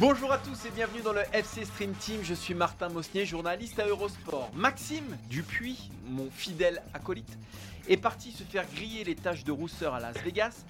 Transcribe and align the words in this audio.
Bonjour 0.00 0.30
à 0.30 0.38
tous 0.38 0.64
et 0.64 0.70
bienvenue 0.70 1.00
dans 1.02 1.12
le 1.12 1.22
FC 1.32 1.64
Stream 1.64 1.92
Team. 1.92 2.20
Je 2.22 2.32
suis 2.32 2.54
Martin 2.54 2.88
Mosnier, 2.88 3.26
journaliste 3.26 3.80
à 3.80 3.86
Eurosport. 3.88 4.48
Maxime 4.54 5.16
Dupuis, 5.28 5.90
mon 6.06 6.30
fidèle 6.30 6.84
acolyte, 6.94 7.36
est 7.88 7.96
parti 7.96 8.30
se 8.30 8.44
faire 8.44 8.64
griller 8.72 9.02
les 9.02 9.16
taches 9.16 9.42
de 9.42 9.50
rousseur 9.50 9.94
à 9.94 9.98
Las 9.98 10.16
Vegas. 10.18 10.64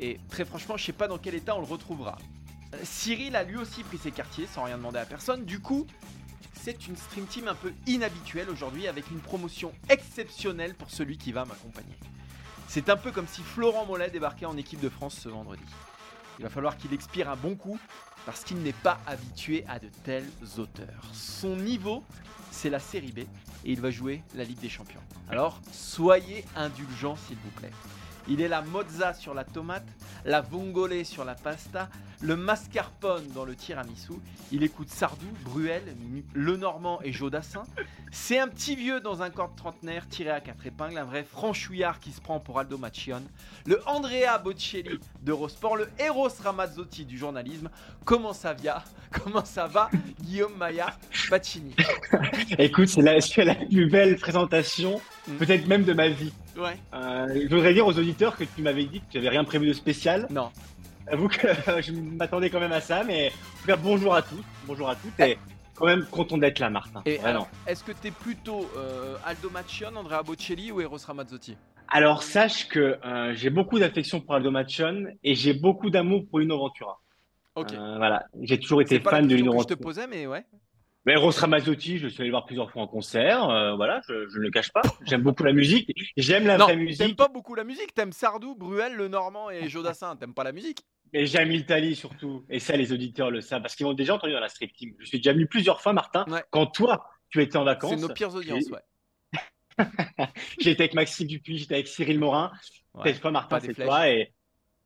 Et 0.00 0.18
très 0.30 0.46
franchement, 0.46 0.78
je 0.78 0.84
sais 0.86 0.94
pas 0.94 1.08
dans 1.08 1.18
quel 1.18 1.34
état 1.34 1.54
on 1.54 1.58
le 1.58 1.66
retrouvera. 1.66 2.16
Cyril 2.84 3.36
a 3.36 3.42
lui 3.42 3.58
aussi 3.58 3.82
pris 3.82 3.98
ses 3.98 4.12
quartiers 4.12 4.46
sans 4.46 4.62
rien 4.62 4.78
demander 4.78 4.98
à 4.98 5.04
personne. 5.04 5.44
Du 5.44 5.60
coup, 5.60 5.86
c'est 6.54 6.88
une 6.88 6.96
Stream 6.96 7.26
Team 7.26 7.48
un 7.48 7.54
peu 7.54 7.74
inhabituelle 7.86 8.48
aujourd'hui 8.48 8.88
avec 8.88 9.10
une 9.10 9.20
promotion 9.20 9.72
exceptionnelle 9.90 10.74
pour 10.74 10.88
celui 10.88 11.18
qui 11.18 11.32
va 11.32 11.44
m'accompagner. 11.44 11.98
C'est 12.68 12.88
un 12.88 12.96
peu 12.96 13.12
comme 13.12 13.28
si 13.28 13.42
Florent 13.42 13.84
Mollet 13.84 14.08
débarquait 14.08 14.46
en 14.46 14.56
équipe 14.56 14.80
de 14.80 14.88
France 14.88 15.18
ce 15.22 15.28
vendredi. 15.28 15.62
Il 16.38 16.44
va 16.44 16.50
falloir 16.50 16.78
qu'il 16.78 16.94
expire 16.94 17.28
un 17.28 17.36
bon 17.36 17.56
coup 17.56 17.78
parce 18.26 18.44
qu'il 18.44 18.58
n'est 18.58 18.72
pas 18.72 18.98
habitué 19.06 19.64
à 19.68 19.78
de 19.78 19.88
telles 20.04 20.28
hauteurs. 20.58 21.04
Son 21.12 21.56
niveau, 21.56 22.02
c'est 22.50 22.70
la 22.70 22.80
série 22.80 23.12
B 23.12 23.18
et 23.18 23.26
il 23.64 23.80
va 23.80 23.90
jouer 23.90 24.22
la 24.34 24.44
Ligue 24.44 24.60
des 24.60 24.68
Champions. 24.68 25.00
Alors, 25.28 25.60
soyez 25.72 26.44
indulgents 26.56 27.16
s'il 27.16 27.36
vous 27.36 27.50
plaît. 27.50 27.72
Il 28.28 28.40
est 28.40 28.48
la 28.48 28.62
mozza 28.62 29.12
sur 29.14 29.34
la 29.34 29.44
tomate, 29.44 29.86
la 30.24 30.40
vongole 30.40 31.04
sur 31.04 31.24
la 31.24 31.34
pasta, 31.34 31.88
le 32.22 32.36
mascarpone 32.36 33.26
dans 33.34 33.44
le 33.44 33.54
tiramisu. 33.54 34.12
Il 34.50 34.62
écoute 34.62 34.88
Sardou, 34.88 35.26
Bruel, 35.44 35.82
Le 36.32 36.56
Normand 36.56 37.00
et 37.02 37.12
Jodassin. 37.12 37.64
C'est 38.12 38.38
un 38.38 38.48
petit 38.48 38.76
vieux 38.76 39.00
dans 39.00 39.20
un 39.22 39.28
corps 39.30 39.50
de 39.50 39.56
trentenaire 39.56 40.08
tiré 40.08 40.30
à 40.30 40.40
quatre 40.40 40.66
épingles, 40.66 40.96
un 40.96 41.04
vrai 41.04 41.22
franchouillard 41.24 42.00
qui 42.00 42.12
se 42.12 42.20
prend 42.20 42.40
pour 42.40 42.58
Aldo 42.58 42.78
Machion, 42.78 43.22
le 43.66 43.80
Andrea 43.86 44.38
Bocelli 44.42 44.98
d'Eurosport, 45.22 45.76
le 45.76 45.88
Eros 45.98 46.28
Ramazzotti 46.42 47.04
du 47.04 47.18
journalisme. 47.18 47.68
Comment 48.04 48.32
ça 48.32 48.54
va 48.54 48.84
Comment 49.10 49.44
ça 49.44 49.66
va 49.66 49.90
Guillaume 50.20 50.56
Maillard 50.56 50.98
Pacini 51.28 51.74
Écoute, 52.58 52.88
c'est 52.88 53.02
la, 53.02 53.20
c'est 53.20 53.44
la 53.44 53.54
plus 53.54 53.88
belle 53.90 54.16
présentation, 54.16 55.00
Mm. 55.26 55.36
peut-être 55.38 55.66
même 55.66 55.84
de 55.84 55.94
ma 55.94 56.08
vie. 56.08 56.34
Ouais. 56.56 56.76
Euh, 56.94 57.28
je 57.48 57.54
voudrais 57.54 57.74
dire 57.74 57.86
aux 57.86 57.98
auditeurs 57.98 58.36
que 58.36 58.44
tu 58.44 58.62
m'avais 58.62 58.84
dit 58.84 59.00
que 59.00 59.06
tu 59.10 59.18
n'avais 59.18 59.30
rien 59.30 59.44
prévu 59.44 59.66
de 59.66 59.72
spécial. 59.72 60.26
Non. 60.30 60.50
J'avoue 61.10 61.28
que 61.28 61.48
je 61.82 61.92
m'attendais 61.92 62.48
quand 62.50 62.60
même 62.60 62.72
à 62.72 62.80
ça, 62.80 63.04
mais 63.04 63.28
en 63.28 63.60
tout 63.60 63.66
cas, 63.66 63.76
bonjour 63.76 64.14
à 64.14 64.22
tous. 64.22 64.42
Bonjour 64.66 64.88
à 64.88 64.96
toutes. 64.96 65.18
Et 65.20 65.36
quand 65.74 65.86
même 65.86 66.04
content 66.06 66.38
d'être 66.38 66.60
là, 66.60 66.70
Martin. 66.70 67.02
Et 67.04 67.18
alors, 67.20 67.48
est-ce 67.66 67.84
que 67.84 67.92
t'es 67.92 68.10
plutôt 68.10 68.70
euh, 68.76 69.16
Aldo 69.26 69.50
Machion, 69.50 69.94
Andrea 69.96 70.22
Bocelli 70.22 70.70
ou 70.72 70.80
Eros 70.80 70.98
Ramazzotti? 71.06 71.56
Alors, 71.88 72.22
sache 72.22 72.68
que 72.68 72.98
euh, 73.04 73.34
j'ai 73.34 73.50
beaucoup 73.50 73.78
d'affection 73.78 74.20
pour 74.20 74.34
Aldo 74.34 74.50
Machon 74.50 75.04
et 75.22 75.34
j'ai 75.34 75.52
beaucoup 75.52 75.90
d'amour 75.90 76.24
pour 76.28 76.38
Lino 76.38 76.56
Ventura. 76.56 77.00
Ok. 77.56 77.72
Euh, 77.72 77.96
voilà, 77.98 78.24
j'ai 78.40 78.58
toujours 78.58 78.80
été 78.80 78.98
fan 79.00 79.28
de 79.28 79.34
Lino 79.34 79.52
que 79.52 79.58
je 79.58 79.64
te 79.64 79.72
Ventura. 79.74 79.86
posais, 79.86 80.06
mais 80.06 80.26
ouais. 80.26 80.44
Mais 81.06 81.16
Rose 81.16 81.38
Ramazzotti, 81.38 81.98
je 81.98 82.08
suis 82.08 82.22
allé 82.22 82.30
voir 82.30 82.46
plusieurs 82.46 82.70
fois 82.70 82.82
en 82.82 82.86
concert. 82.86 83.48
euh, 83.50 83.74
voilà, 83.76 84.00
je, 84.08 84.26
je 84.28 84.38
ne 84.38 84.44
le 84.44 84.50
cache 84.50 84.72
pas. 84.72 84.80
J'aime 85.04 85.22
beaucoup 85.22 85.42
la 85.42 85.52
musique. 85.52 85.90
J'aime 86.16 86.46
la 86.46 86.56
non, 86.56 86.64
vraie 86.64 86.74
t'aimes 86.74 86.84
musique. 86.84 87.16
pas 87.16 87.28
beaucoup 87.28 87.54
la 87.54 87.64
musique, 87.64 87.92
t'aimes 87.94 88.12
Sardou, 88.12 88.54
Bruel, 88.54 88.94
Le 88.94 89.08
Normand 89.08 89.50
et 89.50 89.68
Jodassin, 89.68 90.16
t'aimes 90.16 90.32
pas 90.32 90.44
la 90.44 90.52
musique 90.52 90.80
Mais 91.12 91.26
j'aime 91.26 91.50
l'Italie 91.50 91.94
surtout. 91.94 92.46
Et 92.48 92.58
ça, 92.58 92.76
les 92.76 92.92
auditeurs 92.92 93.30
le 93.30 93.42
savent 93.42 93.60
parce 93.60 93.76
qu'ils 93.76 93.84
m'ont 93.84 93.92
déjà 93.92 94.14
entendu 94.14 94.32
dans 94.32 94.40
la 94.40 94.48
street 94.48 94.70
team. 94.74 94.94
Je 94.98 95.04
suis 95.04 95.18
déjà 95.18 95.34
venu 95.34 95.46
plusieurs 95.46 95.82
fois, 95.82 95.92
Martin. 95.92 96.24
Ouais. 96.28 96.42
Quand 96.50 96.66
toi, 96.66 97.04
tu 97.28 97.42
étais 97.42 97.58
en 97.58 97.64
vacances. 97.64 97.90
C'est 97.90 98.00
nos 98.00 98.08
pires 98.08 98.34
audiences, 98.34 98.70
ouais. 98.70 98.80
J'étais 100.60 100.84
avec 100.84 100.94
Maxime 100.94 101.26
Dupuis, 101.26 101.58
j'étais 101.58 101.74
avec 101.74 101.88
Cyril 101.88 102.18
Morin. 102.18 102.52
Ouais. 102.94 103.14
Martin, 103.30 103.48
pas 103.48 103.60
des 103.60 103.74
c'est 103.74 103.84
toi. 103.84 104.08
Et... 104.08 104.32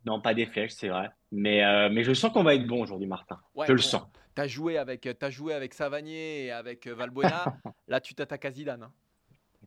Non, 0.04 0.20
pas 0.20 0.34
des 0.34 0.46
flèches, 0.46 0.72
c'est 0.72 0.88
vrai. 0.88 1.10
Mais, 1.30 1.64
euh, 1.64 1.90
mais 1.92 2.02
je 2.02 2.14
sens 2.14 2.32
qu'on 2.32 2.42
va 2.42 2.54
être 2.54 2.66
bon 2.66 2.82
aujourd'hui, 2.82 3.06
Martin. 3.06 3.38
Ouais, 3.54 3.66
je 3.66 3.72
le 3.72 3.78
bon, 3.78 3.84
sens. 3.84 4.02
T'as 4.38 4.46
joué 4.46 4.78
avec, 4.78 5.08
t'as 5.18 5.30
joué 5.30 5.52
avec 5.52 5.74
Savanier 5.74 6.44
et 6.44 6.52
avec 6.52 6.86
euh, 6.86 6.94
Valbuena. 6.94 7.44
Là, 7.88 8.00
tu 8.00 8.14
t'attaques 8.14 8.44
à 8.44 8.52
Zidane. 8.52 8.84
hein. 8.84 8.92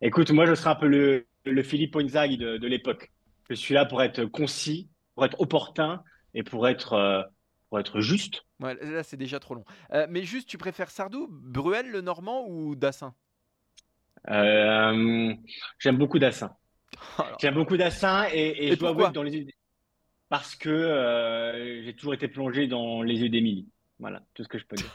Écoute, 0.02 0.32
moi, 0.32 0.46
je 0.46 0.56
serai 0.56 0.70
un 0.70 0.76
peu 0.76 0.88
le, 0.88 1.28
le 1.44 1.62
Philippe 1.62 1.98
Inzaghi 1.98 2.38
de, 2.38 2.56
de 2.56 2.68
l'époque. 2.70 3.12
Je 3.50 3.56
suis 3.56 3.74
là 3.74 3.84
pour 3.84 4.02
être 4.02 4.24
concis, 4.24 4.88
pour 5.14 5.26
être 5.26 5.42
opportun 5.42 6.02
et 6.34 6.44
pour 6.44 6.70
être, 6.70 6.94
euh, 6.94 7.22
pour 7.68 7.82
être 7.82 8.00
juste. 8.00 8.46
Ouais, 8.62 8.76
là, 8.76 9.04
c'est 9.04 9.18
déjà 9.18 9.42
trop 9.42 9.56
long. 9.56 9.66
Euh, 9.92 10.08
mais 10.10 10.24
juste, 10.24 10.48
tu 10.48 10.58
préfères 10.58 10.90
Sardou, 10.90 11.28
Bruel, 11.30 11.92
Le 11.92 12.00
Normand 12.00 12.46
ou 12.48 12.74
Dassin? 12.78 13.14
Euh, 14.30 15.34
j'aime 15.80 15.98
beaucoup 15.98 16.18
Dassin. 16.18 16.56
Alors, 17.18 17.38
J'aime 17.42 17.56
beaucoup 17.56 17.76
Dassin 17.76 18.26
et, 18.32 18.38
et, 18.38 18.68
Et 18.68 18.72
je 18.72 18.80
dois 18.80 18.92
avouer 18.92 19.08
que 19.08 19.12
dans 19.12 19.24
les 19.24 19.48
parce 20.30 20.56
que 20.56 20.70
euh, 20.70 21.84
j'ai 21.84 21.94
toujours 21.94 22.14
été 22.14 22.30
plongé 22.30 22.68
dans 22.68 23.02
les 23.02 23.20
yeux 23.20 23.28
d'Émilie. 23.28 23.68
Voilà, 24.02 24.24
tout 24.34 24.44
ce 24.44 24.50
que 24.50 24.58
je 24.58 24.66
peux 24.66 24.76
dire. 24.76 24.92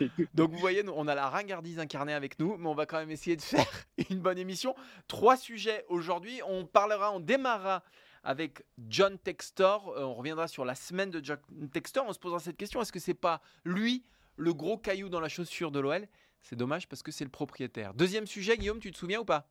Donc 0.34 0.50
vous 0.50 0.58
voyez, 0.58 0.82
on 0.88 1.06
a 1.08 1.14
la 1.14 1.28
ringardise 1.28 1.78
incarnée 1.78 2.14
avec 2.14 2.38
nous, 2.38 2.56
mais 2.56 2.66
on 2.66 2.74
va 2.74 2.86
quand 2.86 2.96
même 2.96 3.10
essayer 3.10 3.36
de 3.36 3.42
faire 3.42 3.66
une 4.10 4.18
bonne 4.18 4.38
émission. 4.38 4.74
Trois 5.08 5.36
sujets 5.36 5.84
aujourd'hui. 5.88 6.40
On 6.46 6.64
parlera, 6.64 7.12
on 7.12 7.20
démarrera 7.20 7.82
avec 8.24 8.64
John 8.88 9.18
Textor. 9.18 9.88
Euh, 9.90 10.04
on 10.04 10.14
reviendra 10.14 10.48
sur 10.48 10.64
la 10.64 10.74
semaine 10.74 11.10
de 11.10 11.22
John 11.22 11.38
Textor. 11.70 12.06
On 12.08 12.14
se 12.14 12.18
posera 12.18 12.40
cette 12.40 12.56
question 12.56 12.80
est-ce 12.80 12.92
que 12.92 12.98
c'est 12.98 13.12
pas 13.12 13.42
lui 13.64 14.04
le 14.36 14.54
gros 14.54 14.78
caillou 14.78 15.10
dans 15.10 15.20
la 15.20 15.28
chaussure 15.28 15.70
de 15.70 15.80
l'OL 15.80 16.08
C'est 16.40 16.56
dommage 16.56 16.88
parce 16.88 17.02
que 17.02 17.12
c'est 17.12 17.24
le 17.24 17.30
propriétaire. 17.30 17.92
Deuxième 17.92 18.26
sujet, 18.26 18.56
Guillaume, 18.56 18.80
tu 18.80 18.90
te 18.90 18.96
souviens 18.96 19.20
ou 19.20 19.26
pas? 19.26 19.50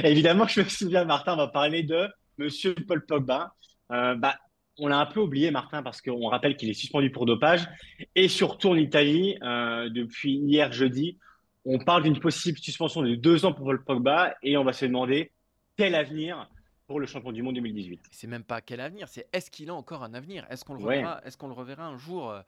Évidemment, 0.02 0.48
je 0.48 0.62
me 0.62 0.68
souviens, 0.68 1.04
Martin, 1.04 1.34
on 1.34 1.36
va 1.36 1.46
parler 1.48 1.84
de 1.84 2.08
Monsieur 2.38 2.74
Paul 2.74 3.06
Pogba. 3.06 3.54
Euh, 3.92 4.16
bah, 4.16 4.36
on 4.78 4.88
l'a 4.88 4.98
un 4.98 5.06
peu 5.06 5.20
oublié, 5.20 5.50
Martin, 5.50 5.82
parce 5.82 6.00
qu'on 6.02 6.28
rappelle 6.28 6.56
qu'il 6.56 6.68
est 6.68 6.74
suspendu 6.74 7.10
pour 7.10 7.26
dopage. 7.26 7.66
Et 8.14 8.28
surtout 8.28 8.70
en 8.70 8.76
Italie, 8.76 9.36
euh, 9.42 9.88
depuis 9.88 10.34
hier 10.34 10.72
jeudi, 10.72 11.18
on 11.64 11.78
parle 11.78 12.02
d'une 12.02 12.18
possible 12.18 12.58
suspension 12.58 13.02
de 13.02 13.14
deux 13.14 13.44
ans 13.44 13.52
pour 13.52 13.66
Paul 13.66 13.84
Pogba 13.84 14.34
et 14.42 14.56
on 14.56 14.64
va 14.64 14.72
se 14.72 14.84
demander 14.84 15.30
quel 15.76 15.94
avenir 15.94 16.48
pour 16.86 17.00
le 17.00 17.06
champion 17.06 17.32
du 17.32 17.42
monde 17.42 17.54
2018. 17.54 18.00
C'est 18.10 18.26
même 18.26 18.44
pas 18.44 18.60
quel 18.60 18.80
avenir, 18.80 19.08
c'est 19.08 19.26
est-ce 19.32 19.50
qu'il 19.50 19.70
a 19.70 19.74
encore 19.74 20.02
un 20.02 20.12
avenir? 20.12 20.46
Est-ce 20.50 20.64
qu'on 20.64 20.74
le 20.74 20.80
Ouais. 20.84 20.96
reverra 20.98 21.20
Est-ce 21.24 21.38
qu'on 21.38 21.48
le 21.48 21.54
reverra 21.54 21.86
un 21.86 21.96
jour 21.96 22.30
euh, 22.30 22.40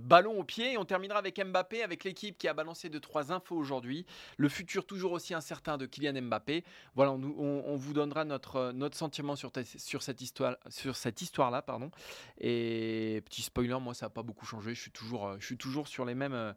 ballon 0.00 0.38
au 0.38 0.44
pied 0.44 0.72
Et 0.72 0.78
on 0.78 0.84
terminera 0.84 1.18
avec 1.18 1.38
Mbappé, 1.44 1.82
avec 1.82 2.04
l'équipe 2.04 2.38
qui 2.38 2.48
a 2.48 2.54
balancé 2.54 2.88
deux 2.88 3.00
trois 3.00 3.32
infos 3.32 3.56
aujourd'hui. 3.56 4.06
Le 4.36 4.48
futur 4.48 4.86
toujours 4.86 5.12
aussi 5.12 5.34
incertain 5.34 5.76
de 5.78 5.86
Kylian 5.86 6.20
Mbappé. 6.22 6.64
Voilà, 6.94 7.12
on, 7.12 7.18
nous- 7.18 7.34
on- 7.38 7.64
on 7.66 7.76
vous 7.76 7.92
donnera 7.92 8.24
notre 8.24 8.56
euh, 8.56 8.72
notre 8.72 8.96
sentiment 8.96 9.36
sur, 9.36 9.50
sur 9.76 10.02
cette 10.02 10.20
histoire 10.20 10.56
sur 10.68 10.96
cette 10.96 11.20
histoire 11.22 11.50
là, 11.50 11.62
pardon. 11.62 11.90
Et 12.38 13.22
petit 13.26 13.42
spoiler, 13.42 13.78
moi 13.80 13.94
ça 13.94 14.06
n'a 14.06 14.10
pas 14.10 14.22
beaucoup 14.22 14.46
changé. 14.46 14.74
Je 14.74 14.80
suis 14.80 14.90
toujours 14.90 15.26
euh, 15.28 15.36
je 15.40 15.46
suis 15.46 15.56
toujours 15.56 15.88
sur 15.88 16.04
les 16.04 16.14
mêmes 16.14 16.34
euh, 16.34 16.52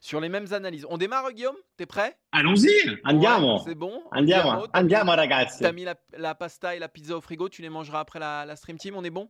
sur 0.00 0.20
les 0.20 0.28
mêmes 0.28 0.52
analyses. 0.52 0.86
On 0.88 0.98
démarre, 0.98 1.32
Guillaume? 1.32 1.56
T'es 1.76 1.86
prêt? 1.86 2.16
Allons-y 2.32 2.68
Andiamo 3.04 3.54
Ouais, 3.54 3.60
C'est 3.64 3.74
bon. 3.74 4.02
Andiamo 4.12 4.66
T'as- 4.66 4.80
Andiamo 4.80 5.12
ragazzi 5.12 5.60
T'as 5.60 5.72
mis 5.72 5.84
la, 5.84 5.94
la 6.16 6.34
pasta 6.34 6.74
et 6.74 6.78
la 6.78 6.88
pizza 6.88 7.16
au 7.16 7.20
frigo, 7.20 7.48
tu 7.48 7.62
les 7.62 7.70
mangeras 7.70 8.00
après 8.00 8.18
la, 8.18 8.44
la 8.44 8.56
stream 8.56 8.78
team, 8.78 8.94
on 8.96 9.04
est 9.04 9.10
bon? 9.10 9.28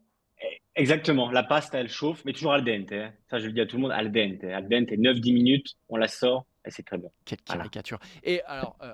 Exactement, 0.77 1.31
la 1.31 1.43
pasta 1.43 1.81
elle 1.81 1.89
chauffe, 1.89 2.23
mais 2.27 2.33
toujours 2.35 2.53
al 2.53 2.63
dente. 2.63 2.93
hein. 2.93 3.13
Ça, 3.31 3.39
je 3.39 3.47
le 3.47 3.53
dis 3.53 3.61
à 3.63 3.67
tout 3.67 3.77
le 3.77 3.83
monde, 3.83 3.93
al 3.93 4.13
dente. 4.13 4.45
Al 4.45 4.69
dente, 4.69 4.89
9-10 4.91 5.33
minutes, 5.33 5.75
on 5.89 5.97
la 5.97 6.07
sort 6.09 6.45
et 6.67 6.71
c'est 6.71 6.83
très 6.83 6.99
bon. 6.99 7.11
Quelle 7.25 7.39
Voilà. 7.47 7.61
caricature. 7.63 7.99
Et 8.23 8.43
alors, 8.43 8.77
euh, 8.83 8.93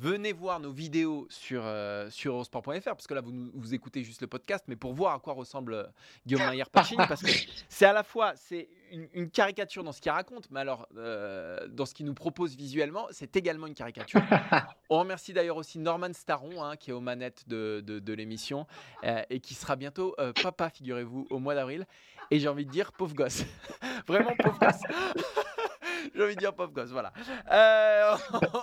venez 0.00 0.32
voir 0.32 0.60
nos 0.60 0.70
vidéos 0.70 1.26
sur, 1.28 1.62
euh, 1.64 2.08
sur 2.10 2.34
eurosport.fr, 2.34 2.82
parce 2.84 3.06
que 3.06 3.14
là, 3.14 3.20
vous, 3.20 3.50
vous 3.52 3.74
écoutez 3.74 4.04
juste 4.04 4.20
le 4.20 4.26
podcast, 4.28 4.64
mais 4.68 4.76
pour 4.76 4.94
voir 4.94 5.14
à 5.14 5.18
quoi 5.18 5.32
ressemble 5.32 5.74
euh, 5.74 5.84
Guillaume 6.26 6.46
Maillard 6.46 6.70
Pacini, 6.70 7.04
parce 7.08 7.22
que 7.22 7.30
c'est 7.68 7.86
à 7.86 7.92
la 7.92 8.04
fois 8.04 8.32
c'est 8.36 8.68
une, 8.92 9.08
une 9.12 9.30
caricature 9.30 9.82
dans 9.82 9.92
ce 9.92 10.00
qu'il 10.00 10.12
raconte, 10.12 10.50
mais 10.50 10.60
alors, 10.60 10.86
euh, 10.96 11.66
dans 11.68 11.84
ce 11.84 11.94
qu'il 11.94 12.06
nous 12.06 12.14
propose 12.14 12.56
visuellement, 12.56 13.06
c'est 13.10 13.34
également 13.36 13.66
une 13.66 13.74
caricature. 13.74 14.20
On 14.88 15.00
remercie 15.00 15.32
d'ailleurs 15.32 15.56
aussi 15.56 15.78
Norman 15.78 16.12
Staron, 16.12 16.62
hein, 16.62 16.76
qui 16.76 16.90
est 16.90 16.94
aux 16.94 17.00
manettes 17.00 17.48
de, 17.48 17.82
de, 17.84 17.98
de 17.98 18.12
l'émission, 18.12 18.66
euh, 19.04 19.22
et 19.30 19.40
qui 19.40 19.54
sera 19.54 19.74
bientôt 19.76 20.14
papa, 20.42 20.70
figurez-vous, 20.70 21.26
au 21.30 21.38
mois 21.38 21.54
d'avril. 21.54 21.86
Et 22.30 22.38
j'ai 22.38 22.48
envie 22.48 22.66
de 22.66 22.70
dire 22.70 22.92
pauvre 22.92 23.14
gosse. 23.14 23.44
Vraiment 24.06 24.34
pauvre 24.38 24.58
gosse. 24.58 24.80
j'ai 26.14 26.22
envie 26.22 26.34
de 26.34 26.40
dire 26.40 26.54
pauvre 26.54 26.72
gosse, 26.72 26.90
voilà. 26.90 27.12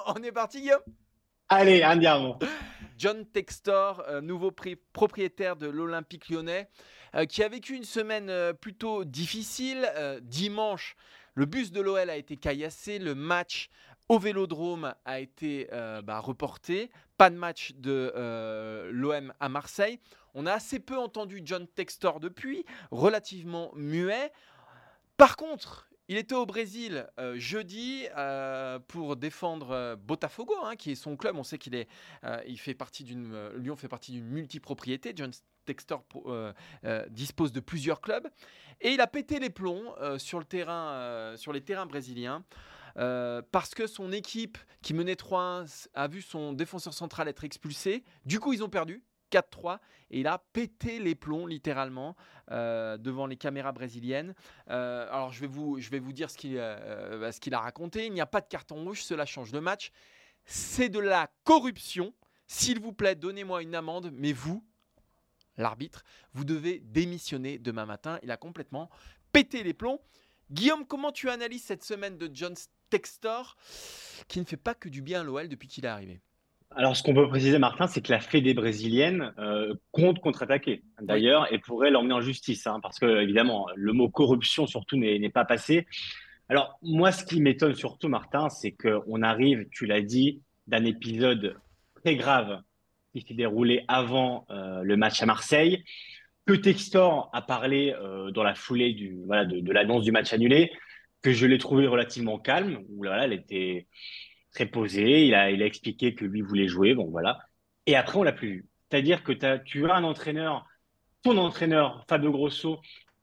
On 0.07 0.21
est 0.23 0.31
parti, 0.31 0.61
Guillaume? 0.61 0.81
Allez, 1.49 1.83
andiamo. 1.83 2.39
John 2.97 3.25
Textor, 3.25 4.03
euh, 4.07 4.21
nouveau 4.21 4.51
pri- 4.51 4.77
propriétaire 4.93 5.55
de 5.55 5.67
l'Olympique 5.67 6.29
lyonnais. 6.29 6.69
qui 7.29 7.43
a 7.43 7.47
vécu 7.47 7.75
une 7.75 7.85
semaine 7.85 8.29
plutôt 8.59 9.05
difficile. 9.05 9.89
dimanche, 10.21 10.97
le 11.33 11.45
bus 11.45 11.71
de 11.71 11.79
l'OL 11.79 12.09
a 12.09 12.17
été 12.17 12.35
caillassé, 12.35 12.99
le 12.99 13.15
match 13.15 13.69
au 14.09 14.19
Vélodrome 14.19 14.93
a 15.05 15.21
été 15.21 15.69
bah, 16.03 16.19
reporté. 16.19 16.91
Pas 17.17 17.29
de 17.29 17.37
match 17.37 17.71
de 17.75 18.11
l'OM 18.91 19.31
à 19.39 19.47
Marseille. 19.47 20.01
On 20.33 20.45
a 20.45 20.51
assez 20.51 20.79
peu 20.79 20.97
entendu 20.97 21.39
John 21.45 21.65
Textor 21.69 22.19
depuis, 22.19 22.65
relativement 22.91 23.71
muet. 23.75 24.33
Par 25.15 25.37
contre, 25.37 25.87
il 26.07 26.17
était 26.17 26.35
au 26.35 26.45
Brésil 26.45 27.07
euh, 27.19 27.35
jeudi 27.37 28.05
euh, 28.15 28.79
pour 28.87 29.15
défendre 29.15 29.71
euh, 29.71 29.95
Botafogo, 29.95 30.53
hein, 30.63 30.75
qui 30.75 30.91
est 30.91 30.95
son 30.95 31.17
club. 31.17 31.35
On 31.35 31.43
sait 31.43 31.57
qu'il 31.57 31.75
est, 31.75 31.87
il 32.47 32.59
fait 32.59 32.75
partie 32.75 33.03
d'une, 33.03 33.49
Lyon 33.57 33.75
fait 33.75 33.87
partie 33.87 34.11
d'une 34.11 34.25
multipropriété. 34.25 35.13
John 35.15 35.31
Textor 35.65 36.03
dispose 37.09 37.51
de 37.51 37.59
plusieurs 37.59 38.01
clubs 38.01 38.27
et 38.81 38.91
il 38.91 39.01
a 39.01 39.07
pété 39.07 39.39
les 39.39 39.49
plombs 39.49 39.95
sur 40.17 40.39
le 40.39 40.45
terrain, 40.45 41.33
sur 41.37 41.53
les 41.53 41.61
terrains 41.61 41.87
brésiliens. 41.87 42.43
parce 42.95 43.73
que 43.73 43.87
son 43.87 44.11
équipe 44.11 44.57
qui 44.81 44.93
menait 44.93 45.15
3-1 45.15 45.87
a 45.93 46.07
vu 46.07 46.21
son 46.21 46.53
défenseur 46.53 46.93
central 46.93 47.27
être 47.27 47.43
expulsé. 47.43 48.03
Du 48.25 48.39
coup, 48.39 48.53
ils 48.53 48.63
ont 48.63 48.69
perdu. 48.69 49.03
4-3 49.31 49.79
et 50.11 50.19
il 50.19 50.27
a 50.27 50.43
pété 50.53 50.99
les 50.99 51.15
plombs 51.15 51.47
littéralement 51.47 52.15
euh, 52.51 52.97
devant 52.97 53.27
les 53.27 53.37
caméras 53.37 53.71
brésiliennes. 53.71 54.35
Euh, 54.69 55.07
alors 55.09 55.31
je 55.31 55.41
vais 55.41 55.47
vous, 55.47 55.79
je 55.79 55.89
vais 55.89 55.99
vous 55.99 56.13
dire 56.13 56.29
ce 56.29 56.37
qu'il 56.37 56.55
euh, 56.57 57.19
bah, 57.19 57.31
qu'il 57.31 57.53
a 57.53 57.59
raconté. 57.59 58.05
Il 58.05 58.13
n'y 58.13 58.21
a 58.21 58.25
pas 58.25 58.41
de 58.41 58.47
carton 58.47 58.83
rouge, 58.83 59.03
cela 59.03 59.25
change 59.25 59.51
le 59.51 59.61
match. 59.61 59.91
C'est 60.45 60.89
de 60.89 60.99
la 60.99 61.29
corruption. 61.43 62.13
S'il 62.47 62.79
vous 62.79 62.93
plaît, 62.93 63.15
donnez-moi 63.15 63.63
une 63.63 63.73
amende, 63.73 64.11
mais 64.13 64.31
vous, 64.31 64.63
l'arbitre, 65.57 66.03
vous 66.33 66.45
devez 66.45 66.79
démissionner 66.79 67.57
demain 67.57 67.87
matin. 67.87 68.19
Il 68.21 68.29
a 68.29 68.37
complètement 68.37 68.89
pété 69.31 69.63
les 69.63 69.73
plombs. 69.73 69.99
Guillaume, 70.51 70.85
comment 70.85 71.11
tu 71.11 71.29
analyses 71.29 71.63
cette 71.63 71.83
semaine 71.83 72.19
de 72.19 72.29
John 72.31 72.53
Textor 72.91 73.57
qui 74.27 74.39
ne 74.39 74.45
fait 74.45 74.57
pas 74.57 74.75
que 74.75 74.89
du 74.89 75.01
bien 75.01 75.21
à 75.21 75.23
l'OL 75.23 75.47
depuis 75.49 75.67
qu'il 75.67 75.85
est 75.85 75.89
arrivé? 75.89 76.21
Alors, 76.71 76.97
ce 76.97 77.03
qu'on 77.03 77.13
peut 77.13 77.27
préciser, 77.29 77.57
Martin, 77.57 77.87
c'est 77.87 78.01
que 78.01 78.11
la 78.11 78.19
Fédé 78.19 78.53
brésilienne 78.53 79.33
euh, 79.39 79.73
compte 79.91 80.19
contre-attaquer, 80.19 80.83
d'ailleurs, 81.01 81.51
et 81.53 81.59
pourrait 81.59 81.89
l'emmener 81.89 82.15
en 82.15 82.21
justice, 82.21 82.67
hein, 82.67 82.79
parce 82.81 82.99
que, 82.99 83.21
évidemment, 83.21 83.67
le 83.75 83.93
mot 83.93 84.09
corruption, 84.09 84.67
surtout, 84.67 84.97
n'est 84.97 85.29
pas 85.29 85.45
passé. 85.45 85.87
Alors, 86.49 86.77
moi, 86.81 87.13
ce 87.13 87.23
qui 87.23 87.39
m'étonne 87.39 87.75
surtout, 87.75 88.09
Martin, 88.09 88.49
c'est 88.49 88.71
qu'on 88.71 89.21
arrive, 89.21 89.67
tu 89.71 89.85
l'as 89.85 90.01
dit, 90.01 90.41
d'un 90.67 90.83
épisode 90.83 91.55
très 92.03 92.15
grave 92.15 92.61
qui 93.13 93.21
s'est 93.21 93.33
déroulé 93.35 93.85
avant 93.87 94.45
euh, 94.49 94.81
le 94.83 94.97
match 94.97 95.21
à 95.21 95.25
Marseille, 95.25 95.83
que 96.45 96.53
Textor 96.53 97.29
a 97.33 97.41
parlé 97.41 97.95
euh, 97.97 98.31
dans 98.31 98.43
la 98.43 98.53
foulée 98.53 98.93
du, 98.93 99.17
voilà, 99.25 99.45
de, 99.45 99.61
de 99.61 99.71
l'annonce 99.71 100.03
du 100.03 100.11
match 100.11 100.33
annulé, 100.33 100.71
que 101.21 101.31
je 101.31 101.47
l'ai 101.47 101.57
trouvé 101.57 101.87
relativement 101.87 102.37
calme, 102.37 102.83
où 102.89 102.97
voilà, 102.97 103.25
elle 103.25 103.33
était 103.33 103.87
très 104.55 104.65
posé. 104.65 105.27
Il 105.27 105.35
a, 105.35 105.51
expliqué 105.51 106.15
que 106.15 106.25
lui 106.25 106.41
voulait 106.41 106.67
jouer. 106.67 106.95
Bon, 106.95 107.09
voilà. 107.09 107.39
Et 107.85 107.95
après, 107.95 108.17
on 108.17 108.23
l'a 108.23 108.31
plus 108.31 108.47
vu. 108.47 108.65
C'est-à-dire 108.89 109.23
que 109.23 109.33
tu 109.57 109.89
as 109.89 109.95
un 109.95 110.03
entraîneur, 110.03 110.65
ton 111.21 111.37
entraîneur, 111.37 112.03
Fabio 112.07 112.31
Grosso, 112.31 112.79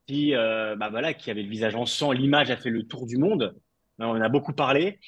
qui, 0.07 0.35
euh, 0.35 0.77
bah 0.77 0.91
voilà, 0.91 1.15
qui 1.15 1.31
avait 1.31 1.43
le 1.43 1.49
visage 1.49 1.75
en 1.75 1.87
sang. 1.87 2.13
L'image 2.13 2.51
a 2.51 2.57
fait 2.57 2.71
le 2.71 2.85
tour 2.85 3.07
du 3.07 3.17
monde. 3.17 3.57
On 3.99 4.11
en 4.11 4.21
a 4.21 4.29
beaucoup 4.29 4.53
parlé. 4.53 5.01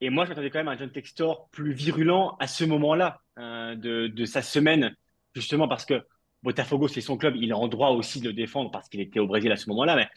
Et 0.00 0.10
moi, 0.10 0.24
je 0.24 0.30
m'attendais 0.30 0.50
quand 0.50 0.60
même 0.60 0.68
un 0.68 0.76
John 0.76 0.90
Textor 0.90 1.48
plus 1.50 1.72
virulent 1.72 2.36
à 2.38 2.46
ce 2.46 2.64
moment-là 2.64 3.20
de, 3.36 4.06
de, 4.08 4.24
sa 4.24 4.42
semaine, 4.42 4.94
justement 5.34 5.68
parce 5.68 5.84
que 5.84 6.02
Botafogo, 6.42 6.88
c'est 6.88 7.00
son 7.00 7.16
club. 7.16 7.36
Il 7.36 7.50
est 7.50 7.54
en 7.54 7.68
droit 7.68 7.90
aussi 7.90 8.20
de 8.20 8.28
le 8.28 8.34
défendre 8.34 8.70
parce 8.70 8.88
qu'il 8.88 9.00
était 9.00 9.20
au 9.20 9.26
Brésil 9.26 9.50
à 9.50 9.56
ce 9.56 9.68
moment-là. 9.70 9.96
Mais 9.96 10.08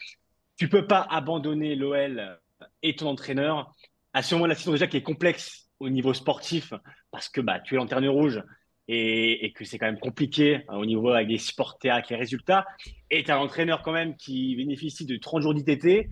tu 0.56 0.68
peux 0.68 0.86
pas 0.86 1.06
abandonner 1.08 1.74
l'OL 1.76 2.38
et 2.82 2.96
ton 2.96 3.08
entraîneur 3.08 3.72
à 4.16 4.22
ce 4.22 4.34
moment 4.34 4.46
de 4.46 4.52
la 4.52 4.54
saison 4.54 4.72
déjà 4.72 4.86
qui 4.86 4.96
est 4.96 5.02
complexe 5.02 5.68
au 5.78 5.90
niveau 5.90 6.14
sportif 6.14 6.72
parce 7.10 7.28
que 7.28 7.42
bah, 7.42 7.60
tu 7.60 7.74
es 7.74 7.76
lanterne 7.76 8.08
rouge 8.08 8.42
et, 8.88 9.52
que 9.54 9.66
c'est 9.66 9.76
quand 9.76 9.84
même 9.84 9.98
compliqué 9.98 10.62
hein, 10.68 10.78
au 10.78 10.86
niveau 10.86 11.10
avec 11.10 11.28
les 11.28 11.36
supporters, 11.36 11.92
avec 11.92 12.08
les 12.08 12.16
résultats. 12.16 12.66
Et 13.10 13.24
tu 13.24 13.30
as 13.30 13.36
un 13.36 13.40
entraîneur 13.40 13.82
quand 13.82 13.92
même 13.92 14.16
qui 14.16 14.56
bénéficie 14.56 15.04
de 15.04 15.18
30 15.18 15.42
jours 15.42 15.52
d'ITT, 15.52 16.08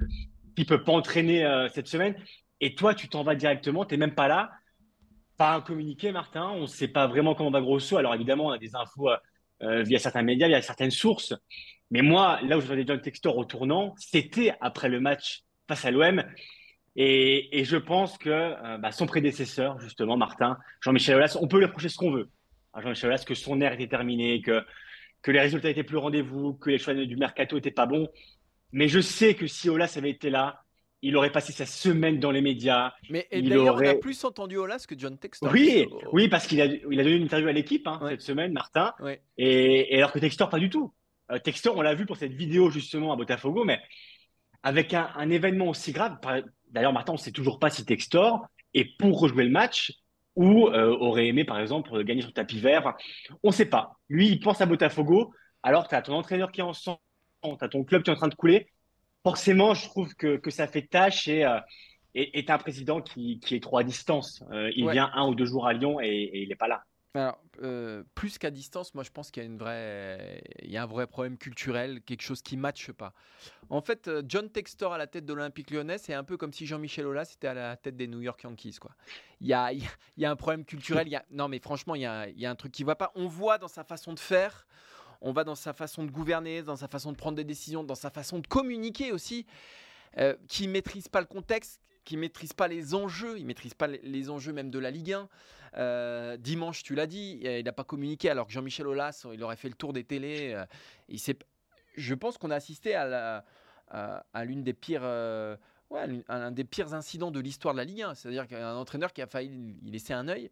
qui 0.54 0.64
peut 0.66 0.84
pas 0.84 0.92
entraîner 0.92 1.46
euh, 1.46 1.66
cette 1.70 1.88
semaine. 1.88 2.14
Et 2.60 2.74
toi, 2.74 2.94
tu 2.94 3.08
t'en 3.08 3.22
vas 3.22 3.36
directement, 3.36 3.86
tu 3.86 3.94
n'es 3.94 3.98
même 3.98 4.14
pas 4.14 4.28
là. 4.28 4.50
Pas 5.38 5.54
un 5.54 5.62
communiqué, 5.62 6.12
Martin. 6.12 6.50
On 6.50 6.62
ne 6.62 6.66
sait 6.66 6.88
pas 6.88 7.06
vraiment 7.06 7.34
comment 7.34 7.50
va 7.50 7.62
Grosso. 7.62 7.96
Alors 7.96 8.14
évidemment, 8.14 8.48
on 8.48 8.50
a 8.50 8.58
des 8.58 8.76
infos 8.76 9.08
euh, 9.62 9.82
via 9.82 9.98
certains 9.98 10.22
médias, 10.22 10.48
via 10.48 10.60
certaines 10.60 10.90
sources. 10.90 11.32
Mais 11.90 12.02
moi, 12.02 12.38
là 12.42 12.58
où 12.58 12.60
je 12.60 12.66
voyais 12.66 12.84
John 12.86 13.00
Textor 13.00 13.38
au 13.38 13.46
tournant, 13.46 13.94
c'était 13.96 14.54
après 14.60 14.90
le 14.90 15.00
match 15.00 15.44
face 15.66 15.86
à 15.86 15.90
l'OM. 15.90 16.22
Et, 16.96 17.64
je 17.64 17.76
pense 17.76 18.18
que 18.18 18.30
euh, 18.30 18.78
bah, 18.78 18.92
son 18.92 19.06
prédécesseur, 19.06 19.80
justement, 19.80 20.16
Martin, 20.16 20.58
Jean-Michel 20.80 21.16
Aulas, 21.16 21.36
on 21.40 21.48
peut 21.48 21.58
lui 21.58 21.66
reprocher 21.66 21.88
ce 21.88 21.96
qu'on 21.96 22.12
veut 22.12 22.28
à 22.72 22.80
Jean-Michel 22.80 23.10
Aulas, 23.10 23.24
que 23.26 23.34
son 23.34 23.60
air 23.60 23.72
était 23.72 23.88
terminé, 23.88 24.40
que, 24.42 24.64
que 25.22 25.30
les 25.30 25.40
résultats 25.40 25.70
étaient 25.70 25.84
plus 25.84 25.96
rendez-vous, 25.96 26.54
que 26.54 26.70
les 26.70 26.78
choix 26.78 26.94
du 26.94 27.16
mercato 27.16 27.56
n'étaient 27.56 27.70
pas 27.70 27.86
bons. 27.86 28.08
Mais 28.72 28.88
je 28.88 29.00
sais 29.00 29.34
que 29.34 29.46
si 29.46 29.68
Aulas 29.68 29.94
avait 29.96 30.10
été 30.10 30.30
là, 30.30 30.64
il 31.02 31.16
aurait 31.18 31.30
passé 31.30 31.52
sa 31.52 31.66
semaine 31.66 32.18
dans 32.18 32.30
les 32.30 32.40
médias. 32.40 32.94
Mais 33.10 33.28
d'ailleurs, 33.30 33.76
on 33.76 33.86
a 33.86 33.94
plus 33.94 34.24
entendu 34.24 34.56
Aulas 34.56 34.86
que 34.88 34.98
John 34.98 35.18
Textor. 35.18 35.52
Oui, 35.52 35.86
oui 36.12 36.28
parce 36.28 36.46
qu'il 36.46 36.62
a, 36.62 36.64
il 36.64 36.98
a 36.98 37.04
donné 37.04 37.16
une 37.16 37.24
interview 37.24 37.48
à 37.48 37.52
l'équipe 37.52 37.86
hein, 37.86 38.00
cette 38.08 38.22
semaine, 38.22 38.52
Martin. 38.52 38.94
Et, 39.36 39.96
alors 39.96 40.12
que 40.12 40.18
Textor, 40.18 40.48
pas 40.48 40.58
du 40.58 40.70
tout. 40.70 40.92
Euh, 41.30 41.38
Textor, 41.38 41.76
on 41.76 41.82
l'a 41.82 41.94
vu 41.94 42.06
pour 42.06 42.16
cette 42.16 42.32
vidéo 42.32 42.70
justement 42.70 43.12
à 43.12 43.16
Botafogo, 43.16 43.64
mais 43.64 43.80
avec 44.64 44.94
un, 44.94 45.10
un 45.14 45.30
événement 45.30 45.68
aussi 45.68 45.92
grave, 45.92 46.18
D'ailleurs, 46.70 46.92
maintenant, 46.92 47.14
on 47.14 47.16
ne 47.16 47.22
sait 47.22 47.30
toujours 47.30 47.60
pas 47.60 47.70
si 47.70 47.84
Textor 47.84 48.48
est 48.74 48.98
pour 48.98 49.20
rejouer 49.20 49.44
le 49.44 49.50
match 49.50 49.92
ou 50.34 50.66
euh, 50.66 50.90
aurait 50.98 51.28
aimé, 51.28 51.44
par 51.44 51.60
exemple, 51.60 52.02
gagner 52.02 52.22
sur 52.22 52.32
tapis 52.32 52.58
vert. 52.58 52.94
on 53.44 53.50
ne 53.50 53.54
sait 53.54 53.66
pas. 53.66 53.92
Lui, 54.08 54.26
il 54.28 54.40
pense 54.40 54.60
à 54.60 54.66
Botafogo, 54.66 55.32
alors 55.62 55.86
tu 55.86 55.94
as 55.94 56.02
ton 56.02 56.14
entraîneur 56.14 56.50
qui 56.50 56.60
est 56.60 56.64
en 56.64 56.72
sang, 56.72 57.00
tu 57.44 57.50
as 57.60 57.68
ton 57.68 57.84
club 57.84 58.02
qui 58.02 58.10
est 58.10 58.12
en 58.12 58.16
train 58.16 58.28
de 58.28 58.34
couler. 58.34 58.72
Forcément, 59.22 59.74
je 59.74 59.88
trouve 59.88 60.12
que, 60.16 60.36
que 60.36 60.50
ça 60.50 60.66
fait 60.66 60.82
tâche 60.82 61.28
et 61.28 61.44
euh, 61.44 61.60
tu 62.14 62.44
as 62.48 62.54
un 62.54 62.58
président 62.58 63.00
qui, 63.00 63.38
qui, 63.38 63.54
est 63.54 63.62
trop 63.62 63.78
à 63.78 63.84
distance. 63.84 64.42
Euh, 64.50 64.72
il 64.74 64.90
vient 64.90 65.12
un 65.14 65.28
ou 65.28 65.36
deux 65.36 65.46
jours 65.46 65.68
à 65.68 65.72
Lyon 65.72 66.00
et, 66.00 66.08
et 66.08 66.42
il 66.42 66.48
n'est 66.48 66.56
pas 66.56 66.68
là. 66.68 66.82
Alors, 67.16 67.38
euh, 67.62 68.02
plus 68.16 68.38
qu'à 68.38 68.50
distance, 68.50 68.92
moi 68.94 69.04
je 69.04 69.10
pense 69.10 69.30
qu'il 69.30 69.40
y 69.42 69.46
a 69.46 69.48
une 69.48 69.56
vraie, 69.56 70.42
il 70.62 70.70
y 70.70 70.76
a 70.76 70.82
un 70.82 70.86
vrai 70.86 71.06
problème 71.06 71.38
culturel, 71.38 72.02
quelque 72.02 72.22
chose 72.22 72.42
qui 72.42 72.56
matche 72.56 72.90
pas. 72.90 73.12
En 73.70 73.80
fait, 73.80 74.08
euh, 74.08 74.22
John 74.26 74.50
Textor 74.50 74.92
à 74.92 74.98
la 74.98 75.06
tête 75.06 75.24
de 75.24 75.32
l'Olympique 75.32 75.70
Lyonnais, 75.70 75.98
c'est 75.98 76.12
un 76.12 76.24
peu 76.24 76.36
comme 76.36 76.52
si 76.52 76.66
Jean-Michel 76.66 77.06
Aulas 77.06 77.32
était 77.36 77.46
à 77.46 77.54
la 77.54 77.76
tête 77.76 77.96
des 77.96 78.08
New 78.08 78.20
York 78.20 78.42
Yankees, 78.42 78.78
quoi. 78.80 78.90
Il 79.40 79.46
y 79.46 79.52
a, 79.52 79.72
il 79.72 79.84
y 80.16 80.24
a 80.24 80.30
un 80.30 80.34
problème 80.34 80.64
culturel. 80.64 81.06
Il 81.06 81.12
y 81.12 81.16
a, 81.16 81.24
non, 81.30 81.46
mais 81.46 81.60
franchement, 81.60 81.94
il 81.94 82.02
y 82.02 82.06
a, 82.06 82.28
il 82.28 82.40
y 82.40 82.46
a 82.46 82.50
un 82.50 82.56
truc 82.56 82.72
qui 82.72 82.82
va 82.82 82.96
pas. 82.96 83.12
On 83.14 83.28
voit 83.28 83.58
dans 83.58 83.68
sa 83.68 83.84
façon 83.84 84.12
de 84.12 84.20
faire, 84.20 84.66
on 85.20 85.32
va 85.32 85.44
dans 85.44 85.54
sa 85.54 85.72
façon 85.72 86.02
de 86.02 86.10
gouverner, 86.10 86.64
dans 86.64 86.76
sa 86.76 86.88
façon 86.88 87.12
de 87.12 87.16
prendre 87.16 87.36
des 87.36 87.44
décisions, 87.44 87.84
dans 87.84 87.94
sa 87.94 88.10
façon 88.10 88.40
de 88.40 88.46
communiquer 88.48 89.12
aussi, 89.12 89.46
euh, 90.18 90.34
qui 90.48 90.66
maîtrise 90.66 91.06
pas 91.06 91.20
le 91.20 91.26
contexte, 91.26 91.80
qui 92.04 92.16
maîtrise 92.16 92.52
pas 92.52 92.68
les 92.68 92.94
enjeux, 92.94 93.38
il 93.38 93.46
maîtrise 93.46 93.74
pas 93.74 93.86
les 93.86 94.30
enjeux 94.30 94.52
même 94.52 94.70
de 94.70 94.78
la 94.78 94.90
Ligue 94.90 95.12
1. 95.12 95.28
Euh, 95.76 96.36
dimanche, 96.36 96.82
tu 96.82 96.94
l'as 96.94 97.06
dit, 97.06 97.40
il 97.42 97.64
n'a 97.64 97.72
pas 97.72 97.84
communiqué 97.84 98.30
alors 98.30 98.46
que 98.46 98.52
Jean-Michel 98.52 98.86
Aulas, 98.86 99.26
il 99.32 99.42
aurait 99.42 99.56
fait 99.56 99.68
le 99.68 99.74
tour 99.74 99.92
des 99.92 100.04
télés. 100.04 100.52
Euh, 100.54 101.32
je 101.96 102.14
pense 102.14 102.38
qu'on 102.38 102.50
a 102.50 102.56
assisté 102.56 102.94
à, 102.94 103.44
à, 103.88 104.44
l'une 104.44 104.62
des 104.62 104.74
pires, 104.74 105.00
euh, 105.02 105.56
incidents 105.90 107.30
de 107.30 107.40
l'histoire 107.40 107.74
de 107.74 107.78
la 107.78 107.84
Ligue 107.84 108.02
1. 108.02 108.14
C'est-à-dire 108.14 108.46
qu'un 108.46 108.76
entraîneur 108.76 109.12
qui 109.12 109.22
a 109.22 109.26
failli 109.26 109.76
laisser 109.82 110.12
un 110.12 110.28
œil 110.28 110.50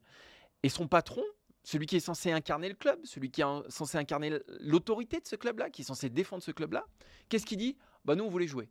et 0.63 0.69
son 0.69 0.87
patron, 0.89 1.23
celui 1.65 1.87
qui 1.87 1.97
est 1.97 2.01
censé 2.01 2.33
incarner 2.33 2.69
le 2.69 2.75
club, 2.75 2.99
celui 3.05 3.31
qui 3.31 3.43
est 3.43 3.71
censé 3.71 3.99
incarner 3.99 4.39
l'autorité 4.61 5.21
de 5.21 5.27
ce 5.27 5.37
club-là, 5.37 5.71
qui 5.71 5.83
est 5.83 5.85
censé 5.85 6.11
défendre 6.11 6.43
ce 6.43 6.51
club-là, 6.51 6.85
qu'est-ce 7.29 7.47
qu'il 7.47 7.59
dit? 7.59 7.77
Bah 8.05 8.17
nous 8.17 8.25
on 8.25 8.29
voulait 8.29 8.49
jouer. 8.49 8.69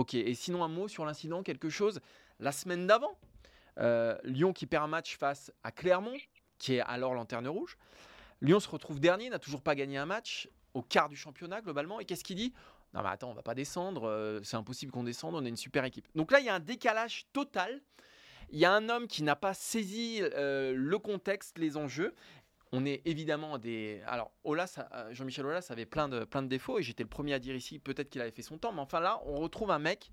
Ok, 0.00 0.14
et 0.14 0.32
sinon 0.32 0.64
un 0.64 0.68
mot 0.68 0.88
sur 0.88 1.04
l'incident, 1.04 1.42
quelque 1.42 1.68
chose? 1.68 2.00
La 2.38 2.52
semaine 2.52 2.86
d'avant, 2.86 3.18
euh, 3.76 4.16
Lyon 4.24 4.54
qui 4.54 4.64
perd 4.64 4.82
un 4.82 4.86
match 4.86 5.18
face 5.18 5.52
à 5.62 5.72
Clermont, 5.72 6.16
qui 6.56 6.76
est 6.76 6.80
alors 6.80 7.12
lanterne 7.12 7.46
rouge. 7.46 7.76
Lyon 8.40 8.60
se 8.60 8.68
retrouve 8.70 8.98
dernier, 8.98 9.28
n'a 9.28 9.38
toujours 9.38 9.60
pas 9.60 9.74
gagné 9.74 9.98
un 9.98 10.06
match 10.06 10.48
au 10.72 10.80
quart 10.80 11.10
du 11.10 11.16
championnat 11.16 11.60
globalement. 11.60 12.00
Et 12.00 12.06
qu'est-ce 12.06 12.24
qu'il 12.24 12.36
dit? 12.36 12.54
Non 12.94 13.02
mais 13.02 13.10
attends, 13.10 13.28
on 13.28 13.34
va 13.34 13.42
pas 13.42 13.54
descendre, 13.54 14.08
euh, 14.08 14.40
c'est 14.42 14.56
impossible 14.56 14.90
qu'on 14.90 15.04
descende, 15.04 15.34
on 15.34 15.44
est 15.44 15.50
une 15.50 15.56
super 15.58 15.84
équipe. 15.84 16.08
Donc 16.14 16.32
là, 16.32 16.40
il 16.40 16.46
y 16.46 16.48
a 16.48 16.54
un 16.54 16.60
décalage 16.60 17.26
total. 17.34 17.82
Il 18.52 18.58
y 18.58 18.64
a 18.64 18.72
un 18.72 18.88
homme 18.88 19.06
qui 19.06 19.22
n'a 19.22 19.36
pas 19.36 19.52
saisi 19.52 20.20
euh, 20.22 20.72
le 20.74 20.98
contexte, 20.98 21.58
les 21.58 21.76
enjeux. 21.76 22.14
On 22.72 22.84
est 22.84 23.02
évidemment 23.04 23.58
des. 23.58 24.00
Alors, 24.06 24.32
Jean-Michel 25.10 25.44
Aulas 25.44 25.66
avait 25.70 25.86
plein 25.86 26.08
de, 26.08 26.24
plein 26.24 26.42
de 26.42 26.48
défauts 26.48 26.78
et 26.78 26.82
j'étais 26.82 27.02
le 27.02 27.08
premier 27.08 27.34
à 27.34 27.40
dire 27.40 27.56
ici 27.56 27.80
peut-être 27.80 28.10
qu'il 28.10 28.20
avait 28.20 28.30
fait 28.30 28.42
son 28.42 28.58
temps. 28.58 28.72
Mais 28.72 28.80
enfin 28.80 29.00
là, 29.00 29.20
on 29.24 29.40
retrouve 29.40 29.72
un 29.72 29.80
mec, 29.80 30.12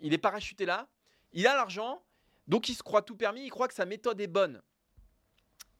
il 0.00 0.14
est 0.14 0.18
parachuté 0.18 0.64
là, 0.64 0.88
il 1.32 1.46
a 1.46 1.54
l'argent, 1.54 2.02
donc 2.46 2.70
il 2.70 2.74
se 2.74 2.82
croit 2.82 3.02
tout 3.02 3.16
permis, 3.16 3.44
il 3.44 3.50
croit 3.50 3.68
que 3.68 3.74
sa 3.74 3.84
méthode 3.84 4.18
est 4.20 4.28
bonne. 4.28 4.62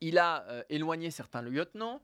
Il 0.00 0.18
a 0.18 0.45
euh, 0.49 0.62
éloigné 0.68 1.11
certains 1.11 1.42
lieutenants. 1.42 2.02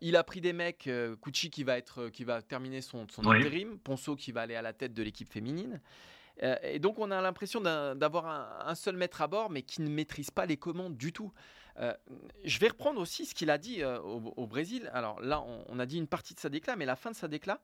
il 0.00 0.16
a 0.16 0.24
pris 0.24 0.40
des 0.40 0.54
mecs, 0.54 0.88
Kuchi 1.22 1.50
qui 1.50 1.64
va, 1.64 1.76
être, 1.76 2.08
qui 2.08 2.24
va 2.24 2.40
terminer 2.40 2.80
son, 2.80 3.06
son 3.08 3.26
intérim, 3.30 3.78
Ponceau 3.78 4.16
qui 4.16 4.32
va 4.32 4.40
aller 4.40 4.54
à 4.54 4.62
la 4.62 4.72
tête 4.72 4.94
de 4.94 5.02
l'équipe 5.02 5.30
féminine. 5.30 5.82
et 6.62 6.78
donc 6.78 6.98
on 6.98 7.10
a 7.10 7.20
l'impression 7.20 7.60
d'avoir 7.60 8.66
un, 8.66 8.74
seul 8.74 8.96
maître 8.96 9.20
à 9.20 9.28
bord, 9.28 9.50
mais 9.50 9.62
qui 9.62 9.82
ne 9.82 9.88
maîtrise 9.90 10.30
pas 10.30 10.46
les 10.46 10.56
commandes 10.56 10.96
du 10.96 11.12
tout. 11.12 11.32
Je 12.44 12.58
vais 12.58 12.68
reprendre 12.68 13.00
aussi 13.00 13.26
ce 13.26 13.34
qu'il 13.34 13.50
a 13.50 13.58
dit 13.58 13.82
au, 13.84 14.46
Brésil. 14.46 14.90
Alors 14.92 15.20
là, 15.20 15.42
on, 15.68 15.78
a 15.78 15.86
dit 15.86 15.98
une 15.98 16.06
partie 16.06 16.34
de 16.34 16.40
sa 16.40 16.48
déclat, 16.48 16.76
mais 16.76 16.86
la 16.86 16.96
fin 16.96 17.10
de 17.10 17.16
sa 17.16 17.28
déclat, 17.28 17.60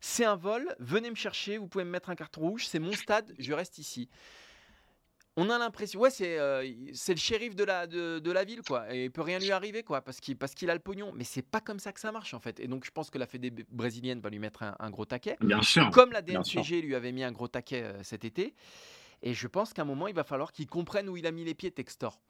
c'est 0.00 0.24
un 0.24 0.36
vol, 0.36 0.74
venez 0.80 1.10
me 1.10 1.14
chercher, 1.14 1.58
vous 1.58 1.68
pouvez 1.68 1.84
me 1.84 1.90
mettre 1.90 2.10
un 2.10 2.16
carton 2.16 2.40
rouge, 2.40 2.66
c'est 2.66 2.80
mon 2.80 2.92
stade, 2.92 3.32
je 3.38 3.52
reste 3.52 3.78
ici. 3.78 4.08
On 5.36 5.48
a 5.48 5.58
l'impression, 5.58 5.98
ouais, 6.00 6.10
c'est 6.10 6.38
euh, 6.38 6.62
le 6.62 7.16
shérif 7.16 7.56
de 7.56 7.64
la, 7.64 7.86
de, 7.86 8.30
la 8.30 8.44
ville, 8.44 8.60
quoi. 8.62 8.94
Et 8.94 9.04
il 9.04 9.10
peut 9.10 9.22
rien 9.22 9.38
lui 9.38 9.50
arriver, 9.50 9.82
quoi, 9.82 10.02
parce 10.02 10.20
qu'il 10.20 10.36
parce 10.36 10.54
qu'il 10.54 10.68
a 10.68 10.74
le 10.74 10.80
pognon. 10.80 11.12
Mais 11.14 11.24
c'est 11.24 11.40
pas 11.40 11.60
comme 11.60 11.78
ça 11.78 11.92
que 11.92 12.00
ça 12.00 12.12
marche, 12.12 12.34
en 12.34 12.40
fait. 12.40 12.60
Et 12.60 12.68
donc, 12.68 12.84
je 12.84 12.90
pense 12.90 13.08
que 13.08 13.16
la 13.16 13.26
Fédé 13.26 13.50
brésilienne 13.70 14.20
va 14.20 14.28
lui 14.28 14.38
mettre 14.38 14.62
un, 14.78 14.90
gros 14.90 15.06
taquet. 15.06 15.38
Bien 15.40 15.62
sûr. 15.62 15.88
Comme 15.90 16.12
la 16.12 16.20
DNCG 16.20 16.82
lui 16.82 16.94
avait 16.94 17.12
mis 17.12 17.24
un 17.24 17.32
gros 17.32 17.48
taquet 17.48 17.82
euh, 17.82 18.02
cet 18.02 18.26
été. 18.26 18.54
Et 19.22 19.32
je 19.32 19.46
pense 19.46 19.72
qu'à 19.72 19.82
un 19.82 19.86
moment, 19.86 20.06
il 20.06 20.14
va 20.14 20.24
falloir 20.24 20.52
qu'il 20.52 20.66
comprenne 20.66 21.08
où 21.08 21.16
il 21.16 21.26
a 21.26 21.30
mis 21.30 21.44
les 21.44 21.54
pieds, 21.54 21.70
Textor. 21.70 22.20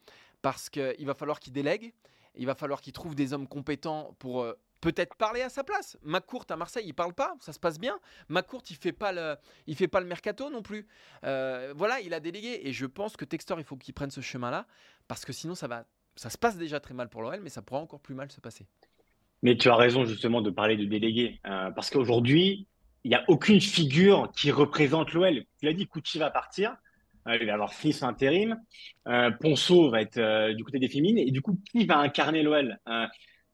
Parce 0.42 0.68
qu'il 0.68 1.06
va 1.06 1.14
falloir 1.14 1.40
qu'il 1.40 1.52
délègue. 1.52 1.94
Il 2.34 2.46
va 2.46 2.54
falloir 2.54 2.80
qu'il 2.80 2.92
trouve 2.92 3.14
des 3.14 3.32
hommes 3.32 3.46
compétents 3.46 4.16
pour 4.18 4.42
euh, 4.42 4.54
peut-être 4.80 5.14
parler 5.14 5.40
à 5.40 5.48
sa 5.48 5.64
place. 5.64 5.96
McCourt 6.02 6.44
à 6.50 6.56
Marseille, 6.56 6.84
il 6.86 6.94
parle 6.94 7.14
pas, 7.14 7.34
ça 7.40 7.52
se 7.52 7.58
passe 7.58 7.78
bien. 7.78 7.98
McCourt, 8.28 8.62
il 8.68 8.76
fait 8.76 8.92
pas 8.92 9.12
le, 9.12 9.36
il 9.66 9.76
fait 9.76 9.88
pas 9.88 10.00
le 10.00 10.06
mercato 10.06 10.50
non 10.50 10.62
plus. 10.62 10.86
Euh, 11.24 11.72
voilà, 11.76 12.00
il 12.00 12.12
a 12.12 12.20
délégué 12.20 12.66
et 12.66 12.72
je 12.72 12.84
pense 12.84 13.16
que 13.16 13.24
Textor, 13.24 13.60
il 13.60 13.64
faut 13.64 13.76
qu'il 13.76 13.94
prenne 13.94 14.10
ce 14.10 14.20
chemin-là 14.20 14.66
parce 15.08 15.24
que 15.24 15.32
sinon 15.32 15.54
ça 15.54 15.68
va, 15.68 15.84
ça 16.16 16.30
se 16.30 16.36
passe 16.36 16.56
déjà 16.56 16.80
très 16.80 16.94
mal 16.94 17.08
pour 17.08 17.22
l'OL, 17.22 17.40
mais 17.42 17.50
ça 17.50 17.62
pourra 17.62 17.80
encore 17.80 18.00
plus 18.00 18.14
mal 18.14 18.30
se 18.30 18.40
passer. 18.40 18.66
Mais 19.42 19.56
tu 19.56 19.68
as 19.68 19.76
raison 19.76 20.04
justement 20.04 20.40
de 20.40 20.50
parler 20.50 20.76
de 20.76 20.84
délégué 20.84 21.40
euh, 21.46 21.70
parce 21.70 21.90
qu'aujourd'hui, 21.90 22.66
il 23.04 23.08
n'y 23.08 23.16
a 23.16 23.24
aucune 23.28 23.60
figure 23.60 24.30
qui 24.36 24.50
représente 24.50 25.12
l'OL. 25.12 25.44
Tu 25.58 25.66
l'as 25.66 25.72
dit, 25.72 25.86
Kouchi 25.86 26.18
va 26.18 26.30
partir. 26.30 26.76
Euh, 27.28 27.38
il 27.40 27.46
va 27.46 27.54
avoir 27.54 27.72
son 27.72 28.06
intérim. 28.06 28.56
Ponceau 29.40 29.90
va 29.90 30.02
être 30.02 30.52
du 30.54 30.64
côté 30.64 30.78
des 30.78 30.88
féminines. 30.88 31.18
Et 31.18 31.30
du 31.30 31.40
coup, 31.42 31.58
qui 31.70 31.86
va 31.86 31.98
incarner 31.98 32.42
l'OL 32.42 32.78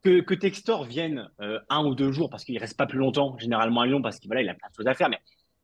que, 0.02 0.34
Textor 0.34 0.84
vienne 0.84 1.28
euh, 1.40 1.58
un 1.68 1.84
ou 1.84 1.94
deux 1.94 2.12
jours 2.12 2.30
parce 2.30 2.44
qu'il 2.44 2.58
reste 2.58 2.76
pas 2.76 2.86
plus 2.86 2.98
longtemps, 2.98 3.36
généralement 3.38 3.82
à 3.82 3.86
Lyon, 3.86 4.02
parce 4.02 4.18
qu'il 4.18 4.28
voilà, 4.28 4.42
il 4.42 4.48
a 4.48 4.54
plein 4.54 4.68
de 4.68 4.74
choses 4.74 4.86
à 4.86 4.94
faire. 4.94 5.08
Mais 5.08 5.18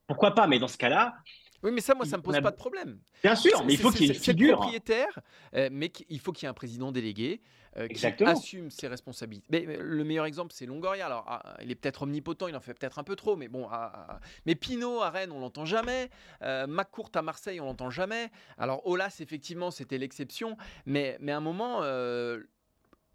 pourquoi 0.07 0.35
pas? 0.35 0.47
Mais 0.47 0.59
dans 0.59 0.69
ce 0.69 0.79
cas-là. 0.79 1.15
Oui, 1.65 1.71
mais 1.73 1.81
ça, 1.81 1.95
moi, 1.95 2.05
ça 2.05 2.19
me 2.19 2.23
pose 2.23 2.39
pas 2.41 2.51
de 2.51 2.57
problème. 2.57 2.99
Bien 3.23 3.35
sûr, 3.35 3.65
mais 3.65 3.73
il 3.73 3.79
faut 3.79 3.91
qu'il 3.91 4.03
y 4.03 4.11
ait 4.11 4.15
une 4.15 4.21
figure. 4.21 4.59
propriétaire, 4.59 5.19
euh, 5.55 5.71
mais 5.73 5.91
il 6.11 6.21
faut 6.21 6.31
qu'il 6.31 6.45
y 6.45 6.47
ait 6.47 6.51
un 6.51 6.55
président 6.55 6.93
délégué 6.93 7.41
euh, 7.79 7.89
qui 7.89 8.07
assume 8.07 8.71
ses 8.71 8.87
responsabilités. 8.87 9.47
Mais, 9.51 9.79
le 9.81 10.05
meilleur 10.05 10.27
exemple, 10.27 10.53
c'est 10.55 10.67
Longoria. 10.67 11.07
Alors, 11.07 11.25
ah, 11.27 11.57
il 11.63 11.71
est 11.71 11.75
peut-être 11.75 12.03
omnipotent, 12.03 12.49
il 12.49 12.55
en 12.55 12.61
fait 12.61 12.75
peut-être 12.75 12.99
un 12.99 13.05
peu 13.05 13.17
trop, 13.17 13.35
mais 13.35 13.49
bon. 13.49 13.67
Ah, 13.71 14.07
ah, 14.09 14.21
mais 14.45 14.55
Pinot 14.55 15.01
à 15.01 15.09
Rennes, 15.09 15.33
on 15.33 15.41
l'entend 15.41 15.65
jamais. 15.65 16.11
McCourt 16.43 17.11
à 17.15 17.23
Marseille, 17.23 17.61
on 17.61 17.65
l'entend 17.65 17.89
jamais. 17.89 18.31
Alors, 18.59 18.87
Olas, 18.87 19.17
effectivement, 19.21 19.71
c'était 19.71 19.97
l'exception, 19.97 20.59
mais, 20.85 21.17
mais 21.21 21.33
à 21.33 21.39
un 21.39 21.41
moment 21.41 21.81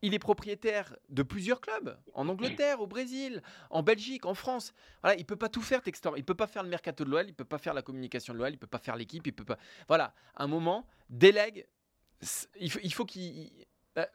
il 0.01 0.13
est 0.13 0.19
propriétaire 0.19 0.95
de 1.09 1.23
plusieurs 1.23 1.61
clubs, 1.61 1.97
en 2.13 2.27
Angleterre, 2.29 2.81
au 2.81 2.87
Brésil, 2.87 3.41
en 3.69 3.83
Belgique, 3.83 4.25
en 4.25 4.33
France. 4.33 4.73
Voilà, 5.01 5.17
il 5.17 5.25
peut 5.25 5.35
pas 5.35 5.49
tout 5.49 5.61
faire, 5.61 5.81
Textor. 5.81 6.17
Il 6.17 6.23
peut 6.23 6.35
pas 6.35 6.47
faire 6.47 6.63
le 6.63 6.69
mercato 6.69 7.03
de 7.03 7.09
l'OL, 7.09 7.25
il 7.27 7.33
peut 7.33 7.45
pas 7.45 7.57
faire 7.57 7.73
la 7.73 7.81
communication 7.81 8.33
de 8.33 8.39
l'OL, 8.39 8.51
il 8.51 8.57
peut 8.57 8.67
pas 8.67 8.79
faire 8.79 8.95
l'équipe, 8.95 9.25
il 9.27 9.33
peut 9.33 9.45
pas. 9.45 9.57
Voilà, 9.87 10.13
un 10.35 10.47
moment, 10.47 10.87
délègue. 11.09 11.67
Il 12.59 12.93
faut, 12.93 13.05
qu'il. 13.05 13.49
Euh, 13.97 14.05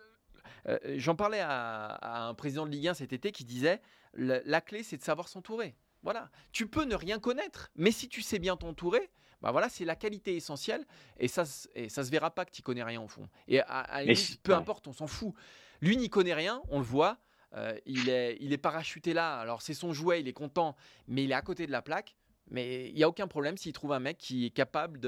euh, 0.69 0.79
j'en 0.97 1.15
parlais 1.15 1.41
à, 1.41 2.27
un 2.29 2.35
président 2.35 2.67
de 2.67 2.71
Ligue 2.71 2.89
1 2.89 2.95
cet 2.95 3.13
été 3.13 3.33
qui 3.33 3.45
disait 3.45 3.81
la 4.15 4.61
clé, 4.61 4.83
c'est 4.83 4.97
de 4.97 5.03
savoir 5.03 5.29
s'entourer. 5.29 5.75
Voilà, 6.03 6.31
tu 6.53 6.67
peux 6.67 6.85
ne 6.85 6.95
rien 6.95 7.19
connaître, 7.19 7.71
mais 7.77 7.91
si 7.91 8.09
tu 8.11 8.21
sais 8.21 8.39
bien 8.39 8.59
t'entourer, 8.59 9.11
bah 9.41 9.53
voilà, 9.53 9.69
c'est 9.69 9.85
la 9.87 9.97
qualité 9.97 10.37
essentielle 10.37 10.85
et 11.19 11.29
ça, 11.29 11.45
et 11.75 11.89
ça 11.89 12.05
se 12.05 12.11
verra 12.11 12.31
pas 12.31 12.45
que 12.45 12.51
tu 12.51 12.63
connais 12.63 12.83
rien 12.83 13.01
au 13.01 13.09
fond. 13.09 13.29
Et 13.49 13.61
à, 13.61 14.03
peu 14.43 14.55
importe, 14.55 14.87
on 14.87 14.93
s'en 14.93 15.07
fout. 15.07 15.35
Lui 15.81 15.97
n'y 15.97 16.09
connaît 16.09 16.35
rien, 16.35 16.63
on 16.69 16.79
le 16.79 16.85
voit. 16.85 17.19
Euh, 17.57 17.77
il, 17.87 18.09
est, 18.09 18.37
il 18.41 18.53
est 18.53 18.59
parachuté 18.59 19.13
là. 19.13 19.39
Alors 19.39 19.63
c'est 19.63 19.75
son 19.75 19.93
jouet, 19.93 20.21
il 20.21 20.29
est 20.29 20.33
content, 20.33 20.77
mais 21.07 21.25
il 21.25 21.31
est 21.31 21.35
à 21.35 21.43
côté 21.43 21.67
de 21.67 21.73
la 21.73 21.83
plaque. 21.83 22.17
Mais 22.51 22.89
il 22.91 22.95
n'y 22.95 23.03
a 23.03 23.09
aucun 23.09 23.27
problème 23.27 23.57
s'il 23.57 23.73
trouve 23.73 23.93
un 23.93 24.01
mec 24.01 24.19
qui 24.19 24.47
est 24.47 24.51
capable 24.51 25.01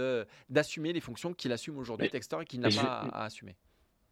d'assumer 0.48 0.92
les 0.92 1.00
fonctions 1.00 1.34
qu'il 1.34 1.52
assume 1.52 1.78
aujourd'hui, 1.78 2.08
Textor, 2.08 2.42
et 2.42 2.44
qu'il 2.46 2.60
n'a 2.60 2.70
pas 2.70 3.08
à, 3.12 3.24
assumer. 3.24 3.56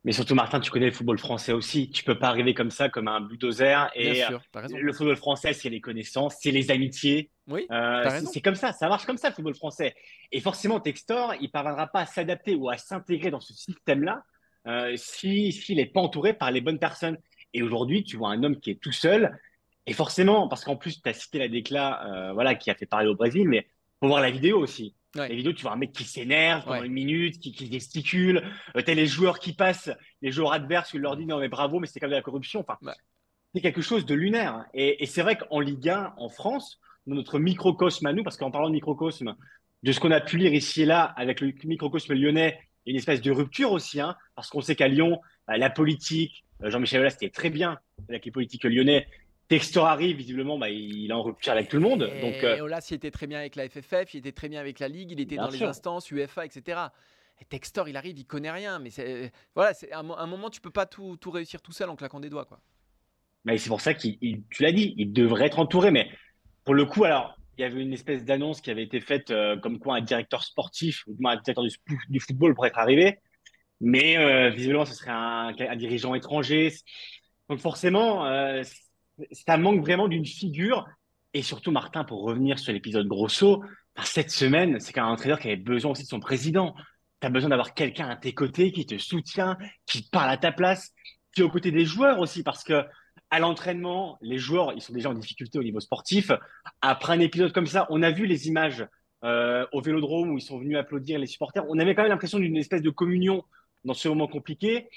Mais 0.05 0.13
surtout, 0.13 0.35
Martin, 0.35 0.61
tu 0.61 0.71
connais 0.71 0.87
le 0.87 0.93
football 0.93 1.19
français 1.19 1.53
aussi. 1.53 1.91
Tu 1.91 2.05
peux 2.05 2.19
pas 2.19 2.29
arriver 2.29 2.53
comme 2.53 2.71
ça, 2.71 2.91
comme 2.91 3.09
un 3.09 3.23
bulldozer. 3.23 3.91
Et 3.95 4.13
Bien 4.13 4.27
sûr, 4.27 4.43
le 4.69 4.93
football 4.93 5.17
français, 5.17 5.55
c'est 5.55 5.71
les 5.71 5.81
connaissances, 5.81 6.37
c'est 6.43 6.51
les 6.51 6.71
amitiés. 6.71 7.31
Oui, 7.47 7.67
euh, 7.71 8.21
c'est 8.31 8.43
comme 8.43 8.55
ça, 8.55 8.75
ça 8.75 8.89
marche 8.89 9.07
comme 9.07 9.17
ça, 9.17 9.31
le 9.31 9.35
football 9.35 9.55
français. 9.55 9.95
Et 10.31 10.41
forcément, 10.41 10.79
Textor, 10.79 11.35
il 11.41 11.51
parviendra 11.51 11.87
pas 11.87 12.01
à 12.01 12.07
s'adapter 12.07 12.55
ou 12.55 12.69
à 12.69 12.77
s'intégrer 12.77 13.31
dans 13.31 13.41
ce 13.41 13.55
système-là 13.55 14.23
euh, 14.67 14.95
s'il 14.97 15.77
n'est 15.77 15.87
pas 15.87 16.01
entouré 16.01 16.35
par 16.35 16.51
les 16.51 16.61
bonnes 16.61 16.79
personnes. 16.79 17.19
Et 17.53 17.63
aujourd'hui, 17.63 18.05
tu 18.05 18.17
vois 18.17 18.31
un 18.31 18.43
homme 18.43 18.59
qui 18.59 18.71
est 18.71 18.81
tout 18.81 18.93
seul. 18.93 19.39
Et 19.87 19.93
forcément, 19.93 20.49
parce 20.49 20.65
qu'en 20.65 20.77
plus, 20.77 21.03
tu 21.03 21.09
as 21.09 21.13
cité 21.13 21.39
la 21.39 21.49
déclat 21.49 22.05
euh, 22.07 22.33
voilà, 22.33 22.55
qui 22.55 22.71
a 22.71 22.75
fait 22.75 22.87
parler 22.87 23.09
au 23.09 23.15
Brésil, 23.15 23.49
mais 23.49 23.67
faut 24.01 24.09
voir 24.09 24.21
la 24.21 24.31
vidéo 24.31 24.59
aussi. 24.59 24.95
La 25.15 25.29
vidéo, 25.29 25.53
tu 25.53 25.63
vois 25.63 25.73
un 25.73 25.77
mec 25.77 25.93
qui 25.93 26.03
s'énerve 26.03 26.65
pendant 26.65 26.83
une 26.83 26.93
minute, 26.93 27.39
qui, 27.39 27.53
qui 27.53 27.71
gesticule. 27.71 28.43
Euh, 28.77 28.83
tu 28.83 28.91
as 28.91 28.95
les 28.95 29.07
joueurs 29.07 29.39
qui 29.39 29.53
passent, 29.53 29.91
les 30.23 30.33
joueurs 30.33 30.53
adverses, 30.53 30.91
qui 30.91 30.99
leur 30.99 31.17
disent 31.17 31.29
non, 31.29 31.39
mais 31.39 31.49
bravo, 31.49 31.79
mais 31.79 31.87
c'est 31.87 32.01
comme 32.01 32.11
de 32.11 32.17
la 32.17 32.23
corruption. 32.23 32.65
Enfin, 32.67 32.79
c'est 33.55 33.61
quelque 33.61 33.83
chose 33.83 34.05
de 34.07 34.15
lunaire. 34.15 34.65
Et, 34.75 35.03
et 35.03 35.07
c'est 35.07 35.23
vrai 35.23 35.37
qu'en 35.37 35.61
Ligue 35.61 35.89
1, 35.89 36.15
en 36.17 36.29
France, 36.29 36.81
dans 37.07 37.15
notre 37.15 37.39
microcosme 37.39 38.07
à 38.07 38.13
nous, 38.13 38.25
parce 38.25 38.37
qu'en 38.37 38.51
parlant 38.51 38.69
de 38.69 38.75
microcosme, 38.75 39.37
de 39.85 39.93
ce 39.93 40.01
qu'on 40.01 40.11
a 40.11 40.21
pu 40.21 40.39
lire 40.39 40.53
ici 40.55 40.83
et 40.83 40.87
là 40.87 41.05
avec 41.05 41.41
le 41.41 41.53
microcosme 41.65 42.15
lyonnais 42.15 42.59
une 42.87 42.97
espèce 42.97 43.21
de 43.21 43.31
rupture 43.31 43.73
aussi, 43.73 44.01
hein, 44.01 44.17
parce 44.35 44.49
qu'on 44.51 44.61
sait 44.61 44.77
qu'à 44.77 44.89
Lyon, 44.89 45.21
bah, 45.47 45.57
la 45.57 45.71
politique, 45.71 46.45
euh, 46.63 46.71
Jean-Michel 46.71 47.01
Aulas, 47.01 47.11
c'était 47.11 47.31
très 47.31 47.51
bien 47.51 47.79
avec 48.09 48.25
les 48.25 48.31
politiques 48.31 48.65
lyonnais. 48.65 49.07
Textor 49.49 49.87
arrive, 49.87 50.17
visiblement, 50.17 50.59
bah, 50.59 50.71
il 50.71 51.11
est 51.11 51.13
en 51.13 51.23
rupture 51.23 51.53
avec 51.53 51.69
tout 51.69 51.77
le 51.77 51.83
monde. 51.83 52.11
Et 52.15 52.21
donc, 52.21 52.43
euh... 52.43 52.61
Aulas, 52.61 52.87
il 52.91 52.95
était 52.95 53.11
très 53.11 53.27
bien 53.27 53.39
avec 53.39 53.57
la 53.57 53.69
FFF, 53.69 54.15
il 54.15 54.19
était 54.19 54.33
très 54.33 54.49
bien 54.49 54.61
avec 54.61 54.79
la 54.79 54.89
Ligue, 54.89 55.13
il 55.13 55.21
était 55.21 55.37
dans 55.37 55.49
les 55.49 55.63
instances, 55.63 56.11
UEFA, 56.11 56.47
etc. 56.47 56.81
Et 57.41 57.45
Textor, 57.45 57.89
il 57.89 57.97
arrive, 57.97 58.19
il 58.19 58.27
connaît 58.27 58.51
rien, 58.51 58.79
mais 58.79 58.91
c'est 58.91 59.33
voilà, 59.55 59.75
c'est 59.75 59.93
un, 59.93 60.09
un, 60.09 60.27
moment, 60.27 60.51
tu 60.51 60.61
peux 60.61 60.71
pas 60.71 60.87
tout, 60.87 61.17
tout, 61.17 61.31
réussir 61.31 61.61
tout 61.61 61.73
seul 61.73 61.91
en 61.91 61.97
claquant 61.97 62.21
des 62.21 62.31
doigts, 62.31 62.45
quoi. 62.45 62.61
Mais 63.45 63.59
c'est 63.59 63.69
pour 63.69 63.81
ça 63.81 63.93
qu'il, 63.93 64.19
tu 64.51 64.63
l'as 64.63 64.73
dit, 64.73 64.95
il 64.97 65.13
devrait 65.13 65.47
être 65.47 65.59
entouré, 65.59 65.91
mais 65.91 66.09
pour 66.65 66.75
le 66.75 66.87
coup, 66.87 67.05
alors, 67.05 67.37
il 67.57 67.63
y 67.63 67.65
avait 67.65 67.83
une 67.83 67.93
espèce 67.93 68.25
d'annonce 68.25 68.61
qui 68.61 68.71
avait 68.71 68.83
été 68.83 69.01
faite 69.01 69.31
euh, 69.31 69.57
comme 69.57 69.79
quoi 69.79 69.97
un 69.97 70.01
directeur 70.01 70.43
sportif, 70.43 71.05
ou 71.07 71.17
un 71.27 71.37
directeur 71.37 71.65
du, 72.09 72.21
football 72.21 72.55
pourrait 72.55 72.69
être 72.69 72.79
arrivé. 72.79 73.19
Mais 73.81 74.17
euh, 74.17 74.51
visiblement, 74.51 74.85
ce 74.85 74.95
serait 74.95 75.11
un, 75.11 75.77
dirigeant 75.77 76.15
étranger. 76.15 76.73
Donc 77.49 77.61
forcément, 77.61 78.27
euh, 78.27 78.63
ça 79.31 79.57
manque 79.57 79.81
vraiment 79.81 80.09
d'une 80.09 80.27
figure. 80.27 80.87
Et 81.33 81.43
surtout, 81.43 81.71
Martin, 81.71 82.05
pour 82.05 82.23
revenir 82.23 82.59
sur 82.59 82.73
l'épisode 82.73 83.07
Grosso, 83.07 83.63
cette 84.03 84.31
semaine, 84.31 84.81
c'est 84.81 84.93
qu'un 84.93 85.07
entraîneur 85.07 85.39
qui 85.39 85.49
avait 85.49 85.57
besoin 85.57 85.93
aussi 85.93 86.05
de 86.05 86.09
son 86.09 86.21
président. 86.21 86.75
Tu 87.21 87.27
as 87.27 87.31
besoin 87.31 87.51
d'avoir 87.51 87.75
quelqu'un 87.75 88.09
à 88.09 88.17
tes 88.17 88.33
côtés 88.33 88.73
qui 88.73 88.87
te 88.87 88.99
soutient, 88.99 89.57
qui 89.87 90.09
parle 90.11 90.31
à 90.31 90.37
ta 90.37 90.53
place, 90.53 90.93
qui 91.35 91.41
est 91.41 91.45
aux 91.45 91.51
côtés 91.51 91.73
des 91.73 91.85
joueurs 91.85 92.21
aussi, 92.21 92.43
parce 92.43 92.65
que 92.65 92.85
à 93.35 93.41
l'entraînement, 93.41 94.17
les 94.23 94.39
joueurs, 94.39 94.75
ils 94.77 94.81
sont 94.81 94.93
déjà 94.93 95.11
en 95.11 95.15
difficulté 95.15 95.59
au 95.59 95.65
niveau 95.65 95.81
sportif. 95.81 96.31
Après 96.81 97.15
un 97.15 97.19
épisode 97.19 97.53
comme 97.53 97.67
ça, 97.67 97.85
on 97.91 98.01
a 98.01 98.13
vu 98.13 98.27
les 98.27 98.47
images 98.47 98.87
euh, 99.25 99.67
au 99.73 99.81
Vélodrome 99.81 100.31
où 100.31 100.39
ils 100.39 100.41
sont 100.41 100.61
venus 100.61 100.77
applaudir 100.77 101.19
les 101.19 101.27
supporters. 101.27 101.65
On 101.69 101.81
avait 101.81 101.97
quand 101.97 102.03
même 102.03 102.13
l'impression 102.13 102.39
d'une 102.39 102.57
espèce 102.57 102.81
de 102.81 102.91
communion 102.91 103.43
dans 103.83 103.93
ce 103.93 104.07
moment 104.07 104.29
compliqué. 104.29 104.89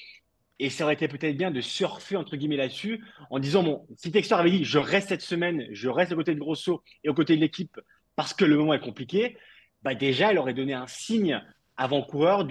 Et 0.60 0.70
ça 0.70 0.84
aurait 0.84 0.94
été 0.94 1.08
peut-être 1.08 1.36
bien 1.36 1.50
de 1.50 1.62
surfer 1.62 2.16
entre 2.16 2.38
guillemets 2.38 2.58
là-dessus 2.58 3.04
en 3.32 3.40
disant 3.40 3.64
bon, 3.64 3.88
si 3.96 4.12
Textor 4.12 4.38
avait 4.38 4.52
dit 4.52 4.64
je 4.64 4.78
reste 4.78 5.10
cette 5.10 5.22
semaine, 5.24 5.66
je 5.72 5.90
reste 5.90 6.12
à 6.12 6.16
côté 6.16 6.36
de 6.36 6.40
Grosso 6.40 6.84
et 7.04 7.10
aux 7.10 7.16
côtés 7.16 7.38
de 7.38 7.42
l'équipe 7.42 7.80
parce 8.16 8.36
que 8.36 8.46
le 8.46 8.56
moment 8.56 8.76
est 8.76 8.80
compliqué, 8.80 9.36
bah 9.82 9.96
déjà 9.96 10.30
elle 10.30 10.38
aurait 10.38 10.54
donné 10.54 10.76
un 10.76 10.86
signe 10.86 11.42
avant-coureur 11.76 12.48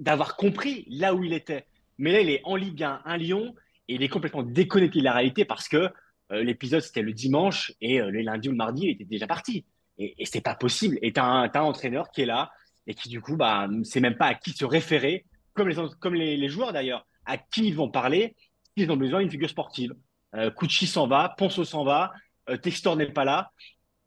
d'avoir 0.00 0.36
compris 0.36 0.86
là 0.90 1.14
où 1.14 1.22
il 1.22 1.32
était. 1.32 1.66
Mais 1.98 2.10
là, 2.10 2.20
il 2.20 2.30
est 2.30 2.40
en 2.42 2.56
Ligue 2.56 2.82
1, 2.82 3.02
un 3.04 3.16
Lyon, 3.16 3.54
il 3.88 4.02
est 4.02 4.08
complètement 4.08 4.42
déconnecté 4.42 5.00
de 5.00 5.04
la 5.04 5.12
réalité 5.12 5.44
parce 5.44 5.68
que 5.68 5.90
euh, 6.32 6.42
l'épisode 6.42 6.80
c'était 6.80 7.02
le 7.02 7.12
dimanche 7.12 7.72
et 7.80 8.00
euh, 8.00 8.10
le 8.10 8.22
lundi 8.22 8.48
ou 8.48 8.52
le 8.52 8.56
mardi 8.56 8.86
il 8.86 8.90
était 8.90 9.04
déjà 9.04 9.26
parti. 9.26 9.64
Et, 9.98 10.24
c'est 10.24 10.40
pas 10.40 10.56
possible. 10.56 10.98
Et 11.02 11.12
tu 11.12 11.20
as, 11.20 11.24
un 11.24 11.60
entraîneur 11.60 12.10
qui 12.10 12.22
est 12.22 12.26
là 12.26 12.50
et 12.86 12.94
qui 12.94 13.08
du 13.08 13.20
coup 13.20 13.36
bah 13.36 13.68
sait 13.84 14.00
même 14.00 14.16
pas 14.16 14.26
à 14.26 14.34
qui 14.34 14.50
se 14.50 14.64
référer, 14.64 15.24
comme 15.52 15.68
les, 15.68 15.76
comme 16.00 16.14
les, 16.14 16.48
joueurs 16.48 16.72
d'ailleurs, 16.72 17.06
à 17.24 17.38
qui 17.38 17.68
ils 17.68 17.76
vont 17.76 17.88
parler, 17.88 18.34
s'ils 18.76 18.90
ont 18.90 18.96
besoin 18.96 19.20
d'une 19.20 19.30
figure 19.30 19.48
sportive. 19.48 19.94
Euh, 20.34 20.50
s'en 20.68 21.06
va, 21.06 21.34
Ponceau 21.38 21.64
s'en 21.64 21.84
va, 21.84 22.12
euh, 22.50 22.56
Textor 22.56 22.96
n'est 22.96 23.12
pas 23.12 23.24
là. 23.24 23.52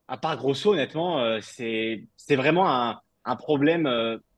À 0.10 0.18
part 0.18 0.36
Grosso, 0.38 0.74
honnêtement, 0.74 1.40
c'est 1.42 2.08
vraiment 2.30 2.70
un, 2.70 3.00
un 3.26 3.36
problème 3.36 3.84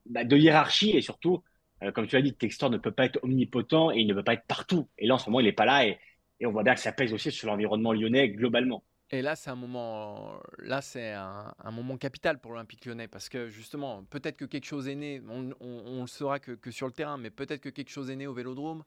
bah, 0.06 0.24
de 0.24 0.36
hiérarchie 0.36 0.90
et 0.90 1.00
surtout 1.00 1.44
euh, 1.82 1.92
comme 1.92 2.06
tu 2.06 2.16
l'as 2.16 2.22
dit, 2.22 2.34
Textor 2.34 2.70
ne 2.70 2.78
peut 2.78 2.90
pas 2.90 3.04
être 3.04 3.18
omnipotent 3.22 3.90
et 3.90 4.00
il 4.00 4.06
ne 4.06 4.14
peut 4.14 4.24
pas 4.24 4.34
être 4.34 4.46
partout. 4.46 4.88
Et 4.98 5.06
là, 5.06 5.14
en 5.14 5.18
ce 5.18 5.28
moment, 5.28 5.40
il 5.40 5.44
n'est 5.44 5.52
pas 5.52 5.64
là. 5.64 5.86
Et 5.86 5.98
Et 6.40 6.46
on 6.46 6.52
voit 6.52 6.62
bien 6.62 6.74
que 6.74 6.80
ça 6.80 6.92
pèse 6.92 7.12
aussi 7.12 7.30
sur 7.30 7.48
l'environnement 7.48 7.92
lyonnais 7.92 8.28
globalement. 8.30 8.84
Et 9.12 9.22
là, 9.22 9.34
c'est 9.34 9.50
un 9.50 9.56
moment, 9.56 10.38
là, 10.58 10.80
c'est 10.80 11.12
un, 11.12 11.70
moment 11.72 11.96
capital 11.96 12.40
pour 12.40 12.52
l'Olympique 12.52 12.84
lyonnais 12.86 13.08
parce 13.08 13.28
que 13.28 13.48
justement, 13.48 14.04
peut-être 14.04 14.36
que 14.36 14.44
quelque 14.44 14.66
chose 14.66 14.86
est 14.86 14.94
né, 14.94 15.20
on, 15.28 15.50
on, 15.60 16.02
le 16.02 16.06
saura 16.06 16.38
que, 16.38 16.52
que, 16.52 16.70
sur 16.70 16.86
le 16.86 16.92
terrain, 16.92 17.16
mais 17.16 17.30
peut-être 17.30 17.60
que 17.60 17.70
quelque 17.70 17.90
chose 17.90 18.08
est 18.08 18.14
né 18.14 18.28
au 18.28 18.34
vélodrome. 18.34 18.84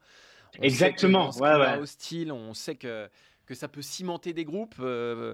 Exactement. 0.61 1.31
Sait 1.33 1.41
ouais, 1.41 1.55
ouais. 1.57 1.77
hostile, 1.77 2.31
on 2.31 2.53
sait 2.53 2.75
que 2.75 3.09
que 3.45 3.55
ça 3.55 3.67
peut 3.67 3.81
cimenter 3.81 4.33
des 4.33 4.45
groupes. 4.45 4.75
Euh, 4.79 5.33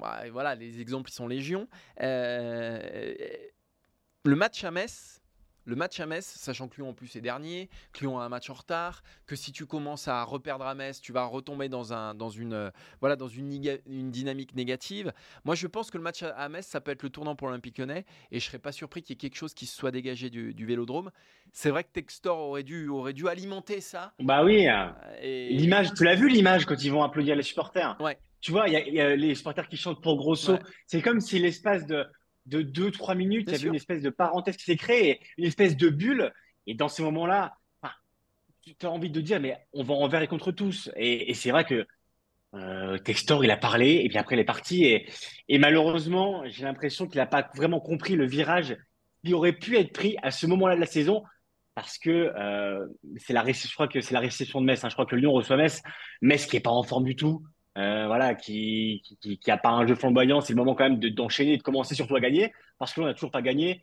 bah, 0.00 0.22
voilà, 0.32 0.54
les 0.54 0.80
exemples 0.80 1.10
ils 1.10 1.14
sont 1.14 1.28
légion. 1.28 1.68
Euh, 2.00 2.80
le 4.24 4.36
match 4.36 4.64
à 4.64 4.70
Metz, 4.70 5.22
le 5.66 5.76
match 5.76 5.98
à 6.00 6.06
Metz, 6.06 6.24
sachant 6.24 6.68
que 6.68 6.76
Lyon 6.76 6.90
en 6.90 6.94
plus 6.94 7.16
est 7.16 7.20
dernier, 7.20 7.68
que 7.92 8.00
Lyon 8.00 8.18
a 8.18 8.24
un 8.24 8.28
match 8.28 8.48
en 8.48 8.54
retard, 8.54 9.02
que 9.26 9.34
si 9.34 9.52
tu 9.52 9.66
commences 9.66 10.08
à 10.08 10.22
reperdre 10.22 10.64
à 10.64 10.74
Metz, 10.74 11.00
tu 11.00 11.12
vas 11.12 11.24
retomber 11.24 11.68
dans, 11.68 11.92
un, 11.92 12.14
dans, 12.14 12.30
une, 12.30 12.54
euh, 12.54 12.70
voilà, 13.00 13.16
dans 13.16 13.28
une, 13.28 13.78
une 13.86 14.10
dynamique 14.10 14.54
négative. 14.54 15.12
Moi, 15.44 15.56
je 15.56 15.66
pense 15.66 15.90
que 15.90 15.98
le 15.98 16.04
match 16.04 16.22
à 16.22 16.48
Metz, 16.48 16.66
ça 16.66 16.80
peut 16.80 16.92
être 16.92 17.02
le 17.02 17.10
tournant 17.10 17.34
pour 17.34 17.48
l'Olympique 17.48 17.78
lyonnais 17.78 18.04
et 18.30 18.38
je 18.38 18.46
serais 18.46 18.60
pas 18.60 18.72
surpris 18.72 19.02
qu'il 19.02 19.14
y 19.14 19.16
ait 19.16 19.20
quelque 19.28 19.36
chose 19.36 19.54
qui 19.54 19.66
se 19.66 19.76
soit 19.76 19.90
dégagé 19.90 20.30
du, 20.30 20.66
vélodrome. 20.66 21.10
C'est 21.52 21.70
vrai 21.70 21.84
que 21.84 21.90
Textor 21.92 22.38
aurait 22.38 22.62
dû, 22.62 22.88
aurait 22.88 23.12
dû 23.12 23.28
alimenter 23.28 23.80
ça. 23.80 24.12
Bah 24.20 24.44
oui. 24.44 24.66
Et... 25.20 25.48
L'image, 25.50 25.94
tu 25.94 26.04
l'as 26.04 26.14
vu 26.14 26.28
l'image 26.28 26.64
quand 26.64 26.82
ils 26.82 26.90
vont 26.90 27.02
applaudir 27.02 27.34
les 27.34 27.42
supporters 27.42 27.96
Ouais. 28.00 28.18
Tu 28.40 28.52
vois, 28.52 28.68
il 28.68 28.94
y, 28.94 29.00
a 29.00 29.16
les 29.16 29.34
supporters 29.34 29.66
qui 29.66 29.76
chantent 29.76 30.00
pour 30.00 30.16
Grosso. 30.16 30.58
C'est 30.86 31.02
comme 31.02 31.20
si 31.20 31.38
l'espace 31.38 31.86
de 31.86 32.06
de 32.46 32.62
2-3 32.62 33.16
minutes, 33.16 33.48
il 33.48 33.52
y 33.52 33.56
avait 33.56 33.68
une 33.68 33.74
espèce 33.74 34.02
de 34.02 34.10
parenthèse 34.10 34.56
qui 34.56 34.64
s'est 34.64 34.76
créée, 34.76 35.20
une 35.36 35.44
espèce 35.44 35.76
de 35.76 35.88
bulle. 35.88 36.32
Et 36.66 36.74
dans 36.74 36.88
ces 36.88 37.02
moments-là, 37.02 37.56
tu 38.78 38.86
as 38.86 38.90
envie 38.90 39.10
de 39.10 39.20
dire, 39.20 39.40
mais 39.40 39.56
on 39.72 39.82
va 39.82 39.94
envers 39.94 40.22
et 40.22 40.28
contre 40.28 40.52
tous. 40.52 40.90
Et, 40.96 41.34
c'est 41.34 41.50
vrai 41.50 41.64
que 41.64 41.86
euh, 42.54 42.98
Textor, 42.98 43.44
il 43.44 43.50
a 43.50 43.56
parlé, 43.56 44.00
et 44.04 44.08
puis 44.08 44.18
après, 44.18 44.36
il 44.36 44.40
est 44.40 44.44
parti. 44.44 44.84
Et, 44.84 45.08
et 45.48 45.58
malheureusement, 45.58 46.42
j'ai 46.46 46.64
l'impression 46.64 47.06
qu'il 47.06 47.18
n'a 47.18 47.26
pas 47.26 47.48
vraiment 47.54 47.80
compris 47.80 48.16
le 48.16 48.26
virage 48.26 48.76
qui 49.24 49.34
aurait 49.34 49.52
pu 49.52 49.76
être 49.76 49.92
pris 49.92 50.16
à 50.22 50.30
ce 50.30 50.46
moment-là 50.46 50.74
de 50.74 50.80
la 50.80 50.86
saison. 50.86 51.22
Parce 51.74 51.98
que 51.98 52.10
euh, 52.10 52.86
c'est 53.18 53.34
la, 53.34 53.44
je 53.44 53.74
crois 53.74 53.86
que 53.86 54.00
c'est 54.00 54.14
la 54.14 54.20
réception 54.20 54.62
de 54.62 54.66
Metz. 54.66 54.82
Hein. 54.82 54.88
Je 54.88 54.94
crois 54.94 55.04
que 55.04 55.14
Lyon 55.14 55.32
reçoit 55.32 55.58
Metz. 55.58 55.82
Metz 56.22 56.46
qui 56.46 56.56
n'est 56.56 56.60
pas 56.60 56.70
en 56.70 56.82
forme 56.82 57.04
du 57.04 57.16
tout. 57.16 57.44
Euh, 57.76 58.06
voilà, 58.06 58.34
qui, 58.34 59.02
qui, 59.20 59.50
a 59.50 59.58
pas 59.58 59.68
un 59.68 59.86
jeu 59.86 59.94
flamboyant, 59.94 60.40
c'est 60.40 60.54
le 60.54 60.56
moment 60.56 60.74
quand 60.74 60.88
même 60.88 60.98
d'enchaîner 60.98 61.58
de 61.58 61.62
commencer 61.62 61.94
surtout 61.94 62.16
à 62.16 62.20
gagner, 62.20 62.52
parce 62.78 62.94
que 62.94 63.00
l'on 63.00 63.06
n'a 63.06 63.14
toujours 63.14 63.30
pas 63.30 63.42
gagné. 63.42 63.82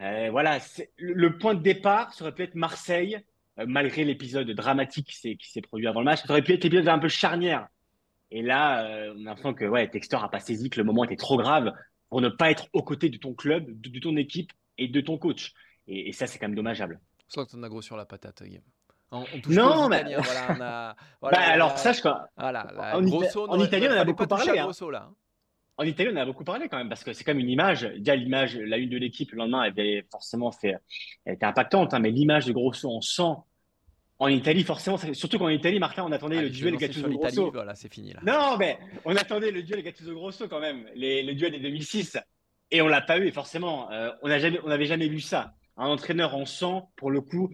Euh, 0.00 0.28
voilà, 0.32 0.58
le 0.96 1.38
point 1.38 1.54
de 1.54 1.62
départ, 1.62 2.12
ça 2.12 2.24
aurait 2.24 2.34
pu 2.34 2.42
être 2.42 2.56
Marseille, 2.56 3.20
euh, 3.60 3.66
malgré 3.68 4.04
l'épisode 4.04 4.50
dramatique 4.50 5.06
qui 5.06 5.36
s'est 5.50 5.60
produit 5.60 5.86
avant 5.86 6.00
le 6.00 6.06
match, 6.06 6.22
ça 6.22 6.32
aurait 6.32 6.42
pu 6.42 6.52
être 6.52 6.64
l'épisode 6.64 6.88
un 6.88 6.98
peu 6.98 7.08
charnière. 7.08 7.68
Et 8.32 8.42
là, 8.42 8.82
on 9.14 9.20
a 9.20 9.24
l'impression 9.24 9.54
que 9.54 9.66
ouais, 9.66 9.88
Textor 9.88 10.24
a 10.24 10.30
pas 10.30 10.40
saisi 10.40 10.70
que 10.70 10.80
le 10.80 10.84
moment 10.84 11.04
était 11.04 11.16
trop 11.16 11.36
grave 11.36 11.72
pour 12.08 12.22
ne 12.22 12.28
pas 12.28 12.50
être 12.50 12.66
aux 12.72 12.82
côtés 12.82 13.10
de 13.10 13.18
ton 13.18 13.34
club, 13.34 13.66
de, 13.80 14.00
ton 14.00 14.16
équipe 14.16 14.50
et 14.78 14.88
de 14.88 15.00
ton 15.00 15.18
coach. 15.18 15.52
Et, 15.86 16.12
ça, 16.12 16.26
c'est 16.26 16.38
quand 16.38 16.48
même 16.48 16.56
dommageable. 16.56 16.98
C'est 17.28 17.44
que 17.44 17.50
tu 17.50 17.62
as 17.62 17.68
gros 17.68 17.82
sur 17.82 17.96
la 17.96 18.06
patate, 18.06 18.42
Guillaume 18.42 18.62
non, 19.48 19.88
mais. 19.88 20.04
Voilà, 21.20 21.38
bah, 21.38 21.52
alors, 21.52 21.78
sache 21.78 22.00
quoi. 22.00 22.28
Voilà, 22.36 22.66
en, 22.94 23.04
en 23.04 23.60
Italie, 23.60 23.86
on 23.88 23.92
a 23.92 24.04
beaucoup 24.04 24.26
parlé. 24.26 24.58
Hein. 24.58 24.70
là. 24.90 25.06
Hein. 25.08 25.14
En 25.76 25.84
Italie, 25.84 26.10
on 26.12 26.16
a 26.16 26.24
beaucoup 26.24 26.44
parlé 26.44 26.68
quand 26.68 26.76
même 26.76 26.88
parce 26.88 27.04
que 27.04 27.12
c'est 27.12 27.24
comme 27.24 27.38
une 27.38 27.48
image. 27.48 27.82
Déjà, 27.96 28.16
l'image, 28.16 28.56
la 28.56 28.76
une 28.76 28.90
de 28.90 28.98
l'équipe 28.98 29.30
le 29.32 29.38
lendemain, 29.38 29.62
elle 29.62 29.70
avait 29.70 30.06
forcément 30.10 30.50
fait, 30.50 30.76
elle 31.24 31.34
était 31.34 31.46
impactante, 31.46 31.94
hein, 31.94 31.98
mais 31.98 32.10
l'image 32.10 32.46
de 32.46 32.52
Grosso 32.52 32.90
en 32.90 33.00
sang 33.00 33.46
en 34.18 34.28
Italie, 34.28 34.62
forcément, 34.62 34.96
surtout 35.14 35.36
qu'en 35.36 35.48
Italie, 35.48 35.80
Martin, 35.80 36.04
on 36.06 36.12
attendait 36.12 36.40
le 36.40 36.50
duel 36.50 36.76
Gattuso 36.76 37.08
Grosso. 37.08 37.50
Voilà, 37.50 37.74
c'est 37.74 37.92
fini 37.92 38.12
là. 38.12 38.20
Non, 38.24 38.56
mais 38.56 38.78
on 39.04 39.16
attendait 39.16 39.50
le 39.50 39.64
duel 39.64 39.82
Gattuso 39.82 40.14
Grosso 40.14 40.46
quand 40.46 40.60
même, 40.60 40.86
les, 40.94 41.24
le 41.24 41.34
duel 41.34 41.50
des 41.50 41.58
2006, 41.58 42.18
et 42.70 42.80
on 42.82 42.86
l'a 42.86 43.00
pas 43.00 43.18
eu. 43.18 43.26
Et 43.26 43.32
forcément, 43.32 43.90
euh, 43.90 44.12
on 44.22 44.28
n'avait 44.28 44.86
jamais 44.86 45.08
vu 45.08 45.20
ça. 45.20 45.54
Un 45.76 45.88
entraîneur 45.88 46.36
en 46.36 46.46
sang, 46.46 46.92
pour 46.94 47.10
le 47.10 47.20
coup, 47.20 47.52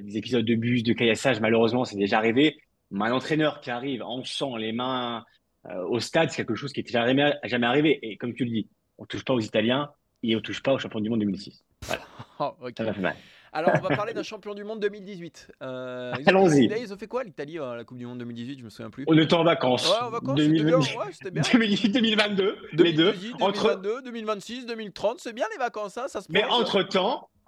des 0.00 0.16
épisodes 0.16 0.44
de 0.44 0.54
bus, 0.54 0.82
de 0.82 0.92
caillassage, 0.92 1.40
malheureusement, 1.40 1.84
c'est 1.84 1.96
déjà 1.96 2.18
arrivé. 2.18 2.58
Mais 2.90 3.06
un 3.06 3.12
entraîneur 3.12 3.60
qui 3.60 3.70
arrive 3.70 4.02
en 4.02 4.24
sang 4.24 4.56
les 4.56 4.72
mains 4.72 5.24
euh, 5.66 5.84
au 5.88 6.00
stade, 6.00 6.30
c'est 6.30 6.36
quelque 6.36 6.54
chose 6.54 6.72
qui 6.72 6.80
n'était 6.80 6.92
jamais, 6.92 7.34
jamais 7.44 7.66
arrivé. 7.66 7.98
Et 8.02 8.16
comme 8.16 8.34
tu 8.34 8.44
le 8.44 8.50
dis, 8.50 8.68
on 8.96 9.02
ne 9.02 9.06
touche 9.06 9.24
pas 9.24 9.34
aux 9.34 9.40
Italiens 9.40 9.90
et 10.22 10.34
on 10.34 10.38
ne 10.38 10.42
touche 10.42 10.62
pas 10.62 10.72
au 10.72 10.78
champion 10.78 11.00
du 11.00 11.10
monde 11.10 11.20
2006. 11.20 11.64
Voilà. 11.82 12.02
Oh, 12.40 12.54
Ça 12.76 12.92
fait 12.92 13.00
mal. 13.00 13.16
Alors, 13.52 13.72
on 13.74 13.80
va 13.80 13.96
parler 13.96 14.12
d'un 14.12 14.22
champion 14.22 14.54
du 14.54 14.62
monde 14.62 14.78
2018. 14.80 15.52
Euh, 15.62 16.12
Allons-y. 16.26 16.66
Ils 16.66 16.92
ont 16.92 16.96
fait 16.96 17.06
quoi 17.06 17.24
l'Italie 17.24 17.58
à 17.58 17.74
la 17.74 17.82
Coupe 17.82 17.98
du 17.98 18.06
Monde 18.06 18.18
2018 18.18 18.60
Je 18.60 18.64
me 18.64 18.70
souviens 18.70 18.90
plus. 18.90 19.04
On 19.08 19.18
était 19.18 19.34
en 19.34 19.42
vacances. 19.42 19.90
Ouais, 19.90 20.06
en 20.06 20.10
vacances. 20.10 20.36
2018, 20.36 21.30
bien. 21.32 21.42
2022, 21.42 22.56
2018, 22.74 22.84
les 22.84 22.92
deux. 22.92 23.12
2022, 23.12 23.44
entre... 23.44 23.82
2026, 24.04 24.66
2030, 24.66 25.20
c'est 25.20 25.32
bien 25.32 25.46
les 25.50 25.58
vacances, 25.58 25.98
hein, 25.98 26.06
ça 26.06 26.20
se 26.20 26.30
Mais 26.30 26.44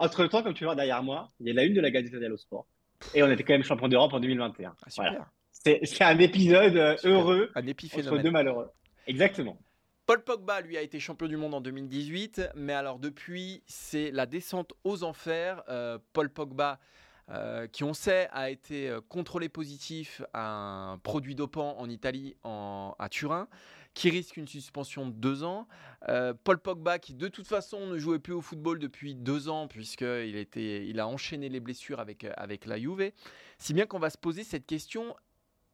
entre-temps, 0.00 0.38
entre-temps, 0.38 0.42
comme 0.42 0.54
tu 0.54 0.64
vois 0.64 0.74
derrière 0.74 1.02
moi, 1.02 1.30
il 1.40 1.46
y 1.46 1.50
a 1.50 1.54
la 1.54 1.64
une 1.64 1.74
de 1.74 1.80
la 1.80 1.90
Gazzetta 1.90 2.18
dello 2.18 2.36
Sport. 2.36 2.66
Et 3.14 3.22
on 3.22 3.30
était 3.30 3.44
quand 3.44 3.52
même 3.52 3.62
champion 3.62 3.88
d'Europe 3.88 4.12
en 4.12 4.20
2021. 4.20 4.74
Ah, 4.82 4.90
super. 4.90 5.30
C'est 5.52 6.02
un 6.02 6.18
épisode 6.18 6.76
euh, 6.76 6.96
heureux 7.04 7.50
un 7.54 7.60
entre 7.60 8.18
deux 8.18 8.30
malheureux. 8.30 8.70
Exactement. 9.06 9.58
Paul 10.06 10.24
Pogba, 10.24 10.60
lui, 10.62 10.76
a 10.76 10.82
été 10.82 10.98
champion 10.98 11.28
du 11.28 11.36
monde 11.36 11.54
en 11.54 11.60
2018, 11.60 12.50
mais 12.56 12.72
alors 12.72 12.98
depuis, 12.98 13.62
c'est 13.66 14.10
la 14.10 14.26
descente 14.26 14.72
aux 14.84 15.04
enfers. 15.04 15.62
Euh, 15.68 15.98
Paul 16.12 16.30
Pogba, 16.30 16.80
euh, 17.28 17.66
qui 17.66 17.84
on 17.84 17.94
sait 17.94 18.28
a 18.32 18.50
été 18.50 18.90
contrôlé 19.08 19.48
positif 19.48 20.22
à 20.32 20.92
un 20.92 20.98
produit 20.98 21.34
dopant 21.34 21.78
en 21.78 21.88
Italie, 21.88 22.36
à 22.42 23.08
Turin 23.10 23.48
qui 23.94 24.10
risque 24.10 24.36
une 24.36 24.48
suspension 24.48 25.06
de 25.06 25.12
deux 25.12 25.42
ans. 25.42 25.66
Euh, 26.08 26.32
Paul 26.44 26.58
Pogba, 26.58 26.98
qui 26.98 27.14
de 27.14 27.28
toute 27.28 27.46
façon 27.46 27.86
ne 27.86 27.98
jouait 27.98 28.18
plus 28.18 28.32
au 28.32 28.40
football 28.40 28.78
depuis 28.78 29.14
deux 29.14 29.48
ans, 29.48 29.68
puisqu'il 29.68 30.46
il 30.56 31.00
a 31.00 31.06
enchaîné 31.06 31.48
les 31.48 31.60
blessures 31.60 32.00
avec, 32.00 32.24
euh, 32.24 32.32
avec 32.36 32.66
la 32.66 32.78
Juve. 32.78 33.12
Si 33.58 33.74
bien 33.74 33.86
qu'on 33.86 33.98
va 33.98 34.10
se 34.10 34.18
poser 34.18 34.44
cette 34.44 34.66
question 34.66 35.14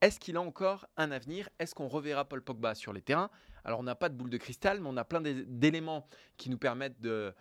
est-ce 0.02 0.20
qu'il 0.20 0.37
a 0.37 0.42
encore 0.42 0.87
un 0.96 1.11
avenir? 1.11 1.48
Est-ce 1.59 1.74
qu'on 1.74 1.88
reverra 1.88 2.26
Paul 2.26 2.42
Pogba 2.42 2.74
sur 2.74 2.92
les 2.92 3.00
terrains? 3.00 3.31
Alors, 3.64 3.81
on 3.81 3.83
n'a 3.83 3.94
pas 3.94 4.09
de 4.09 4.14
boule 4.14 4.31
de 4.31 4.37
cristal, 4.37 4.81
mais 4.81 4.88
on 4.88 4.96
a 4.96 5.05
plein 5.05 5.20
d'éléments 5.20 6.07
qui 6.37 6.50
nous 6.50 6.59
permettent 6.59 7.00
de 7.00 7.35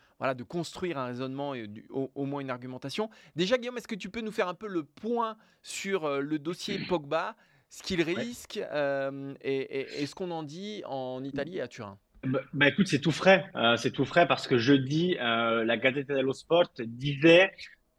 construire 0.47 0.97
un 0.97 1.05
raisonnement 1.05 1.53
et 1.53 1.69
au, 1.89 2.25
moins 2.25 2.39
une 2.39 2.49
argumentation. 2.49 3.09
Déjà, 3.35 3.57
Guillaume, 3.57 3.77
est-ce 3.77 3.87
que 3.87 3.95
tu 3.95 4.09
peux 4.09 4.21
nous 4.21 4.31
faire 4.31 4.47
un 4.47 4.53
peu 4.53 4.67
le 4.67 4.83
point 4.83 5.37
sur 5.61 6.05
euh, 6.05 6.21
le 6.21 6.39
dossier 6.39 6.79
Pogba? 6.87 7.35
Ce 7.69 7.83
qu'il 7.83 8.01
risque 8.01 8.57
euh, 8.71 9.33
et, 9.41 10.05
ce 10.05 10.15
qu'on 10.15 10.31
en 10.31 10.43
dit 10.43 10.83
en 10.85 11.23
Italie 11.23 11.57
et 11.57 11.61
à 11.61 11.67
Turin. 11.67 11.97
Bah, 12.23 12.39
bah 12.53 12.67
écoute, 12.67 12.87
c'est 12.87 12.99
tout 12.99 13.11
frais. 13.11 13.45
Euh, 13.55 13.75
c'est 13.77 13.91
tout 13.91 14.05
frais 14.05 14.27
parce 14.27 14.47
que 14.47 14.57
jeudi, 14.57 15.17
euh, 15.19 15.63
la 15.63 15.77
Gazzetta 15.77 16.15
dello 16.15 16.33
Sport 16.33 16.71
disait 16.79 17.51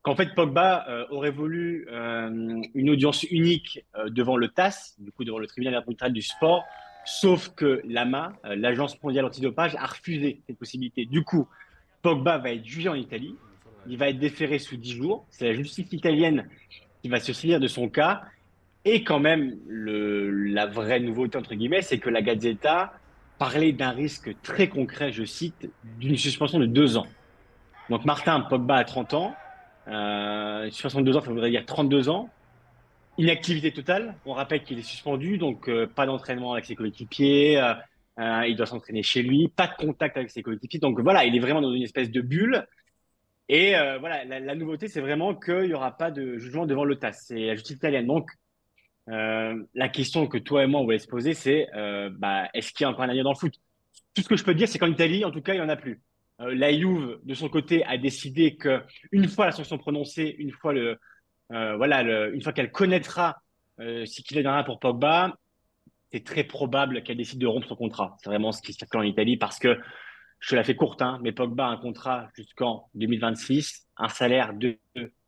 qu'en 0.03 0.17
fait 0.17 0.35
Pogba 0.35 0.87
aurait 1.11 1.31
voulu 1.31 1.89
une 1.91 2.91
audience 2.91 3.25
unique 3.25 3.85
devant 4.07 4.37
le 4.37 4.49
TAS, 4.49 4.95
du 4.99 5.11
coup 5.11 5.25
devant 5.25 5.39
le 5.39 5.49
tribunal 5.49 5.75
arbitral 5.75 6.13
du 6.13 6.23
sport, 6.23 6.65
sauf 7.05 7.49
que 7.57 7.83
l'AMA, 7.85 8.33
l'Agence 8.45 9.03
mondiale 9.03 9.25
antidopage, 9.25 9.75
a 9.75 9.87
refusé 9.87 10.43
cette 10.47 10.59
possibilité. 10.59 11.07
Du 11.07 11.25
coup, 11.25 11.49
Pogba 12.03 12.39
va 12.39 12.53
être 12.53 12.65
jugé 12.65 12.89
en 12.89 12.95
Italie, 12.95 13.35
il 13.89 13.99
va 13.99 14.09
être 14.09 14.19
déféré 14.19 14.59
sous 14.59 14.77
10 14.77 14.93
jours. 14.93 15.27
C'est 15.31 15.47
la 15.47 15.55
justice 15.55 15.93
italienne 15.93 16.49
qui 17.03 17.09
va 17.09 17.21
se 17.21 17.33
saisir 17.33 17.61
de 17.61 17.69
son 17.69 17.89
cas 17.89 18.23
et 18.87 19.03
quand 19.03 19.19
même, 19.19 19.59
la 19.69 20.67
vraie 20.67 21.01
nouveauté, 21.01 21.37
entre 21.37 21.57
guillemets, 21.57 21.83
c'est 21.83 21.99
que 21.99 22.09
la 22.09 22.23
Gazzetta 22.23 22.93
parlait 23.37 23.73
d'un 23.73 23.91
risque 23.91 24.31
très 24.43 24.69
concret, 24.69 25.11
je 25.11 25.25
cite, 25.25 25.69
d'une 25.99 26.17
suspension 26.17 26.61
de 26.61 26.67
deux 26.67 26.97
ans. 26.97 27.09
Donc 27.91 28.05
Martin 28.05 28.41
Pogba 28.43 28.77
a 28.77 28.85
30 28.85 29.15
ans, 29.15 29.35
euh, 29.89 30.71
62 30.71 31.17
ans, 31.17 31.21
ça 31.21 31.31
voudrait 31.31 31.51
dire 31.51 31.67
32 31.67 32.09
ans. 32.09 32.31
Inactivité 33.19 33.73
totale, 33.73 34.15
on 34.25 34.35
rappelle 34.35 34.63
qu'il 34.63 34.79
est 34.79 34.83
suspendu, 34.83 35.37
donc 35.37 35.69
euh, 35.69 35.89
pas 35.89 36.07
d'entraînement 36.07 36.53
avec 36.53 36.67
ses 36.67 36.77
coéquipiers, 36.77 37.59
euh, 37.59 37.75
euh, 38.21 38.47
il 38.47 38.55
doit 38.55 38.67
s'entraîner 38.67 39.03
chez 39.03 39.23
lui, 39.23 39.49
pas 39.49 39.67
de 39.67 39.75
contact 39.75 40.17
avec 40.17 40.31
ses 40.31 40.43
coéquipiers. 40.43 40.79
Donc 40.79 41.01
voilà, 41.01 41.25
il 41.25 41.35
est 41.35 41.41
vraiment 41.41 41.61
dans 41.61 41.73
une 41.73 41.83
espèce 41.83 42.13
de 42.13 42.21
bulle. 42.21 42.65
Et 43.49 43.75
voilà, 44.01 44.25
la, 44.25 44.55
nouveauté, 44.57 44.89
c'est 44.89 45.01
vraiment 45.01 45.35
qu'il 45.35 45.69
n'y 45.69 45.75
aura 45.75 45.97
pas 45.97 46.11
de 46.11 46.37
jugement 46.37 46.67
devant 46.67 46.85
le 46.85 46.97
TAS, 46.97 47.13
c'est 47.13 47.47
la 47.47 47.55
justice 47.55 47.77
italienne. 47.77 48.07
Donc 48.07 48.29
euh, 49.09 49.63
la 49.75 49.89
question 49.89 50.27
que 50.27 50.39
toi 50.39 50.65
et 50.65 50.67
moi 50.67 50.81
on 50.81 50.85
voulait 50.85 50.99
se 50.99 51.07
poser, 51.07 51.35
c'est 51.35 51.69
euh, 51.75 52.11
bah, 52.13 52.49
est-ce 52.55 52.73
qu'il 52.73 52.85
y 52.85 52.87
a 52.87 52.91
encore 52.91 53.03
un 53.03 53.09
avenir 53.09 53.25
dans 53.25 53.33
le 53.33 53.37
foot? 53.37 53.55
Tout 54.15 54.23
ce 54.23 54.29
que 54.29 54.37
je 54.37 54.45
peux 54.45 54.55
dire, 54.55 54.69
c'est 54.69 54.79
qu'en 54.79 54.91
Italie, 54.91 55.25
en 55.25 55.31
tout 55.31 55.43
cas, 55.43 55.55
il 55.55 55.61
n'y 55.61 55.65
en 55.65 55.69
a 55.69 55.77
plus. 55.77 56.01
Euh, 56.41 56.55
la 56.55 56.73
Juve, 56.73 57.19
de 57.23 57.35
son 57.35 57.49
côté, 57.49 57.85
a 57.85 57.99
décidé 57.99 58.57
que 58.57 58.83
une 59.13 59.29
fois 59.29 59.47
la 59.47 59.53
sanction 59.53 59.79
prononcée, 59.79 60.35
une 60.39 60.51
fois 60.51 60.73
le, 60.73 60.99
voilà, 61.49 62.01
une 62.31 62.43
fois 62.43 62.53
qu'elle 62.53 62.73
connaîtra 62.73 63.41
ce 63.79 64.23
qu'il 64.23 64.37
est 64.39 64.43
dans 64.43 64.65
pour 64.65 64.81
Pogba, 64.81 65.37
c'est 66.13 66.25
très 66.25 66.45
probable 66.45 67.03
qu'elle 67.03 67.19
décide 67.19 67.39
de 67.39 67.47
rompre 67.47 67.69
son 67.69 67.77
contrat. 67.77 68.17
C'est 68.21 68.31
vraiment 68.31 68.51
ce 68.51 68.63
qui 68.63 68.73
se 68.73 68.79
passe 68.79 68.89
en 68.95 69.03
Italie 69.03 69.37
parce 69.37 69.59
que 69.59 69.79
je 70.41 70.51
te 70.51 70.55
la 70.57 70.65
fais 70.65 70.75
courte, 70.75 71.03
hein, 71.03 71.19
mais 71.23 71.33
Pogba 71.33 71.67
a 71.67 71.71
un 71.71 71.77
contrat 71.77 72.29
jusqu'en 72.35 72.89
2026, 72.95 73.87
un 73.97 74.09
salaire 74.09 74.55
de 74.55 74.79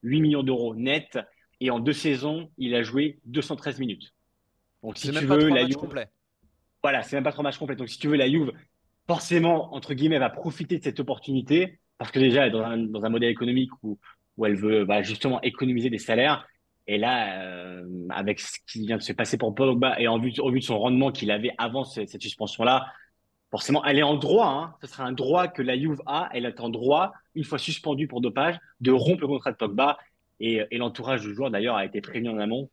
8 0.02 0.20
millions 0.20 0.42
d'euros 0.42 0.74
net 0.74 1.18
et 1.60 1.70
en 1.70 1.80
deux 1.80 1.92
saisons, 1.92 2.50
il 2.58 2.74
a 2.74 2.82
joué 2.82 3.18
213 3.26 3.78
minutes. 3.78 4.14
Donc 4.82 4.96
si 4.96 5.10
tu 5.10 5.26
veux, 5.26 5.48
la 5.48 5.66
Juve, 5.66 5.76
complet. 5.76 6.08
Voilà, 6.82 7.02
c'est 7.02 7.16
même 7.16 7.24
pas 7.24 7.32
trois 7.32 7.42
matchs 7.42 7.58
complets. 7.58 7.76
Donc 7.76 7.88
si 7.88 7.98
tu 7.98 8.08
veux, 8.08 8.16
la 8.16 8.28
Juve, 8.28 8.52
forcément, 9.06 9.74
entre 9.74 9.94
guillemets, 9.94 10.18
va 10.18 10.30
profiter 10.30 10.78
de 10.78 10.84
cette 10.84 11.00
opportunité 11.00 11.80
parce 11.98 12.12
que 12.12 12.20
déjà, 12.20 12.42
elle 12.42 12.48
est 12.48 12.52
dans 12.52 12.62
un, 12.62 12.78
dans 12.78 13.04
un 13.04 13.08
modèle 13.08 13.30
économique 13.30 13.70
où, 13.82 13.98
où 14.36 14.46
elle 14.46 14.54
veut 14.54 14.84
bah, 14.84 15.02
justement 15.02 15.40
économiser 15.42 15.90
des 15.90 15.98
salaires. 15.98 16.46
Et 16.86 16.96
là, 16.96 17.42
euh, 17.42 17.84
avec 18.08 18.40
ce 18.40 18.58
qui 18.66 18.86
vient 18.86 18.96
de 18.96 19.02
se 19.02 19.12
passer 19.12 19.36
pour 19.36 19.54
Pogba 19.54 20.00
et 20.00 20.08
en 20.08 20.18
vue, 20.18 20.32
au 20.38 20.50
vu 20.50 20.60
de 20.60 20.64
son 20.64 20.78
rendement 20.78 21.12
qu'il 21.12 21.30
avait 21.30 21.52
avant 21.58 21.84
cette, 21.84 22.22
suspension-là, 22.22 22.86
forcément, 23.50 23.84
elle 23.84 23.98
est 23.98 24.02
en 24.02 24.16
droit. 24.16 24.46
Hein, 24.46 24.74
ce 24.80 24.86
sera 24.86 25.04
un 25.04 25.12
droit 25.12 25.48
que 25.48 25.60
la 25.60 25.76
Juve 25.76 26.00
a. 26.06 26.30
Elle 26.32 26.46
est 26.46 26.60
en 26.60 26.70
droit, 26.70 27.12
une 27.34 27.44
fois 27.44 27.58
suspendue 27.58 28.06
pour 28.06 28.22
dopage, 28.22 28.58
de 28.80 28.90
rompre 28.90 29.20
le 29.20 29.26
contrat 29.26 29.52
de 29.52 29.56
Pogba. 29.56 29.98
Et, 30.40 30.62
et 30.70 30.78
l'entourage 30.78 31.22
du 31.22 31.34
joueur, 31.34 31.50
d'ailleurs, 31.50 31.76
a 31.76 31.84
été 31.84 32.00
prévenu 32.00 32.28
en 32.30 32.38
amont 32.38 32.70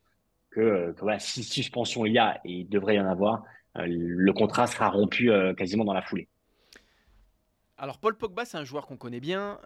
que, 0.50 0.92
que 0.92 1.00
voilà, 1.00 1.18
si 1.18 1.42
suspension 1.42 2.06
il 2.06 2.12
y 2.12 2.18
a, 2.18 2.40
et 2.44 2.52
il 2.52 2.68
devrait 2.68 2.96
y 2.96 3.00
en 3.00 3.06
avoir, 3.08 3.44
euh, 3.76 3.86
le 3.88 4.32
contrat 4.32 4.66
sera 4.66 4.88
rompu 4.88 5.30
euh, 5.30 5.54
quasiment 5.54 5.84
dans 5.84 5.92
la 5.92 6.02
foulée. 6.02 6.28
Alors 7.78 7.98
Paul 7.98 8.16
Pogba, 8.16 8.44
c'est 8.44 8.56
un 8.56 8.64
joueur 8.64 8.86
qu'on 8.86 8.96
connaît 8.96 9.20
bien. 9.20 9.58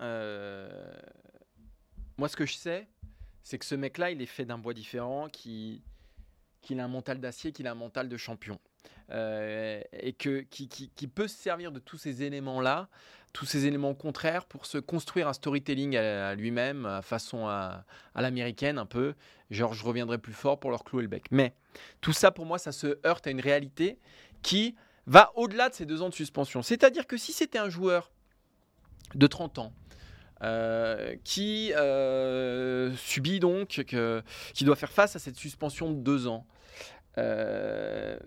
moi, 2.18 2.28
ce 2.28 2.36
que 2.36 2.44
je 2.44 2.54
sais, 2.54 2.88
c'est 3.42 3.58
que 3.58 3.64
ce 3.64 3.74
mec-là, 3.74 4.10
il 4.10 4.20
est 4.20 4.26
fait 4.26 4.44
d'un 4.44 4.58
bois 4.58 4.74
différent, 4.74 5.28
qu'il 5.28 5.80
a 6.78 6.84
un 6.84 6.88
mental 6.88 7.20
d'acier, 7.20 7.52
qu'il 7.52 7.66
a 7.66 7.72
un 7.72 7.76
mental 7.76 8.08
de 8.08 8.16
champion. 8.16 8.58
Euh, 9.10 9.82
et 9.92 10.12
que, 10.12 10.40
qui, 10.40 10.68
qui, 10.68 11.08
peut 11.08 11.26
se 11.26 11.36
servir 11.36 11.72
de 11.72 11.80
tous 11.80 11.98
ces 11.98 12.22
éléments-là, 12.22 12.88
tous 13.32 13.46
ces 13.46 13.66
éléments 13.66 13.94
contraires, 13.94 14.44
pour 14.44 14.66
se 14.66 14.78
construire 14.78 15.28
un 15.28 15.32
storytelling 15.32 15.96
à, 15.96 16.34
lui-même, 16.34 17.00
façon 17.02 17.46
à, 17.46 17.84
l'américaine 18.14 18.78
un 18.78 18.86
peu. 18.86 19.14
Genre, 19.50 19.74
je 19.74 19.84
reviendrai 19.84 20.18
plus 20.18 20.32
fort 20.32 20.58
pour 20.58 20.70
leur 20.70 20.84
clouer 20.84 21.02
le 21.02 21.08
bec. 21.08 21.24
Mais 21.30 21.54
tout 22.00 22.12
ça, 22.12 22.30
pour 22.30 22.46
moi, 22.46 22.58
ça 22.58 22.72
se 22.72 22.98
heurte 23.06 23.26
à 23.26 23.30
une 23.30 23.40
réalité 23.40 23.98
qui 24.42 24.74
va 25.06 25.32
au-delà 25.36 25.68
de 25.68 25.74
ces 25.74 25.86
deux 25.86 26.02
ans 26.02 26.08
de 26.08 26.14
suspension. 26.14 26.62
C'est-à-dire 26.62 27.06
que 27.06 27.16
si 27.16 27.32
c'était 27.32 27.58
un 27.58 27.68
joueur 27.68 28.10
de 29.14 29.26
30 29.26 29.58
ans, 29.58 29.72
euh, 30.42 31.16
qui 31.22 31.70
euh, 31.74 32.96
subit 32.96 33.40
donc, 33.40 33.84
qui 34.54 34.64
doit 34.64 34.76
faire 34.76 34.90
face 34.90 35.14
à 35.16 35.18
cette 35.18 35.36
suspension 35.36 35.90
de 35.90 35.96
deux 35.96 36.26
ans. 36.26 36.46
Euh, 37.18 38.18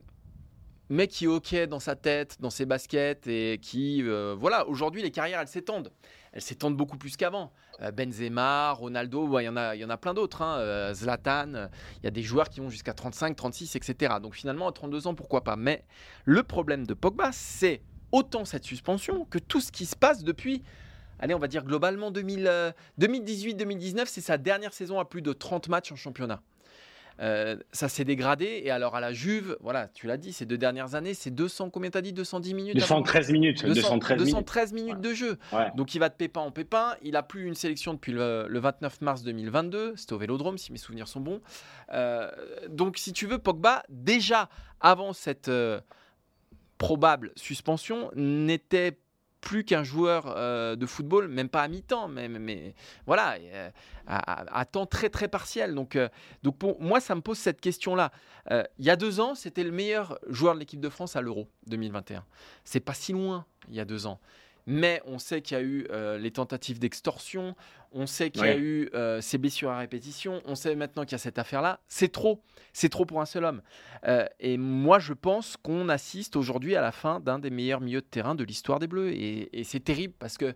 mais 0.94 1.08
qui 1.08 1.26
est 1.26 1.28
OK 1.28 1.56
dans 1.68 1.80
sa 1.80 1.96
tête, 1.96 2.38
dans 2.40 2.50
ses 2.50 2.66
baskets, 2.66 3.28
et 3.28 3.60
qui, 3.62 4.04
voilà, 4.38 4.68
aujourd'hui, 4.68 5.02
les 5.02 5.12
carrières, 5.12 5.40
elles 5.40 5.48
s'étendent. 5.48 5.92
Elles 6.32 6.42
s'étendent 6.42 6.78
beaucoup 6.78 6.98
plus 6.98 7.18
qu'avant. 7.18 7.52
Benzema, 7.94 8.72
Ronaldo, 8.72 9.40
il 9.40 9.44
y, 9.44 9.50
en 9.50 9.58
a, 9.58 9.76
y 9.76 9.84
en 9.84 9.90
a 9.90 9.98
plein 9.98 10.14
d'autres. 10.14 10.42
Hein. 10.42 10.94
Zlatan, 10.94 11.70
il 12.02 12.04
y 12.04 12.08
a 12.08 12.12
des 12.12 12.22
joueurs 12.24 12.50
qui 12.50 12.60
vont 12.60 12.70
jusqu'à 12.70 12.94
35, 12.94 13.36
36, 13.36 13.76
etc. 13.76 14.16
Donc 14.22 14.36
finalement, 14.36 14.68
à 14.68 14.72
32 14.72 15.08
ans, 15.08 15.16
pourquoi 15.16 15.44
pas? 15.44 15.56
Mais 15.56 15.84
le 16.26 16.44
problème 16.44 16.86
de 16.86 16.94
Pogba, 16.94 17.32
c'est 17.32 17.82
autant 18.12 18.46
cette 18.46 18.64
suspension 18.64 19.26
que 19.26 19.40
tout 19.40 19.62
ce 19.62 19.72
qui 19.72 19.86
se 19.86 19.96
passe 19.96 20.24
depuis 20.24 20.64
allez, 21.24 21.34
on 21.34 21.40
va 21.40 21.48
dire 21.48 21.64
globalement 21.64 22.12
2018-2019, 22.12 24.00
euh, 24.00 24.04
c'est 24.06 24.22
sa 24.22 24.38
dernière 24.38 24.74
saison 24.74 25.00
à 25.00 25.06
plus 25.06 25.22
de 25.22 25.32
30 25.32 25.70
matchs 25.70 25.92
en 25.92 25.96
championnat. 25.96 26.42
Euh, 27.20 27.58
ça 27.72 27.90
s'est 27.90 28.06
dégradé 28.06 28.62
et 28.64 28.72
alors 28.72 28.96
à 28.96 29.02
la 29.02 29.14
Juve, 29.14 29.58
voilà, 29.62 29.88
tu 29.88 30.08
l'as 30.08 30.18
dit, 30.18 30.34
ces 30.34 30.46
deux 30.46 30.58
dernières 30.58 30.96
années, 30.96 31.14
c'est 31.14 31.32
200, 31.32 31.70
combien 31.70 31.90
t'as 31.90 32.02
dit 32.02 32.14
210 32.14 32.54
minutes 32.54 32.76
213 32.76 33.32
minutes. 33.32 33.64
213, 33.66 34.18
213 34.18 34.74
minutes, 34.74 35.00
de 35.00 35.14
jeu. 35.14 35.38
Donc 35.76 35.96
il 35.96 36.00
va 36.00 36.10
de 36.10 36.16
pépin 36.16 36.42
en 36.42 36.52
pépin. 36.52 36.96
Il 37.02 37.16
a 37.16 37.24
plus 37.24 37.46
une 37.46 37.56
sélection 37.56 37.94
depuis 37.94 38.12
le, 38.12 38.48
29 38.50 39.02
mars 39.02 39.24
2022. 39.24 39.94
C'était 39.96 40.14
au 40.14 40.18
Vélodrome, 40.18 40.58
si 40.58 40.72
mes 40.72 40.78
souvenirs 40.78 41.08
sont 41.08 41.22
bons. 41.22 41.42
Euh, 41.92 42.30
donc 42.70 42.98
si 42.98 43.14
tu 43.14 43.28
veux, 43.28 43.38
Pogba, 43.38 43.84
déjà 43.90 44.50
avant 44.80 45.14
cette 45.14 45.52
probable 46.78 47.32
suspension, 47.36 48.12
n'était 48.16 48.98
plus 49.44 49.66
qu'un 49.66 49.84
joueur 49.84 50.24
euh, 50.28 50.76
de 50.76 50.86
football, 50.86 51.28
même 51.28 51.50
pas 51.50 51.62
à 51.64 51.68
mi-temps, 51.68 52.08
mais, 52.08 52.74
voilà, 53.06 53.36
euh, 53.42 53.70
à, 54.08 54.66
temps 54.66 54.86
très 54.86 55.10
très 55.10 55.28
partiel. 55.28 55.76
Donc, 55.76 55.96
euh, 55.96 56.08
donc 56.44 56.58
pour 56.58 56.82
moi, 56.82 57.00
ça 57.00 57.14
me 57.14 57.22
pose 57.22 57.38
cette 57.38 57.60
question-là. 57.60 58.12
il 58.50 58.86
y 58.86 58.90
a 58.90 58.96
deux 58.96 59.20
ans, 59.20 59.36
c'était 59.36 59.64
le 59.64 59.72
meilleur 59.72 60.18
joueur 60.30 60.56
de 60.56 60.60
l'équipe 60.60 60.80
de 60.80 60.90
France 60.90 61.16
à 61.16 61.22
l'Euro 61.22 61.48
2021. 61.68 62.24
C'est 62.64 62.80
pas 62.80 62.94
si 62.94 63.12
loin 63.12 63.46
il 63.70 63.76
y 63.76 63.80
a 63.80 63.86
deux 63.86 64.08
ans 64.08 64.20
mais 64.66 65.02
on 65.06 65.20
sait 65.20 65.42
qu'il 65.42 65.58
y 65.58 65.60
a 65.60 65.64
eu 65.64 65.88
euh, 65.92 66.18
les 66.18 66.32
tentatives 66.32 66.80
d'extorsion, 66.80 67.56
on 67.92 68.08
sait 68.08 68.32
qu'il 68.32 68.44
y 68.44 68.50
a 68.50 68.58
eu 68.58 68.90
euh, 68.94 69.22
ces 69.22 69.38
blessures 69.38 69.70
à 69.70 69.78
répétition, 69.78 70.42
on 70.46 70.56
sait 70.56 70.76
maintenant 70.76 71.04
qu'il 71.04 71.14
y 71.14 71.16
a 71.16 71.20
cette 71.20 71.38
affaire-là. 71.38 71.80
C'est 71.88 72.12
trop, 72.12 72.42
c'est 72.72 72.90
trop 72.90 73.06
pour 73.06 73.22
un 73.22 73.26
seul 73.26 73.44
homme. 73.44 73.62
Euh, 74.08 74.26
et 74.40 74.58
moi, 74.58 75.00
je 75.00 75.14
pense 75.14 75.58
qu'on 75.58 75.90
assiste 75.90 76.36
aujourd'hui 76.36 76.76
à 76.76 76.82
la 76.82 76.92
fin 76.92 77.20
d'un 77.20 77.40
des 77.40 77.50
meilleurs 77.50 77.82
milieux 77.82 78.02
de 78.02 78.06
terrain 78.06 78.36
de 78.36 78.44
l'histoire 78.44 78.80
des 78.80 78.88
Bleus. 78.88 79.12
et 79.14 79.64
c'est 79.64 79.84
terrible 79.84 80.14
parce 80.18 80.38
que 80.38 80.56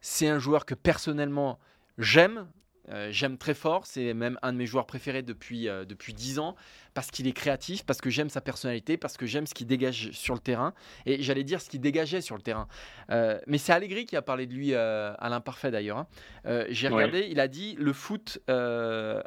c'est 0.00 0.28
un 0.28 0.38
joueur 0.38 0.64
que 0.66 0.74
personnellement 0.74 1.58
j'aime, 1.98 2.46
euh, 2.92 3.08
j'aime 3.10 3.38
très 3.38 3.54
fort, 3.54 3.86
c'est 3.86 4.14
même 4.14 4.38
un 4.42 4.52
de 4.52 4.58
mes 4.58 4.66
joueurs 4.66 4.86
préférés 4.86 5.22
depuis, 5.22 5.68
euh, 5.68 5.84
depuis 5.84 6.12
10 6.12 6.38
ans, 6.38 6.56
parce 6.94 7.10
qu'il 7.10 7.26
est 7.26 7.32
créatif, 7.32 7.84
parce 7.84 8.00
que 8.00 8.10
j'aime 8.10 8.28
sa 8.28 8.40
personnalité, 8.40 8.96
parce 8.96 9.16
que 9.16 9.26
j'aime 9.26 9.46
ce 9.46 9.54
qu'il 9.54 9.66
dégage 9.66 10.10
sur 10.12 10.34
le 10.34 10.40
terrain, 10.40 10.74
et 11.06 11.22
j'allais 11.22 11.44
dire 11.44 11.60
ce 11.60 11.70
qu'il 11.70 11.80
dégageait 11.80 12.20
sur 12.20 12.36
le 12.36 12.42
terrain. 12.42 12.68
Euh, 13.10 13.40
mais 13.46 13.58
c'est 13.58 13.72
Allegri 13.72 14.04
qui 14.04 14.16
a 14.16 14.22
parlé 14.22 14.46
de 14.46 14.52
lui 14.52 14.74
à 14.74 15.28
l'imparfait 15.28 15.70
d'ailleurs. 15.70 15.98
Hein. 15.98 16.64
J'ai 16.68 16.88
regardé, 16.88 17.28
il 17.30 17.40
a 17.40 17.48
dit 17.48 17.76
le 17.78 17.92
foot, 17.92 18.40
voilà, 18.46 19.22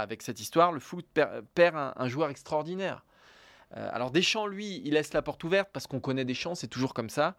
avec 0.00 0.22
cette 0.22 0.40
histoire, 0.40 0.72
le 0.72 0.80
foot 0.80 1.06
perd, 1.54 1.92
un 1.96 2.08
joueur 2.08 2.30
extraordinaire. 2.30 3.04
Euh, 3.76 3.88
alors 3.92 4.10
Deschamps, 4.10 4.46
lui, 4.46 4.80
il 4.84 4.94
laisse 4.94 5.12
la 5.12 5.22
porte 5.22 5.44
ouverte 5.44 5.68
parce 5.72 5.86
qu'on 5.86 6.00
connaît 6.00 6.24
Deschamps, 6.24 6.54
c'est 6.54 6.68
toujours 6.68 6.94
comme 6.94 7.10
ça. 7.10 7.36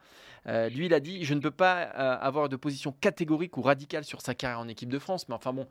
Euh, 0.48 0.70
lui, 0.70 0.86
il 0.86 0.94
a 0.94 1.00
dit, 1.00 1.24
je 1.26 1.34
ne 1.34 1.40
peux 1.40 1.52
pas 1.52 1.92
euh, 1.96 2.18
avoir 2.20 2.50
de 2.50 2.56
position 2.56 2.94
catégorique 3.02 3.58
ou 3.58 3.62
radicale 3.62 4.04
sur 4.04 4.22
sa 4.22 4.36
carrière 4.36 4.60
en 4.60 4.68
équipe 4.68 4.90
de 4.90 5.00
France, 5.00 5.28
mais 5.28 5.36
enfin 5.36 5.54
bon, 5.54 5.68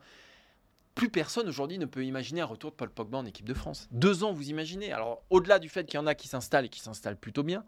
plus 0.99 1.09
personne 1.09 1.47
aujourd'hui 1.47 1.77
ne 1.77 1.85
peut 1.85 2.03
imaginer 2.03 2.41
un 2.41 2.45
retour 2.45 2.71
de 2.71 2.75
Paul 2.75 2.89
Pogba 2.89 3.17
en 3.17 3.25
équipe 3.25 3.47
de 3.47 3.53
France. 3.53 3.87
Deux 3.91 4.25
ans, 4.25 4.33
vous 4.33 4.49
imaginez 4.49 4.91
Alors, 4.91 5.23
au-delà 5.29 5.57
du 5.57 5.69
fait 5.69 5.85
qu'il 5.85 5.97
y 5.97 6.03
en 6.03 6.07
a 6.07 6.13
qui 6.13 6.27
s'installent 6.27 6.65
et 6.65 6.69
qui 6.69 6.81
s'installent 6.81 7.15
plutôt 7.15 7.41
bien, 7.41 7.63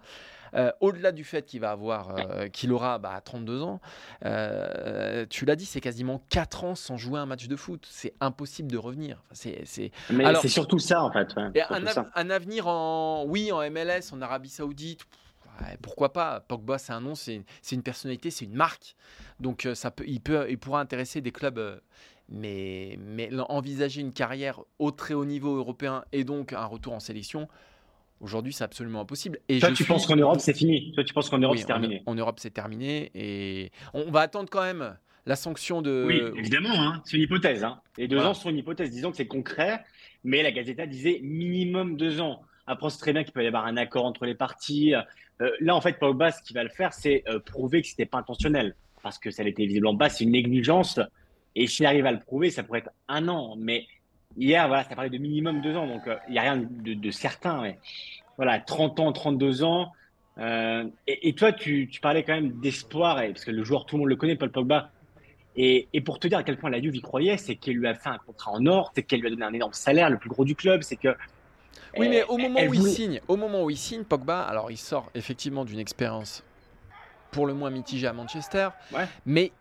euh, 0.54 0.70
au-delà 0.82 1.13
du 1.13 1.24
fait 1.24 1.46
qu'il 1.46 1.62
va 1.62 1.72
avoir, 1.72 2.17
euh, 2.17 2.50
qu'il 2.50 2.74
aura 2.74 2.98
bah, 2.98 3.22
32 3.24 3.62
ans, 3.62 3.80
euh, 4.26 5.26
tu 5.30 5.46
l'as 5.46 5.56
dit, 5.56 5.63
c'est 5.63 5.80
quasiment 5.80 6.22
4 6.30 6.65
ans 6.65 6.76
sans 6.76 6.98
jouer 6.98 7.22
un 7.22 7.26
match 7.26 7.48
de 7.48 7.56
foot. 7.56 7.88
C'est 7.89 8.13
impossible 8.20 8.70
de 8.70 8.78
revenir. 8.78 9.24
c'est, 9.32 9.63
Mais 10.10 10.26
c'est 10.41 10.50
surtout 10.50 10.80
ça, 10.80 11.02
en 11.02 11.10
fait. 11.13 11.34
un, 11.38 12.30
avenir 12.30 12.67
en, 12.67 13.24
oui, 13.26 13.54
en 13.54 13.62
MLS, 13.72 14.12
en 14.12 14.22
Arabie 14.22 14.50
Saoudite. 14.50 15.06
pourquoi 15.82 16.12
pas? 16.12 16.41
Pogba, 16.41 16.78
c'est 16.78 16.91
un 16.91 17.00
nom, 17.00 17.15
c'est, 17.15 17.46
une 17.72 17.82
personnalité, 17.82 18.30
c'est 18.30 18.44
une 18.44 18.56
marque. 18.56 18.98
Donc 19.39 19.70
ça 19.74 19.89
peut, 19.89 20.04
il, 20.06 20.20
peut, 20.20 20.48
il 20.50 20.58
pourra 20.58 20.82
intéresser 20.82 21.22
des 21.22 21.32
clubs 21.32 21.80
mais, 22.32 22.98
mais 23.00 23.30
envisager 23.50 24.02
une 24.02 24.13
carrière 24.13 24.62
au 24.80 24.91
très 24.91 25.13
haut 25.13 25.26
niveau 25.26 25.58
européen 25.58 26.04
et 26.12 26.24
donc 26.24 26.54
un 26.54 26.65
retour 26.65 26.94
en 26.94 27.00
sélection, 27.00 27.48
aujourd'hui, 28.22 28.54
c'est 28.54 28.63
absolument 28.63 29.02
impossible. 29.02 29.39
Et 29.50 29.60
Toi, 29.60 29.72
tu 29.72 29.84
penses 29.84 30.08
qu'en 30.08 30.15
Europe, 30.15 30.39
c'est 30.39 30.56
fini 30.56 30.91
Toi, 30.94 31.04
tu 31.04 31.13
penses 31.13 31.30
qu'en 31.30 31.39
Europe, 31.39 31.58
c'est 31.58 31.65
terminé 31.65 32.02
en, 32.06 32.15
Europe, 32.15 32.39
c'est 32.39 32.54
terminé. 32.54 33.12
Et 33.13 33.72
on 33.94 34.10
va 34.12 34.22
attendre 34.22 34.50
quand 34.50 34.63
même 34.63 34.98
la 35.26 35.36
sanction 35.36 35.82
de. 35.82 36.06
Oui, 36.08 36.22
évidemment, 36.38 36.74
hein. 36.74 37.02
c'est 37.06 37.17
une 37.17 37.24
hypothèse. 37.24 37.63
Hein. 37.63 37.82
Les 37.98 38.08
deux 38.08 38.20
ans 38.20 38.34
sont 38.34 38.50
une 38.50 38.58
hypothèse. 38.58 38.89
Disons 38.91 39.12
que 39.12 39.17
c'est 39.17 39.28
concret, 39.28 39.84
mais 40.24 40.41
la 40.41 40.52
Gazeta 40.52 40.86
disait 40.86 41.20
minimum 41.22 41.98
deux 41.98 42.22
ans. 42.22 42.41
Après, 42.67 42.89
c'est 42.89 43.00
très 43.00 43.12
bien 43.12 43.24
qu'il 43.24 43.34
peut 43.34 43.44
y 43.44 43.48
avoir 43.48 43.65
un 43.65 43.76
accord 43.76 44.06
entre 44.06 44.26
les 44.26 44.36
parties. 44.36 44.96
Euh, 44.96 45.50
là, 45.60 45.76
en 45.76 45.82
fait, 45.82 46.00
Pogba, 46.00 46.32
ce 46.32 46.41
qu'il 46.41 46.54
va 46.54 46.63
le 46.63 46.70
faire, 46.70 46.94
c'est 46.94 47.24
euh, 47.28 47.39
prouver 47.39 47.82
que 47.82 47.88
ce 47.88 47.94
n'était 47.94 48.06
pas 48.06 48.20
intentionnel. 48.20 48.76
Parce 49.04 49.17
que 49.17 49.32
ça 49.32 49.44
l'était 49.44 49.65
visiblement 49.65 49.98
pas, 49.98 50.10
c'est 50.10 50.24
une 50.24 50.32
négligence. 50.32 51.00
Et 51.56 51.68
s'il 51.68 51.86
arrive 51.86 52.06
à 52.06 52.12
le 52.12 52.20
prouver, 52.20 52.50
ça 52.50 52.64
pourrait 52.64 52.80
être 52.80 52.92
un 53.08 53.28
an. 53.28 53.56
Mais 53.58 53.88
hier, 54.38 54.68
voilà, 54.68 54.84
ça 54.84 54.96
parlait 54.96 55.10
de 55.10 55.18
minimum 55.18 55.62
deux 55.62 55.76
ans. 55.76 55.88
Donc, 55.88 56.08
euh, 56.08 56.16
il 56.28 56.34
n'y 56.34 56.40
a 56.40 56.44
rien 56.44 56.58
de, 56.58 57.12
certain. 57.12 57.62
Mais, 57.62 57.80
voilà, 58.38 58.60
30 58.60 59.00
ans, 59.00 59.12
32 59.12 59.64
ans. 59.64 59.92
Euh, 60.38 60.86
et, 61.08 61.34
toi, 61.34 61.52
tu, 61.52 61.90
parlais 62.02 62.24
quand 62.24 62.34
même 62.34 62.60
d'espoir, 62.60 63.18
parce 63.18 63.46
que 63.46 63.52
le 63.52 63.64
joueur, 63.64 63.86
tout 63.86 63.96
le 63.96 64.02
monde 64.02 64.10
le 64.10 64.16
connaît, 64.16 64.36
Paul 64.36 64.52
Pogba. 64.52 64.92
Et, 65.58 65.88
pour 66.06 66.20
te 66.20 66.28
dire 66.28 66.38
à 66.38 66.44
quel 66.44 66.58
point 66.58 66.70
la 66.70 66.82
Juve 66.82 66.96
y 66.96 67.02
croyait, 67.02 67.38
c'est 67.38 67.56
qu'elle 67.56 67.76
lui 67.76 67.88
a 67.88 67.94
fait 67.94 68.10
un 68.10 68.18
contrat 68.18 68.52
en 68.52 68.66
or, 68.66 68.92
c'est 68.96 69.04
qu'elle 69.04 69.20
lui 69.20 69.28
a 69.28 69.30
donné 69.30 69.44
un 69.44 69.54
énorme 69.54 69.74
salaire, 69.74 70.10
le 70.10 70.18
plus 70.18 70.30
gros 70.30 70.46
du 70.46 70.56
club, 70.56 70.82
c'est 70.84 70.96
que. 70.96 71.16
Oui, 71.98 72.08
mais 72.08 72.24
au 72.24 72.38
moment 72.38 72.62
où 72.62 72.74
il 72.74 72.84
signe, 72.84 73.20
au 73.28 73.36
moment 73.36 73.64
où 73.66 73.70
il 73.70 73.78
signe, 73.78 74.06
Pogba, 74.06 74.42
alors 74.44 74.72
il 74.72 74.78
sort 74.78 75.12
effectivement 75.14 75.66
d'une 75.66 75.80
expérience 75.80 76.42
pour 77.32 77.48
le 77.48 77.54
moins 77.54 77.70
mitigé 77.70 78.08
à 78.08 78.13
Manchester. 78.13 78.70
Mais 79.26 79.52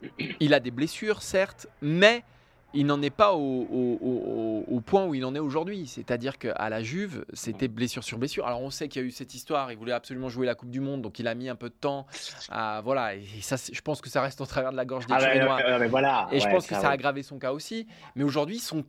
il 0.40 0.54
a 0.54 0.60
des 0.60 0.70
blessures, 0.70 1.22
certes, 1.22 1.66
mais 1.80 2.24
il 2.72 2.86
n'en 2.86 3.02
est 3.02 3.10
pas 3.10 3.34
au, 3.34 4.82
point 4.86 5.04
où 5.06 5.14
il 5.14 5.24
en 5.24 5.34
est 5.34 5.40
aujourd'hui. 5.40 5.86
C'est-à-dire 5.86 6.38
qu'à 6.38 6.68
la 6.68 6.82
Juve, 6.82 7.24
c'était 7.32 7.68
blessure 7.68 8.04
sur 8.04 8.18
blessure. 8.18 8.46
Alors 8.46 8.60
on 8.62 8.70
sait 8.70 8.88
qu'il 8.88 9.02
y 9.02 9.04
a 9.04 9.08
eu 9.08 9.10
cette 9.10 9.34
histoire, 9.34 9.72
il 9.72 9.78
voulait 9.78 9.92
absolument 9.92 10.28
jouer 10.28 10.46
la 10.46 10.54
Coupe 10.54 10.70
du 10.70 10.80
Monde, 10.80 11.02
donc 11.02 11.18
il 11.18 11.28
a 11.28 11.34
mis 11.34 11.48
un 11.48 11.56
peu 11.56 11.68
de 11.68 11.74
temps 11.74 12.06
à... 12.48 12.80
Voilà, 12.82 13.14
et 13.14 13.24
ça, 13.40 13.56
je 13.56 13.80
pense 13.80 14.00
que 14.00 14.08
ça 14.08 14.22
reste 14.22 14.40
au 14.40 14.46
travers 14.46 14.72
de 14.72 14.76
la 14.76 14.84
gorge 14.84 15.06
des 15.06 15.14
ah 15.14 15.86
voilà, 15.88 16.28
et 16.32 16.40
je 16.40 16.48
pense 16.48 16.66
que 16.66 16.74
ça 16.74 16.88
a 16.88 16.92
aggravé 16.92 17.22
son 17.22 17.38
cas 17.38 17.52
aussi. 17.52 17.86
Mais 18.14 18.24
aujourd'hui, 18.24 18.58
son... 18.58 18.84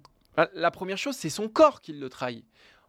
la 0.53 0.71
première 0.71 0.97
chose, 0.97 1.15
c'est 1.15 1.29
son 1.29 1.47
corps 1.47 1.81
qui 1.81 1.93
le 1.93 2.09
trahit. 2.09 2.45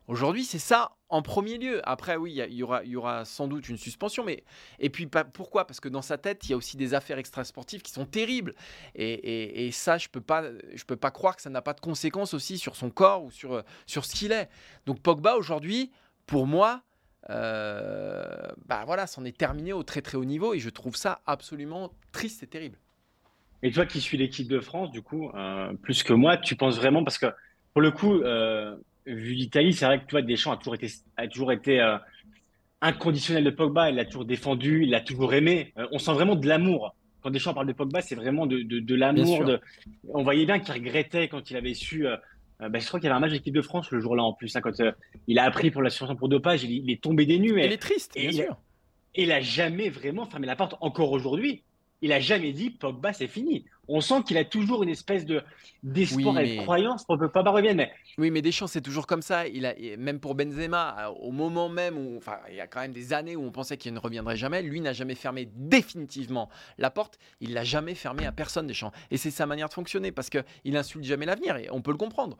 Aujourd'hui, 0.08 0.44
c'est 0.44 0.58
ça 0.58 0.92
en 1.08 1.22
premier 1.22 1.58
lieu. 1.58 1.80
Après, 1.88 2.16
oui, 2.16 2.40
il 2.48 2.54
y, 2.54 2.62
aura, 2.96 3.24
sans 3.24 3.46
doute 3.46 3.68
une 3.68 3.76
suspension, 3.76 4.24
mais 4.24 4.42
et 4.80 4.90
puis 4.90 5.08
pourquoi? 5.32 5.66
Parce 5.66 5.78
que 5.78 5.88
dans 5.88 6.02
sa 6.02 6.18
tête, 6.18 6.44
il 6.44 6.50
y 6.50 6.54
a 6.54 6.56
aussi 6.56 6.76
des 6.76 6.94
affaires 6.94 7.18
extrasportives 7.18 7.82
qui 7.82 7.92
sont 7.92 8.06
terribles, 8.06 8.54
et, 8.94 9.70
ça, 9.72 9.98
je 9.98 10.08
peux 10.08 10.20
peux 10.20 10.96
pas 10.96 11.10
croire 11.10 11.36
que 11.36 11.42
ça 11.42 11.50
n'a 11.50 11.62
pas 11.62 11.74
de 11.74 11.80
conséquences 11.80 12.34
aussi 12.34 12.58
sur 12.58 12.74
son 12.74 12.90
corps 12.90 13.24
ou 13.24 13.30
sur 13.30 13.62
sur 13.86 14.04
ce 14.04 14.14
qu'il 14.14 14.32
est. 14.32 14.48
Donc 14.86 15.00
Pogba 15.00 15.36
aujourd'hui, 15.36 15.92
pour 16.26 16.46
moi, 16.46 16.82
euh, 17.30 18.24
bah 18.66 18.82
voilà, 18.84 19.06
c'en 19.06 19.24
est 19.24 19.36
terminé 19.36 19.72
au 19.72 19.84
très 19.84 20.02
très 20.02 20.18
haut 20.18 20.24
niveau, 20.24 20.52
et 20.52 20.58
je 20.58 20.70
trouve 20.70 20.96
ça 20.96 21.20
absolument 21.26 21.92
triste 22.10 22.42
et 22.42 22.48
terrible. 22.48 22.78
Et 23.62 23.70
toi 23.70 23.86
qui 23.86 24.00
suis 24.00 24.18
l'équipe 24.18 24.48
de 24.48 24.58
France, 24.58 24.90
du 24.90 25.02
coup, 25.02 25.30
euh, 25.30 25.72
plus 25.74 26.02
que 26.02 26.12
moi, 26.12 26.36
tu 26.36 26.56
penses 26.56 26.76
vraiment 26.76 27.04
parce 27.04 27.18
que 27.18 27.26
pour 27.72 27.82
le 27.82 27.92
coup. 27.92 28.20
Euh, 28.22 28.76
vu 29.06 29.34
l'Italie, 29.34 29.72
c'est 29.72 29.84
vrai 29.84 30.00
que 30.00 30.06
tu 30.06 30.12
vois, 30.12 30.22
Deschamps 30.22 30.52
a 30.52 30.56
toujours 30.56 30.74
été, 30.74 30.88
a 31.16 31.28
toujours 31.28 31.52
été 31.52 31.80
euh, 31.80 31.96
inconditionnel 32.80 33.44
de 33.44 33.50
Pogba. 33.50 33.90
Il 33.90 33.96
l'a 33.96 34.04
toujours 34.04 34.24
défendu, 34.24 34.84
il 34.84 34.90
l'a 34.90 35.00
toujours 35.00 35.34
aimé. 35.34 35.72
Euh, 35.78 35.86
on 35.92 35.98
sent 35.98 36.12
vraiment 36.12 36.36
de 36.36 36.46
l'amour. 36.46 36.94
Quand 37.22 37.30
Deschamps 37.30 37.54
parle 37.54 37.68
de 37.68 37.72
Pogba, 37.72 38.00
c'est 38.02 38.14
vraiment 38.14 38.46
de, 38.46 38.62
de, 38.62 38.94
l'amour. 38.94 39.44
De... 39.44 39.60
On 40.08 40.22
voyait 40.22 40.44
bien 40.44 40.58
qu'il 40.58 40.74
regrettait 40.74 41.28
quand 41.28 41.50
il 41.50 41.56
avait 41.56 41.74
su. 41.74 42.06
Euh, 42.06 42.16
bah, 42.60 42.78
je 42.78 42.86
crois 42.86 43.00
qu'il 43.00 43.08
y 43.08 43.10
avait 43.10 43.16
un 43.16 43.20
match 43.20 43.32
d'équipe 43.32 43.54
de 43.54 43.62
France 43.62 43.90
le 43.90 44.00
jour-là 44.00 44.22
en 44.22 44.32
plus. 44.32 44.54
Hein, 44.56 44.60
quand 44.60 44.82
il 45.26 45.38
a 45.38 45.44
appris 45.44 45.70
pour 45.70 45.82
la 45.82 45.90
situation 45.90 46.16
pour 46.16 46.28
dopage, 46.28 46.64
il, 46.64 46.70
il 46.70 46.90
est 46.90 47.02
tombé 47.02 47.26
des 47.26 47.38
nues. 47.38 47.60
Et, 47.60 47.66
il 47.66 47.72
est 47.72 47.78
triste, 47.78 48.12
bien 48.14 48.32
sûr. 48.32 48.56
et 49.14 49.24
il 49.24 49.32
a 49.32 49.40
jamais 49.40 49.88
vraiment 49.88 50.26
fermé 50.26 50.46
la 50.46 50.56
porte, 50.56 50.76
encore 50.80 51.12
aujourd'hui 51.12 51.62
il 52.02 52.12
a 52.12 52.20
jamais 52.20 52.52
dit 52.52 52.70
Pogba 52.70 53.12
c'est 53.12 53.28
fini. 53.28 53.64
On 53.94 54.00
sent 54.00 54.22
qu'il 54.26 54.38
a 54.38 54.44
toujours 54.44 54.82
une 54.82 54.88
espèce 54.88 55.26
de 55.26 55.42
d'espoir 55.82 56.38
et 56.38 56.56
de 56.56 56.62
croyance 56.62 57.04
pour 57.04 57.18
que 57.18 57.26
Pogba 57.26 57.50
revienne. 57.50 57.76
Mais... 57.76 57.92
Oui, 58.16 58.30
mais 58.30 58.40
Deschamps 58.40 58.66
c'est 58.66 58.80
toujours 58.80 59.06
comme 59.06 59.20
ça. 59.20 59.46
Il 59.46 59.66
a 59.66 59.74
même 59.98 60.18
pour 60.18 60.34
Benzema, 60.34 61.10
au 61.20 61.30
moment 61.30 61.68
même 61.68 61.98
où, 61.98 62.16
enfin, 62.16 62.38
il 62.48 62.54
y 62.54 62.60
a 62.60 62.66
quand 62.66 62.80
même 62.80 62.92
des 62.92 63.12
années 63.12 63.36
où 63.36 63.44
on 63.44 63.50
pensait 63.50 63.76
qu'il 63.76 63.92
ne 63.92 63.98
reviendrait 63.98 64.36
jamais. 64.36 64.62
Lui 64.62 64.80
n'a 64.80 64.94
jamais 64.94 65.14
fermé 65.14 65.46
définitivement 65.54 66.48
la 66.78 66.90
porte. 66.90 67.18
Il 67.40 67.52
l'a 67.52 67.64
jamais 67.64 67.94
fermé 67.94 68.24
à 68.24 68.32
personne 68.32 68.66
Deschamps. 68.66 68.92
Et 69.10 69.18
c'est 69.18 69.30
sa 69.30 69.44
manière 69.44 69.68
de 69.68 69.74
fonctionner 69.74 70.10
parce 70.10 70.30
que 70.30 70.38
il 70.64 70.76
insulte 70.76 71.04
jamais 71.04 71.26
l'avenir 71.26 71.56
et 71.56 71.68
on 71.70 71.82
peut 71.82 71.92
le 71.92 71.98
comprendre. 71.98 72.38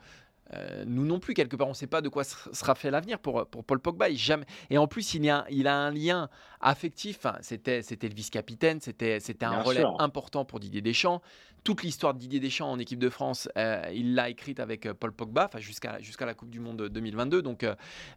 Euh, 0.55 0.85
nous 0.87 1.07
non 1.07 1.19
plus, 1.19 1.35
quelque 1.35 1.57
part, 1.57 1.67
on 1.67 1.71
ne 1.71 1.75
sait 1.75 1.87
pas 1.87 2.03
de 2.03 2.09
quoi 2.09 2.25
sera 2.25 2.75
fait 2.75 2.91
l'avenir 2.91 3.19
pour, 3.19 3.47
pour 3.47 3.65
Paul 3.65 3.81
Pogba. 3.81 4.09
Il 4.09 4.19
jamais... 4.19 4.45
Et 4.71 4.77
en 4.77 4.87
plus, 4.87 5.15
il, 5.15 5.29
a, 5.31 5.47
il 5.51 5.67
a 5.67 5.77
un 5.77 5.91
lien 5.91 6.29
affectif. 6.61 7.27
c'était, 7.41 7.83
c'était 7.83 8.09
le 8.09 8.15
vice-capitaine, 8.15 8.81
c'était, 8.81 9.19
c'était 9.21 9.47
un 9.47 9.63
relais 9.63 9.85
important 9.99 10.45
pour 10.45 10.61
Didier 10.61 10.83
Deschamps. 10.83 11.23
Toute 11.65 11.85
l'histoire 11.85 12.13
de 12.13 12.19
Didier 12.19 12.41
Deschamps 12.41 12.71
en 12.71 12.79
équipe 12.81 12.99
de 12.99 13.09
France, 13.09 13.49
euh, 13.57 13.85
il 13.95 14.15
l'a 14.15 14.29
écrite 14.29 14.59
avec 14.59 14.87
euh, 14.87 14.95
Paul 14.95 15.13
Pogba, 15.13 15.49
jusqu'à, 15.59 15.99
la 16.27 16.35
Coupe 16.35 16.51
du 16.51 16.59
Monde 16.59 16.89
2022. 16.89 17.43
Donc, 17.43 17.65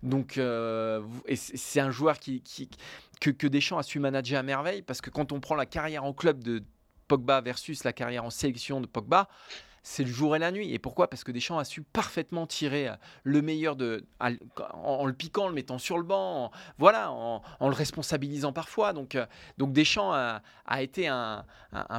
donc 0.01 0.39
c'est 1.35 1.79
un 1.79 1.91
joueur 1.91 2.17
qui, 2.19 2.41
que 3.19 3.47
Deschamps 3.47 3.77
a 3.77 3.83
su 3.83 3.99
manager 3.99 4.39
à 4.39 4.43
merveille 4.43 4.81
parce 4.81 5.01
que 5.01 5.09
quand 5.09 5.31
on 5.31 5.39
prend 5.39 5.55
la 5.55 5.65
carrière 5.65 6.03
en 6.03 6.13
club 6.13 6.43
de 6.43 6.63
Pogba 7.07 7.41
versus 7.41 7.83
la 7.83 7.93
carrière 7.93 8.25
en 8.25 8.29
sélection 8.29 8.81
de 8.81 8.87
Pogba, 8.87 9.27
c'est 9.87 10.03
le 10.03 10.09
jour 10.09 10.35
et 10.35 10.39
la 10.39 10.51
nuit. 10.51 10.73
Et 10.73 10.79
pourquoi? 10.79 11.07
Parce 11.07 11.23
que 11.23 11.31
Deschamps 11.31 11.59
a 11.59 11.63
su 11.63 11.83
parfaitement 11.83 12.47
tirer 12.47 12.87
euh, 12.87 12.95
le 13.23 13.43
meilleur 13.43 13.75
de, 13.75 14.03
en, 14.73 15.05
le 15.05 15.13
piquant, 15.13 15.45
en 15.45 15.47
le 15.47 15.53
mettant 15.53 15.77
sur 15.77 15.99
le 15.99 16.03
banc, 16.03 16.45
en, 16.45 16.51
voilà, 16.79 17.11
en, 17.11 17.41
le 17.61 17.73
responsabilisant 17.73 18.51
parfois. 18.51 18.93
Donc, 18.93 19.13
euh, 19.13 19.27
donc 19.59 19.73
Deschamps 19.73 20.11
a, 20.11 20.41
été 20.81 21.07
un, 21.07 21.45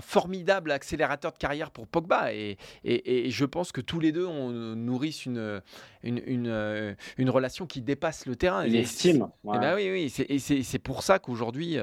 formidable 0.03 0.73
accélérateur 0.73 1.33
de 1.33 1.39
carrière 1.39 1.71
pour 1.71 1.87
Pogba. 1.87 2.35
Et, 2.35 2.59
et, 2.83 3.31
je 3.31 3.45
pense 3.45 3.71
que 3.71 3.81
tous 3.81 4.01
les 4.01 4.11
deux 4.11 4.27
on 4.27 4.51
nourrissent 4.51 5.25
une, 5.25 5.63
une, 6.03 6.49
euh, 6.49 6.95
une, 7.19 7.31
relation 7.31 7.67
qui 7.67 7.83
dépasse 7.83 8.27
le 8.27 8.35
terrain. 8.35 8.67
L'estime. 8.67 9.29
Eh 9.45 9.59
ben 9.59 9.77
oui, 9.77 9.91
oui. 9.93 10.25
Et 10.29 10.39
c'est 10.41 10.79
pour 10.81 11.05
ça 11.05 11.21
qu'aujourd'hui. 11.21 11.79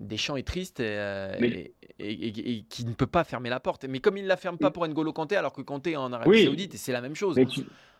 Deschamps 0.00 0.36
est 0.36 0.46
triste 0.46 0.80
euh, 0.80 1.34
et, 1.98 2.64
qui 2.68 2.84
ne 2.84 2.92
peut 2.92 3.06
pas 3.06 3.24
fermer 3.24 3.50
la 3.50 3.60
porte. 3.60 3.84
Mais 3.84 3.98
comme 3.98 4.16
il 4.16 4.22
ne 4.22 4.28
la 4.28 4.36
ferme 4.36 4.58
pas 4.58 4.70
pour 4.70 4.86
N'Golo 4.86 5.12
Kanté, 5.12 5.36
alors 5.36 5.52
que 5.52 5.62
Kanté 5.62 5.92
est 5.92 5.96
en 5.96 6.12
Arabie 6.12 6.44
Saoudite, 6.44 6.76
c'est 6.76 6.92
la 6.92 7.00
même 7.00 7.16
chose. 7.16 7.36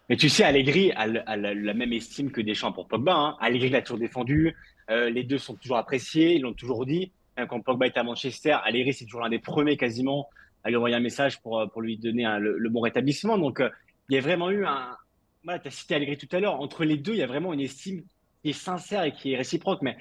Mais 0.09 0.17
tu, 0.17 0.29
sais, 0.31 0.43
Allegri 0.45 0.91
a, 0.93 1.07
la, 1.07 1.75
même 1.75 1.93
estime 1.93 2.31
que 2.31 2.41
Deschamps 2.41 2.73
pour 2.73 2.89
Pogba. 2.89 3.15
Hein. 3.15 3.37
Allegri 3.41 3.69
l'a 3.69 3.83
toujours 3.83 3.99
défendu. 3.99 4.57
Euh, 4.91 5.11
les 5.11 5.23
deux 5.23 5.37
sont 5.37 5.55
toujours 5.55 5.77
appréciés, 5.77 6.37
ils 6.37 6.43
l'ont 6.43 6.55
toujours 6.55 6.87
dit. 6.87 7.13
Quand 7.49 7.61
Pogba 7.61 7.87
est 7.87 7.97
à 7.97 8.03
Manchester, 8.03 8.57
Allegri, 8.65 8.95
c'est 8.95 9.05
toujours 9.05 9.21
l'un 9.21 9.29
des 9.29 9.39
premiers 9.39 9.77
quasiment 9.77 10.29
à 10.65 10.71
lui 10.71 10.77
envoyer 10.77 10.97
un 10.97 11.01
message 11.01 11.41
pour, 11.41 11.61
euh, 11.61 11.67
pour 11.67 11.83
lui 11.83 11.99
donner 11.99 12.27
le, 12.41 12.69
bon 12.71 12.81
rétablissement. 12.81 13.37
Donc, 13.39 13.63
il 14.09 14.15
y 14.15 14.19
a 14.19 14.21
vraiment 14.21 14.51
eu 14.51 14.65
un. 14.65 14.97
Voilà, 15.45 15.59
tu 15.59 15.69
as 15.69 15.71
cité 15.71 15.95
Allegri 15.97 16.17
tout 16.17 16.35
à 16.35 16.41
l'heure. 16.41 16.61
Entre 16.61 16.85
les 16.85 16.97
deux, 16.97 17.13
il 17.13 17.19
y 17.19 17.23
a 17.23 17.27
vraiment 17.27 17.53
une 17.53 17.61
estime 17.61 18.03
qui 18.43 18.51
est 18.51 18.55
sincère 18.55 19.05
et 19.05 19.13
qui 19.13 19.33
est 19.33 19.37
réciproque. 19.37 19.83
Mais 19.83 19.99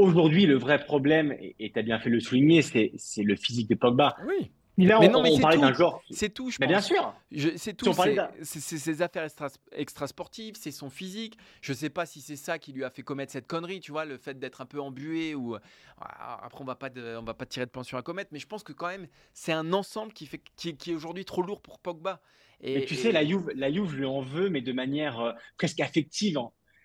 Aujourd'hui, 0.00 0.46
le 0.46 0.56
vrai 0.56 0.82
problème, 0.82 1.36
et 1.40 1.70
tu 1.72 1.78
as 1.78 1.82
bien 1.82 1.98
fait 1.98 2.10
le 2.10 2.20
souligner, 2.20 2.62
c'est 2.62 3.22
le 3.22 3.36
physique 3.36 3.68
de 3.68 3.74
Pogba. 3.74 4.16
Oui. 4.26 4.50
Là, 4.86 4.98
mais 5.00 5.08
non, 5.08 5.22
mais 5.22 5.30
on 5.32 5.38
parlait 5.38 5.58
d'un 5.58 5.72
genre. 5.72 6.02
C'est 6.10 6.32
tout, 6.32 6.50
je 6.50 6.56
mais 6.60 6.66
Bien 6.66 6.80
sûr. 6.80 7.14
C'est 7.56 7.76
tout. 7.76 7.92
c'est 8.42 8.60
ses 8.60 9.02
affaires 9.02 9.28
extra, 9.72 10.06
sportives, 10.06 10.54
c'est 10.56 10.70
son 10.70 10.90
physique. 10.90 11.36
Je 11.60 11.72
ne 11.72 11.76
sais 11.76 11.90
pas 11.90 12.06
si 12.06 12.20
c'est 12.20 12.36
ça 12.36 12.58
qui 12.58 12.72
lui 12.72 12.84
a 12.84 12.90
fait 12.90 13.02
commettre 13.02 13.32
cette 13.32 13.46
connerie, 13.46 13.80
tu 13.80 13.92
vois, 13.92 14.04
le 14.04 14.16
fait 14.16 14.38
d'être 14.38 14.60
un 14.60 14.66
peu 14.66 14.80
embué 14.80 15.34
ou. 15.34 15.56
Ah, 15.98 16.40
après, 16.44 16.62
on 16.62 16.64
va 16.64 16.76
pas, 16.76 16.88
on 17.18 17.22
va 17.22 17.34
pas 17.34 17.46
tirer 17.46 17.66
de 17.66 17.70
pension 17.70 17.98
à 17.98 18.02
commettre, 18.02 18.30
mais 18.32 18.38
je 18.38 18.46
pense 18.46 18.62
que 18.62 18.72
quand 18.72 18.88
même, 18.88 19.06
c'est 19.34 19.52
un 19.52 19.72
ensemble 19.72 20.12
qui 20.12 20.26
fait, 20.26 20.40
qui, 20.56 20.70
est 20.70 20.94
aujourd'hui 20.94 21.24
trop 21.24 21.42
lourd 21.42 21.60
pour 21.60 21.78
Pogba. 21.78 22.20
Et, 22.62 22.84
tu 22.84 22.94
sais, 22.94 23.10
la 23.10 23.24
Juve, 23.24 23.50
la 23.54 23.72
Juve 23.72 23.94
lui 23.96 24.04
en 24.04 24.20
veut, 24.20 24.50
mais 24.50 24.60
de 24.60 24.72
manière 24.72 25.20
euh, 25.20 25.32
presque 25.56 25.80
affective. 25.80 26.38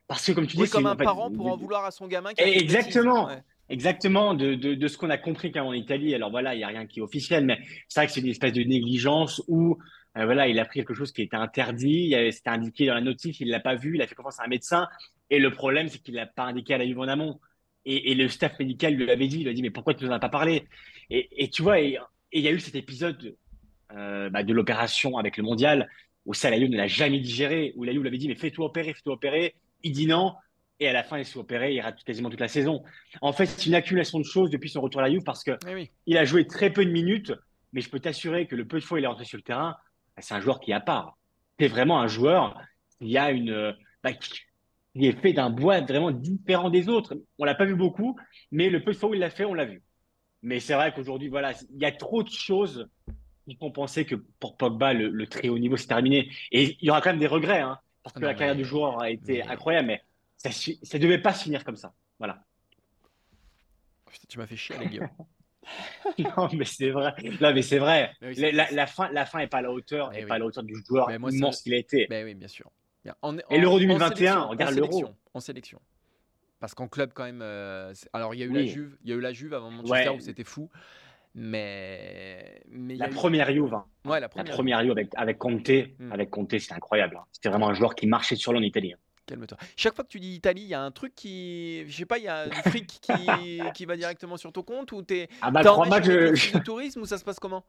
Parce 0.08 0.26
que 0.26 0.32
comme 0.34 0.48
tu 0.48 0.58
dis, 0.58 0.70
comme 0.70 0.86
un 0.86 0.96
parent 0.96 1.32
pour 1.32 1.48
en 1.48 1.58
vouloir 1.58 1.86
à 1.86 1.92
son 1.92 2.08
gamin. 2.08 2.34
Qui 2.34 2.44
exactement. 2.44 3.30
Exactement, 3.68 4.36
de, 4.36 4.54
de, 4.54 4.76
de 4.76 4.88
ce 4.88 4.96
qu'on 4.96 5.10
a 5.10 5.18
compris 5.18 5.52
quand 5.52 5.66
en 5.66 5.74
Italie. 5.74 6.14
Alors 6.14 6.30
voilà, 6.30 6.54
il 6.54 6.60
n'y 6.60 6.64
a 6.64 6.68
rien 6.68 6.86
qui 6.86 7.00
est 7.00 7.02
officiel, 7.02 7.46
mais 7.46 7.58
c'est 7.88 8.00
vrai 8.00 8.06
que 8.06 8.14
c'est 8.14 8.20
une 8.20 8.28
espèce 8.28 8.54
de 8.54 8.62
négligence 8.62 9.42
où 9.48 9.80
euh, 10.18 10.26
voilà, 10.26 10.48
il 10.48 10.60
a 10.60 10.66
pris 10.66 10.80
quelque 10.80 10.94
chose 10.94 11.12
qui 11.12 11.24
était 11.24 11.36
interdit, 11.36 12.16
c'était 12.32 12.52
indiqué 12.52 12.86
dans 12.86 12.94
la 12.94 13.02
notice, 13.02 13.40
il 13.40 13.50
l'a 13.50 13.60
pas 13.60 13.76
vu, 13.76 13.96
il 13.96 14.02
a 14.02 14.08
fait 14.08 14.16
confiance 14.16 14.40
à 14.40 14.44
un 14.44 14.48
médecin. 14.48 14.88
Et 15.30 15.40
le 15.40 15.50
problème, 15.50 15.90
c'est 15.90 15.98
qu'il 15.98 16.14
l'a 16.14 16.28
pas 16.28 16.44
indiqué 16.44 16.76
à 16.76 16.78
la 16.78 16.86
Juve 16.86 17.00
en 17.00 17.08
amont. 17.08 17.40
Et, 17.86 18.12
et, 18.12 18.16
le 18.16 18.30
staff 18.30 18.58
médical 18.60 18.94
lui 18.94 19.10
avait 19.10 19.28
dit, 19.28 19.38
il 19.38 19.44
lui 19.44 19.50
a 19.50 19.54
dit, 19.54 19.62
mais 19.62 19.70
pourquoi 19.72 19.94
tu 19.94 20.06
nous 20.06 20.12
en 20.12 20.14
as 20.14 20.20
pas 20.20 20.30
parlé? 20.30 20.68
Et, 21.10 21.44
et, 21.44 21.50
tu 21.50 21.62
vois, 21.62 21.80
il 21.80 22.00
y 22.34 22.48
a 22.48 22.52
eu 22.52 22.60
cet 22.60 22.76
épisode 22.76 23.36
euh, 23.94 24.30
bah, 24.30 24.44
de 24.44 24.54
l'opération 24.54 25.18
avec 25.18 25.38
le 25.38 25.44
mondial 25.44 25.90
où 26.26 26.34
ça, 26.34 26.50
la 26.50 26.60
Juve 26.60 26.70
ne 26.70 26.78
l'a 26.78 26.88
jamais 26.88 27.20
digéré, 27.20 27.74
où 27.76 27.84
la 27.84 27.92
Juve 27.92 28.02
lui 28.02 28.08
avait 28.08 28.18
dit, 28.18 28.28
mais 28.28 28.36
fais-toi 28.36 28.66
opérer, 28.66 28.94
fais-toi 28.94 29.14
opérer 29.14 29.56
il 29.86 29.94
dit 29.94 30.08
non, 30.08 30.34
et 30.80 30.90
à 30.90 30.94
la 30.94 31.04
fin, 31.04 31.18
il 31.18 31.26
s'est 31.26 31.38
opéré, 31.38 31.74
il 31.74 31.80
rate 31.80 32.04
quasiment 32.04 32.30
toute 32.30 32.40
la 32.40 32.50
saison. 32.50 32.84
En 33.22 33.32
fait, 33.32 33.46
c'est 33.46 33.68
une 33.68 33.76
accumulation 33.76 34.20
de 34.20 34.26
choses 34.26 34.50
depuis 34.50 34.70
son 34.70 34.82
retour 34.82 35.00
à 35.00 35.04
la 35.06 35.12
Juve 35.12 35.24
parce 35.24 35.44
que 35.44 35.58
eh 35.70 35.92
il 36.06 36.18
a 36.18 36.26
joué 36.26 36.48
très 36.48 36.70
peu 36.70 36.84
de 36.84 36.92
minutes, 36.92 37.32
mais 37.72 37.82
je 37.82 37.90
peux 37.90 38.00
t'assurer 38.00 38.48
que 38.48 38.56
le 38.56 38.66
peu 38.66 38.80
de 38.80 38.84
fois 38.84 39.00
il 39.00 39.06
est 39.06 39.08
rentré 39.08 39.24
sur 39.24 39.38
le 39.38 39.44
terrain, 39.44 39.78
bah, 40.16 40.22
c'est 40.22 40.34
un 40.34 40.42
joueur 40.42 40.60
qui 40.60 40.72
est 40.72 40.74
à 40.74 40.82
part. 40.82 41.18
C'est 41.60 41.68
vraiment 41.68 42.02
un 42.02 42.08
joueur 42.08 42.60
qui 43.00 43.18
a 43.18 43.32
une, 43.32 43.74
bah, 44.04 44.12
qui 44.14 45.06
est 45.06 45.22
fait 45.22 45.34
d'un 45.34 45.50
bois 45.50 45.80
vraiment 45.82 46.12
différent 46.12 46.70
des 46.70 46.90
autres. 46.90 47.16
On 47.38 47.46
l'a 47.46 47.56
pas 47.56 47.66
vu 47.66 47.76
beaucoup, 47.76 48.18
mais 48.52 48.70
le 48.70 48.84
peu 48.84 48.92
de 48.92 48.98
fois 48.98 49.10
où 49.10 49.14
il 49.14 49.20
l'a 49.20 49.30
fait, 49.30 49.46
on 49.46 49.54
l'a 49.54 49.66
vu. 49.66 49.82
Mais 50.42 50.60
c'est 50.60 50.74
vrai 50.74 50.94
qu'aujourd'hui, 50.94 51.30
voilà, 51.30 51.54
il 51.74 51.82
y 51.82 51.86
a 51.86 51.92
trop 51.92 52.24
de 52.24 52.30
choses 52.30 52.90
qui 53.48 53.56
font 53.56 53.72
penser 53.72 54.06
que 54.06 54.16
pour 54.40 54.58
Pogba, 54.58 54.94
le, 54.94 55.28
très 55.28 55.50
haut 55.50 55.60
niveau, 55.60 55.78
c'est 55.78 55.88
terminé. 55.88 56.32
Et 56.52 56.78
il 56.82 56.88
y 56.88 56.90
aura 56.90 57.02
quand 57.02 57.12
même 57.12 57.20
des 57.20 57.28
regrets. 57.28 57.62
Hein 57.62 57.80
parce 58.06 58.14
que 58.14 58.26
la 58.26 58.36
carrière 58.36 58.56
du 58.56 58.64
joueur 58.64 59.02
a 59.02 59.10
été 59.10 59.42
incroyable, 59.42 59.88
mais 59.88 60.02
ça 60.38 60.50
ne 60.50 61.02
devait 61.02 61.18
pas 61.18 61.34
se 61.34 61.44
finir 61.44 61.64
comme 61.64 61.76
ça. 61.76 61.92
Voilà. 62.20 62.46
tu 64.30 64.38
m'as 64.38 64.46
fait 64.46 64.56
chier, 64.56 64.78
les 64.78 65.00
gars. 65.00 65.10
non, 66.20 66.48
mais 66.54 66.66
c'est 66.66 66.92
vrai. 66.92 67.16
Non, 67.42 67.52
mais 67.52 67.64
c'est 67.64 67.80
vrai. 67.80 68.14
la, 68.22 68.86
fin, 68.86 69.10
la 69.10 69.26
fin 69.26 69.40
est 69.40 69.48
pas 69.48 69.58
à 69.58 69.62
la 69.64 69.72
hauteur, 69.72 70.12
n'est 70.12 70.24
pas 70.28 70.36
à 70.36 70.38
la 70.38 70.46
hauteur 70.46 70.64
du 70.64 70.76
joueur 70.88 71.10
moi, 71.20 71.32
immense 71.32 71.64
qu'il 71.64 71.74
a 71.74 71.78
été. 71.78 72.06
Mais 72.12 72.24
oui, 72.24 72.36
bien 72.36 72.48
sûr. 72.48 72.72
Et 73.50 73.60
l'Euro 73.60 73.80
2021, 73.80 74.42
regarde 74.44 74.76
l'Euro. 74.76 75.06
En 75.34 75.40
sélection. 75.40 75.82
Parce 76.60 76.76
qu'en 76.76 76.88
club, 76.88 77.12
quand 77.12 77.24
même. 77.24 77.42
Euh, 77.42 77.92
alors, 78.14 78.36
il 78.36 78.40
y 78.40 78.44
a 78.44 78.46
eu 78.46 78.54
la 78.54 78.66
Juve. 78.66 78.98
Il 79.04 79.10
y 79.10 79.14
a 79.14 79.16
eu 79.16 79.20
la 79.20 79.34
Juve 79.34 79.56
avant 79.56 79.72
Manchester 79.72 80.10
où 80.10 80.20
c'était 80.20 80.44
fou. 80.44 80.70
Mais, 81.38 82.62
mais 82.70 82.96
la, 82.96 83.10
première 83.10 83.52
Juve, 83.52 83.74
hein. 83.74 83.86
ouais, 84.06 84.22
la 84.22 84.30
première, 84.30 84.46
la 84.46 84.54
première 84.54 84.82
Juve 84.82 84.92
avec, 84.92 85.10
avec 85.16 85.38
Conte, 85.38 85.70
hmm. 85.70 86.12
avec 86.14 86.30
Conte, 86.30 86.58
c'était 86.58 86.74
incroyable. 86.74 87.18
Hein. 87.18 87.26
C'était 87.34 87.50
vraiment 87.50 87.68
un 87.68 87.74
joueur 87.74 87.94
qui 87.94 88.08
marchait 88.08 88.38
sur 88.38 88.54
l'en 88.54 88.62
Italie. 88.62 88.94
Hein. 88.94 88.98
Calme-toi. 89.26 89.58
Chaque 89.76 89.96
fois 89.96 90.06
que 90.06 90.10
tu 90.10 90.22
dis 90.22 90.34
Italie, 90.34 90.62
il 90.62 90.70
y 90.70 90.74
a 90.74 90.82
un 90.82 90.92
truc 90.92 91.14
qui, 91.14 91.84
je 91.88 91.98
sais 91.98 92.06
pas, 92.06 92.20
il 92.20 92.24
y 92.24 92.30
a 92.30 92.48
du 92.48 92.56
fric 92.56 92.88
qui, 92.88 93.62
qui 93.74 93.86
va 93.86 93.98
directement 93.98 94.38
sur 94.38 94.54
ton 94.54 94.64
compte 94.64 94.94
ou 94.94 95.02
t'es 95.02 95.28
ah 95.42 95.52
bah, 95.52 95.62
crois 95.64 96.02
je... 96.02 96.58
du 96.58 96.64
tourisme 96.64 97.02
ou 97.02 97.06
ça 97.06 97.18
se 97.18 97.26
passe 97.26 97.40
comment? 97.40 97.66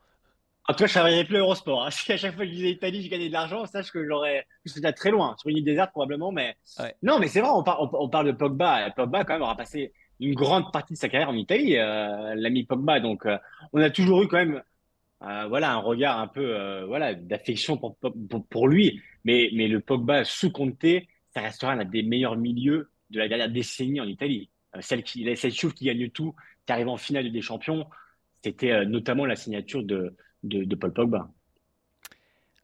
En 0.68 0.72
tout 0.72 0.80
cas, 0.80 0.86
je 0.86 0.92
travaillais 0.92 1.24
plus 1.24 1.38
Eurosport. 1.38 1.84
Hein. 1.84 1.90
Si 1.90 2.12
à 2.12 2.16
chaque 2.16 2.34
fois 2.34 2.44
que 2.44 2.50
je 2.50 2.56
disais 2.56 2.70
Italie, 2.70 3.02
je 3.02 3.10
gagnais 3.10 3.28
de 3.28 3.32
l'argent, 3.32 3.66
sache 3.66 3.90
que 3.90 4.06
j'aurais. 4.06 4.46
C'était 4.64 4.92
très 4.92 5.10
loin, 5.10 5.34
sur 5.38 5.48
une 5.48 5.58
île 5.58 5.64
déserte 5.64 5.90
probablement. 5.90 6.30
Mais 6.30 6.56
non, 7.02 7.18
mais 7.18 7.26
c'est 7.26 7.40
vrai, 7.40 7.50
on, 7.50 7.64
on, 7.66 8.08
parle 8.08 8.26
de 8.26 8.32
Pogba. 8.32 8.90
Pogba, 8.90 9.24
quand 9.24 9.34
même, 9.34 9.42
aura 9.42 9.56
passé 9.56 9.92
une 10.20 10.34
grande 10.34 10.72
partie 10.72 10.94
de 10.94 10.98
sa 10.98 11.08
carrière 11.08 11.28
en 11.28 11.36
Italie, 11.36 11.76
euh, 11.76 12.34
l'ami 12.34 12.64
Pogba. 12.64 13.00
Donc, 13.00 13.26
euh, 13.26 13.38
on 13.72 13.80
a 13.80 13.90
toujours 13.90 14.22
eu 14.22 14.28
quand 14.28 14.38
même, 14.38 14.62
euh, 15.22 15.46
voilà, 15.48 15.72
un 15.72 15.78
regard 15.78 16.18
un 16.18 16.28
peu, 16.28 16.82
voilà, 16.86 17.14
d'affection 17.14 17.76
pour, 17.76 17.96
pour, 18.48 18.68
lui. 18.68 19.00
Mais, 19.24 19.50
mais 19.54 19.68
le 19.68 19.80
Pogba 19.80 20.24
sous 20.24 20.50
Conte, 20.50 20.86
ça 21.34 21.40
restera 21.40 21.72
un 21.72 21.84
des 21.84 22.02
meilleurs 22.02 22.36
milieux 22.36 22.90
de 23.10 23.18
la 23.18 23.28
dernière 23.28 23.50
décennie 23.50 24.00
en 24.00 24.06
Italie. 24.06 24.50
celle 24.80 25.02
qui, 25.02 25.36
cette 25.36 25.54
qui 25.74 25.84
gagne 25.84 26.10
tout, 26.10 26.34
qui 26.64 26.72
arrive 26.72 26.88
en 26.88 26.96
finale 26.96 27.30
des 27.30 27.42
champions, 27.42 27.86
c'était 28.42 28.84
notamment 28.86 29.26
la 29.26 29.36
signature 29.36 29.82
de, 29.82 30.16
de, 30.42 30.74
Paul 30.74 30.92
Pogba. 30.92 31.28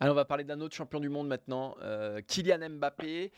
Alors 0.01 0.15
on 0.15 0.17
va 0.17 0.25
parler 0.25 0.45
d'un 0.45 0.61
autre 0.61 0.75
champion 0.75 1.01
du 1.01 1.09
monde 1.09 1.29
maintenant, 1.29 1.77
Kylian 2.27 2.71
Mbappé. 2.71 3.31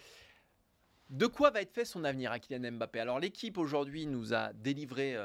De 1.15 1.29
quoi 1.29 1.53
va 1.53 1.63
être 1.63 1.73
fait 1.73 1.85
son 1.85 2.03
avenir 2.03 2.33
à 2.33 2.41
Kylian 2.41 2.73
Mbappé? 2.73 2.99
Alors 2.99 3.21
l'équipe 3.21 3.57
aujourd'hui 3.57 4.05
nous 4.05 4.35
a 4.35 4.53
délivré 4.53 5.17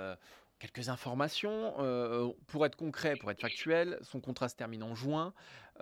quelques 0.60 0.88
informations. 0.88 1.74
Euh, 1.80 2.30
pour 2.46 2.64
être 2.68 2.76
concret, 2.76 3.16
pour 3.16 3.32
être 3.32 3.42
factuel, 3.42 3.98
son 4.04 4.22
contrat 4.22 4.50
se 4.50 4.56
termine 4.56 4.84
en 4.84 4.94
juin. 4.94 5.34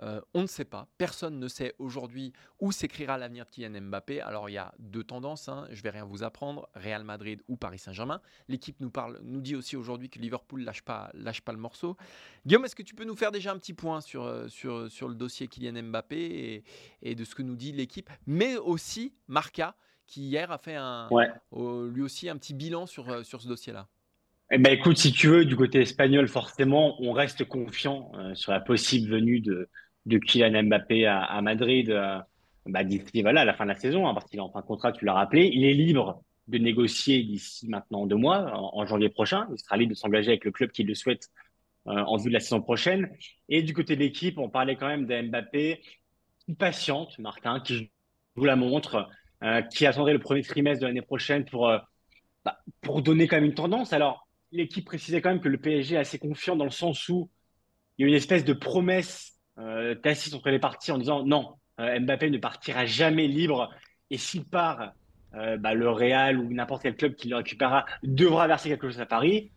Euh, 0.02 0.22
on 0.32 0.40
ne 0.42 0.46
sait 0.46 0.64
pas. 0.64 0.88
Personne 0.96 1.38
ne 1.38 1.46
sait 1.46 1.74
aujourd'hui 1.78 2.32
où 2.58 2.72
s'écrira 2.72 3.18
l'avenir 3.18 3.44
de 3.44 3.50
Kylian 3.50 3.82
Mbappé. 3.82 4.22
Alors 4.22 4.48
il 4.48 4.54
y 4.54 4.58
a 4.58 4.72
deux 4.78 5.04
tendances. 5.04 5.46
Hein. 5.50 5.68
Je 5.72 5.82
vais 5.82 5.90
rien 5.90 6.06
vous 6.06 6.22
apprendre 6.22 6.70
Real 6.74 7.04
Madrid 7.04 7.42
ou 7.46 7.56
Paris 7.56 7.78
Saint-Germain. 7.78 8.22
L'équipe 8.48 8.80
nous 8.80 8.90
parle, 8.90 9.20
nous 9.24 9.42
dit 9.42 9.56
aussi 9.56 9.76
aujourd'hui 9.76 10.08
que 10.08 10.18
Liverpool 10.18 10.62
lâche 10.62 10.80
pas, 10.80 11.10
lâche 11.12 11.42
pas 11.42 11.52
le 11.52 11.58
morceau. 11.58 11.98
Guillaume, 12.46 12.64
est-ce 12.64 12.76
que 12.76 12.82
tu 12.82 12.94
peux 12.94 13.04
nous 13.04 13.16
faire 13.16 13.30
déjà 13.30 13.52
un 13.52 13.58
petit 13.58 13.74
point 13.74 14.00
sur, 14.00 14.22
euh, 14.22 14.48
sur, 14.48 14.90
sur 14.90 15.06
le 15.06 15.16
dossier 15.16 15.48
Kylian 15.48 15.82
Mbappé 15.82 16.64
et, 17.02 17.14
de 17.14 17.24
ce 17.24 17.34
que 17.34 17.42
nous 17.42 17.56
dit 17.56 17.72
l'équipe, 17.72 18.08
mais 18.26 18.56
aussi 18.56 19.12
Marca 19.26 19.76
qui 20.08 20.22
hier 20.22 20.50
a 20.50 20.58
fait 20.58 20.74
un, 20.74 21.08
lui 21.52 22.02
aussi 22.02 22.28
un 22.28 22.36
petit 22.36 22.54
bilan 22.54 22.86
sur, 22.86 23.24
sur 23.24 23.40
ce 23.40 23.46
dossier-là? 23.46 23.86
Eh 24.50 24.56
ben, 24.56 24.72
écoute, 24.72 24.96
si 24.96 25.12
tu 25.12 25.28
veux, 25.28 25.44
du 25.44 25.56
côté 25.56 25.82
espagnol, 25.82 26.26
forcément, 26.26 27.00
on 27.02 27.12
reste 27.12 27.44
confiant 27.44 28.10
euh, 28.14 28.34
sur 28.34 28.50
la 28.50 28.60
possible 28.60 29.10
venue 29.10 29.40
de, 29.40 29.68
de 30.06 30.18
Kylian 30.18 30.62
Mbappé 30.64 31.04
à, 31.04 31.40
Madrid 31.42 31.90
euh, 31.90 32.18
bah, 32.64 32.82
d'ici 32.82 33.20
voilà, 33.20 33.42
à 33.42 33.44
la 33.44 33.52
fin 33.52 33.64
de 33.64 33.68
la 33.68 33.76
saison, 33.76 34.08
hein, 34.08 34.14
parce 34.14 34.24
qu'il 34.24 34.38
est 34.38 34.42
en 34.42 34.50
fin 34.50 34.62
de 34.62 34.66
contrat, 34.66 34.92
tu 34.92 35.04
l'as 35.04 35.12
rappelé. 35.12 35.50
Il 35.52 35.64
est 35.64 35.74
libre 35.74 36.22
de 36.46 36.56
négocier 36.56 37.22
d'ici 37.22 37.68
maintenant 37.68 38.06
deux 38.06 38.16
mois, 38.16 38.50
en, 38.54 38.86
janvier 38.86 39.10
prochain. 39.10 39.46
Il 39.52 39.58
sera 39.58 39.76
libre 39.76 39.90
de 39.90 39.96
s'engager 39.96 40.28
avec 40.28 40.46
le 40.46 40.50
club 40.50 40.70
qui 40.70 40.82
le 40.82 40.94
souhaite 40.94 41.28
euh, 41.86 41.92
en 41.92 42.16
vue 42.16 42.30
de 42.30 42.34
la 42.34 42.40
saison 42.40 42.62
prochaine. 42.62 43.10
Et 43.50 43.62
du 43.62 43.74
côté 43.74 43.96
de 43.96 44.00
l'équipe, 44.00 44.38
on 44.38 44.48
parlait 44.48 44.76
quand 44.76 44.88
même 44.88 45.04
de 45.04 45.28
Mbappé, 45.28 45.82
qui 46.46 46.54
patiente, 46.54 47.18
Martin, 47.18 47.60
qui 47.60 47.90
joue 48.34 48.44
la 48.44 48.56
montre, 48.56 49.10
qui 49.70 49.86
attendrait 49.86 50.12
le 50.12 50.18
premier 50.18 50.42
trimestre 50.42 50.82
de 50.82 50.86
l'année 50.86 51.02
prochaine 51.02 51.44
pour, 51.44 51.70
bah, 52.44 52.58
pour 52.80 53.02
donner 53.02 53.28
quand 53.28 53.36
même 53.36 53.44
une 53.44 53.54
tendance. 53.54 53.92
Alors, 53.92 54.28
l'équipe 54.52 54.84
précisait 54.84 55.20
quand 55.20 55.30
même 55.30 55.40
que 55.40 55.48
le 55.48 55.58
PSG 55.58 55.94
est 55.94 55.98
assez 55.98 56.18
confiant 56.18 56.56
dans 56.56 56.64
le 56.64 56.70
sens 56.70 57.08
où 57.08 57.30
il 57.96 58.02
y 58.02 58.04
a 58.06 58.08
une 58.08 58.14
espèce 58.14 58.44
de 58.44 58.52
promesse 58.52 59.38
euh, 59.58 59.94
tacite 59.96 60.34
entre 60.34 60.50
les 60.50 60.60
parties 60.60 60.92
en 60.92 60.98
disant 60.98 61.24
non, 61.24 61.54
euh, 61.80 61.98
Mbappé 61.98 62.30
ne 62.30 62.38
partira 62.38 62.86
jamais 62.86 63.26
libre 63.26 63.70
et 64.10 64.16
s'il 64.16 64.44
part, 64.44 64.92
euh, 65.34 65.56
bah, 65.56 65.74
le 65.74 65.90
Real 65.90 66.38
ou 66.38 66.52
n'importe 66.52 66.82
quel 66.82 66.96
club 66.96 67.14
qui 67.14 67.28
le 67.28 67.36
récupérera 67.36 67.84
devra 68.02 68.46
verser 68.46 68.68
quelque 68.68 68.88
chose 68.88 69.00
à 69.00 69.06
Paris. 69.06 69.50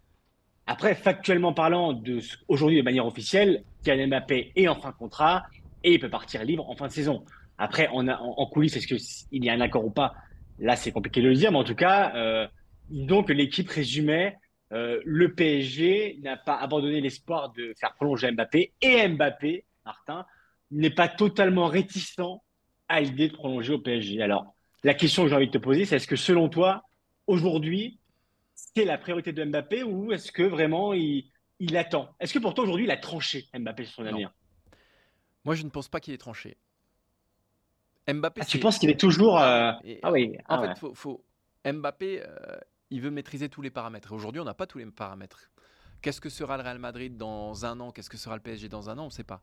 Après, 0.65 0.95
factuellement 0.95 1.53
parlant, 1.53 2.01
aujourd'hui 2.47 2.77
de 2.77 2.83
manière 2.83 3.05
officielle, 3.05 3.63
Kylian 3.83 4.07
Mbappé 4.07 4.53
est 4.55 4.67
en 4.67 4.75
fin 4.75 4.89
de 4.89 4.95
contrat 4.95 5.43
et 5.83 5.93
il 5.93 5.99
peut 5.99 6.09
partir 6.09 6.43
libre 6.43 6.69
en 6.69 6.75
fin 6.75 6.87
de 6.87 6.91
saison. 6.91 7.25
Après, 7.63 7.87
en, 7.89 8.07
en, 8.07 8.45
coulisses, 8.47 8.75
est-ce 8.75 8.87
qu'il 8.87 9.45
y 9.45 9.47
a 9.47 9.53
un 9.53 9.61
accord 9.61 9.85
ou 9.85 9.91
pas? 9.91 10.15
Là, 10.57 10.75
c'est 10.75 10.91
compliqué 10.91 11.21
de 11.21 11.27
le 11.27 11.35
dire, 11.35 11.51
mais 11.51 11.59
en 11.59 11.63
tout 11.63 11.75
cas, 11.75 12.11
euh, 12.15 12.47
donc 12.89 13.29
l'équipe 13.29 13.69
résumait 13.69 14.35
euh, 14.73 14.99
le 15.05 15.35
PSG 15.35 16.19
n'a 16.23 16.37
pas 16.37 16.55
abandonné 16.55 17.01
l'espoir 17.01 17.51
de 17.51 17.71
faire 17.79 17.93
prolonger 17.93 18.31
Mbappé 18.31 18.73
et 18.81 19.07
Mbappé, 19.07 19.65
Martin, 19.85 20.25
n'est 20.71 20.89
pas 20.89 21.07
totalement 21.07 21.67
réticent 21.67 22.39
à 22.87 23.01
l'idée 23.01 23.27
de 23.27 23.33
prolonger 23.33 23.73
au 23.73 23.79
PSG. 23.79 24.23
Alors, 24.23 24.55
la 24.83 24.95
question 24.95 25.21
que 25.21 25.29
j'ai 25.29 25.35
envie 25.35 25.45
de 25.45 25.51
te 25.51 25.59
poser, 25.59 25.85
c'est 25.85 25.97
est-ce 25.97 26.07
que 26.07 26.15
selon 26.15 26.49
toi, 26.49 26.83
aujourd'hui, 27.27 27.99
c'est 28.55 28.85
la 28.85 28.97
priorité 28.97 29.33
de 29.33 29.43
Mbappé 29.43 29.83
ou 29.83 30.11
est-ce 30.11 30.31
que 30.31 30.41
vraiment 30.41 30.93
il, 30.93 31.29
attend? 31.75 32.09
Est-ce 32.19 32.33
que 32.33 32.39
pour 32.39 32.55
toi, 32.55 32.63
aujourd'hui, 32.63 32.85
il 32.85 32.91
a 32.91 32.97
tranché 32.97 33.45
Mbappé 33.53 33.85
sur 33.85 33.95
son 33.95 34.05
avenir? 34.07 34.33
Moi, 35.45 35.53
je 35.53 35.63
ne 35.63 35.69
pense 35.69 35.89
pas 35.89 35.99
qu'il 35.99 36.15
ait 36.15 36.17
tranché. 36.17 36.57
Mbappé, 38.13 38.41
ah, 38.43 38.45
tu 38.45 38.59
penses 38.59 38.79
qu'il 38.79 38.89
est 38.89 38.99
toujours. 38.99 39.39
Euh, 39.39 39.71
ah 40.03 40.11
oui. 40.11 40.37
En 40.47 40.61
ah 40.61 40.75
fait, 40.75 40.87
faut, 40.93 41.23
Mbappé, 41.65 42.23
euh, 42.23 42.57
il 42.89 43.01
veut 43.01 43.11
maîtriser 43.11 43.49
tous 43.49 43.61
les 43.61 43.69
paramètres. 43.69 44.11
Aujourd'hui, 44.13 44.41
on 44.41 44.45
n'a 44.45 44.53
pas 44.53 44.67
tous 44.67 44.77
les 44.77 44.85
paramètres. 44.85 45.51
Qu'est-ce 46.01 46.19
que 46.19 46.29
sera 46.29 46.57
le 46.57 46.63
Real 46.63 46.79
Madrid 46.79 47.15
dans 47.15 47.65
un 47.65 47.79
an? 47.79 47.91
Qu'est-ce 47.91 48.09
que 48.09 48.17
sera 48.17 48.35
le 48.35 48.41
PSG 48.41 48.69
dans 48.69 48.89
un 48.89 48.97
an? 48.97 49.03
On 49.03 49.05
ne 49.05 49.11
sait 49.11 49.23
pas. 49.23 49.41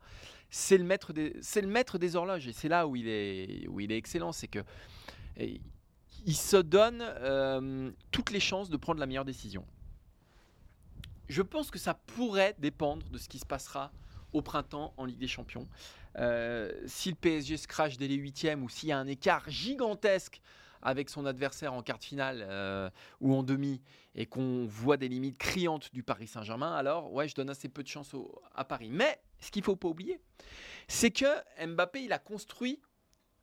C'est 0.50 0.76
le 0.76 0.84
maître 0.84 1.12
des, 1.12 1.36
c'est 1.40 1.60
le 1.60 1.68
maître 1.68 1.98
des 1.98 2.16
horloges 2.16 2.48
et 2.48 2.52
c'est 2.52 2.68
là 2.68 2.88
où 2.88 2.96
il 2.96 3.06
est, 3.06 3.68
où 3.68 3.78
il 3.78 3.92
est 3.92 3.96
excellent, 3.96 4.32
c'est 4.32 4.48
que 4.48 4.64
il 5.36 6.36
se 6.36 6.56
donne 6.56 7.00
euh, 7.00 7.90
toutes 8.10 8.30
les 8.30 8.40
chances 8.40 8.70
de 8.70 8.76
prendre 8.76 8.98
la 8.98 9.06
meilleure 9.06 9.24
décision. 9.24 9.64
Je 11.28 11.42
pense 11.42 11.70
que 11.70 11.78
ça 11.78 11.94
pourrait 11.94 12.56
dépendre 12.58 13.08
de 13.10 13.18
ce 13.18 13.28
qui 13.28 13.38
se 13.38 13.46
passera 13.46 13.92
au 14.32 14.42
printemps 14.42 14.94
en 14.96 15.04
Ligue 15.04 15.18
des 15.18 15.28
Champions. 15.28 15.68
Euh, 16.16 16.72
si 16.86 17.10
le 17.10 17.16
PSG 17.16 17.56
se 17.56 17.68
crache 17.68 17.96
dès 17.96 18.08
les 18.08 18.16
huitièmes 18.16 18.62
ou 18.62 18.68
s'il 18.68 18.88
y 18.88 18.92
a 18.92 18.98
un 18.98 19.06
écart 19.06 19.48
gigantesque 19.48 20.40
avec 20.82 21.10
son 21.10 21.26
adversaire 21.26 21.72
en 21.72 21.82
quart 21.82 21.98
de 21.98 22.04
finale 22.04 22.44
euh, 22.48 22.88
ou 23.20 23.34
en 23.34 23.42
demi 23.42 23.80
et 24.14 24.26
qu'on 24.26 24.66
voit 24.66 24.96
des 24.96 25.08
limites 25.08 25.38
criantes 25.38 25.92
du 25.92 26.02
Paris 26.02 26.26
Saint-Germain, 26.26 26.74
alors 26.74 27.12
ouais, 27.12 27.28
je 27.28 27.34
donne 27.34 27.50
assez 27.50 27.68
peu 27.68 27.82
de 27.82 27.88
chance 27.88 28.14
à 28.54 28.64
Paris. 28.64 28.90
Mais 28.90 29.20
ce 29.40 29.50
qu'il 29.50 29.62
faut 29.62 29.76
pas 29.76 29.88
oublier, 29.88 30.20
c'est 30.88 31.10
que 31.10 31.26
Mbappé, 31.64 32.04
il 32.04 32.12
a 32.12 32.18
construit 32.18 32.80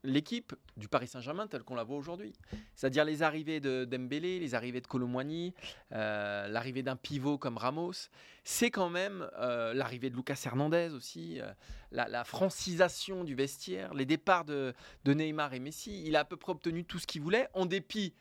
l'équipe 0.06 0.56
du 0.78 0.88
Paris 0.88 1.08
Saint-Germain 1.08 1.48
telle 1.48 1.63
qu'on 1.63 1.76
la 1.76 1.84
voit 1.84 1.98
aujourd'hui. 1.98 2.34
C'est-à-dire 2.76 3.06
les 3.06 3.24
arrivées 3.24 3.60
de 3.60 3.86
Dembélé, 3.86 4.39
les 4.39 4.56
arrivées 4.56 4.82
de 4.82 4.88
Colomboigny, 4.88 5.54
euh, 5.91 6.48
l'arrivée 6.48 6.84
d'un 6.84 6.96
pivot 6.96 7.38
comme 7.38 7.58
Ramos. 7.58 8.10
C'est 8.44 8.72
quand 8.72 8.89
même 8.89 9.30
euh, 9.38 9.74
l'arrivée 9.74 10.10
de 10.10 10.15
Lucas 10.15 10.41
Hernandez 10.46 10.91
aussi, 10.94 11.41
euh, 11.41 11.52
la, 11.91 12.24
francisation 12.24 13.24
du 13.24 13.36
vestiaire, 13.36 13.94
les 13.94 14.06
départs 14.06 14.46
de, 14.46 14.74
Neymar 15.06 15.54
et 15.54 15.60
Messi. 15.60 16.04
Il 16.06 16.15
a 16.15 16.22
à 16.22 16.26
peu 16.26 16.38
près 16.38 16.52
obtenu 16.52 16.86
tout 16.86 17.00
ce 17.00 17.08
qu'il 17.08 17.22
voulait 17.22 17.48
en 17.54 17.65
dépit 17.65 18.13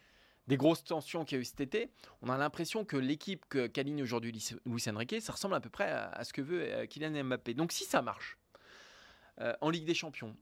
des 0.47 0.57
grosses 0.59 0.85
tensions 0.85 1.25
qu'il 1.25 1.37
y 1.37 1.39
a 1.39 1.41
eu 1.41 1.45
cet 1.45 1.61
été. 1.61 1.91
On 2.21 2.29
a 2.29 2.37
l'impression 2.37 2.85
que 2.85 2.99
l'équipe 2.99 3.47
qu'aligne 3.73 4.03
aujourd'hui 4.03 4.31
Luis 4.67 4.85
Enrique, 4.89 5.23
ça 5.23 5.33
ressemble 5.33 5.55
à 5.55 5.61
peu 5.61 5.71
près 5.71 5.91
à, 5.91 6.11
à 6.11 6.25
ce 6.25 6.35
que 6.35 6.43
veut 6.43 6.87
Kylian 6.87 7.25
Mbappé. 7.25 7.55
Donc 7.55 7.73
si 7.73 7.85
ça 7.85 8.03
marche 8.03 8.39
en 9.61 9.71
Ligue 9.71 9.87
des 9.87 9.95
Champions, 9.95 10.37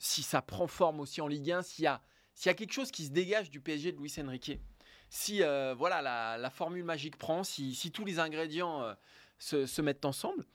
si 0.00 0.22
ça 0.22 0.40
prend 0.42 0.66
forme 0.66 0.98
aussi 0.98 1.20
en 1.20 1.28
Ligue 1.28 1.52
1, 1.52 1.62
s'il 1.62 1.84
y 1.84 1.86
a, 1.86 2.00
y 2.44 2.48
a 2.48 2.54
quelque 2.54 2.72
chose 2.72 2.90
qui 2.90 3.04
se 3.04 3.10
dégage 3.10 3.50
du 3.50 3.60
PSG 3.60 3.92
de 3.92 3.98
Luis 3.98 4.12
Enrique, 4.18 4.58
si 5.10 5.42
euh, 5.42 5.74
voilà 5.76 6.00
la, 6.38 6.50
formule 6.50 6.84
magique 6.84 7.18
prend, 7.18 7.44
si, 7.44 7.90
tous 7.92 8.06
les 8.06 8.18
ingrédients 8.18 8.82
euh, 8.82 8.94
se, 9.38 9.66
se, 9.66 9.82
mettent 9.82 10.06
ensemble, 10.06 10.46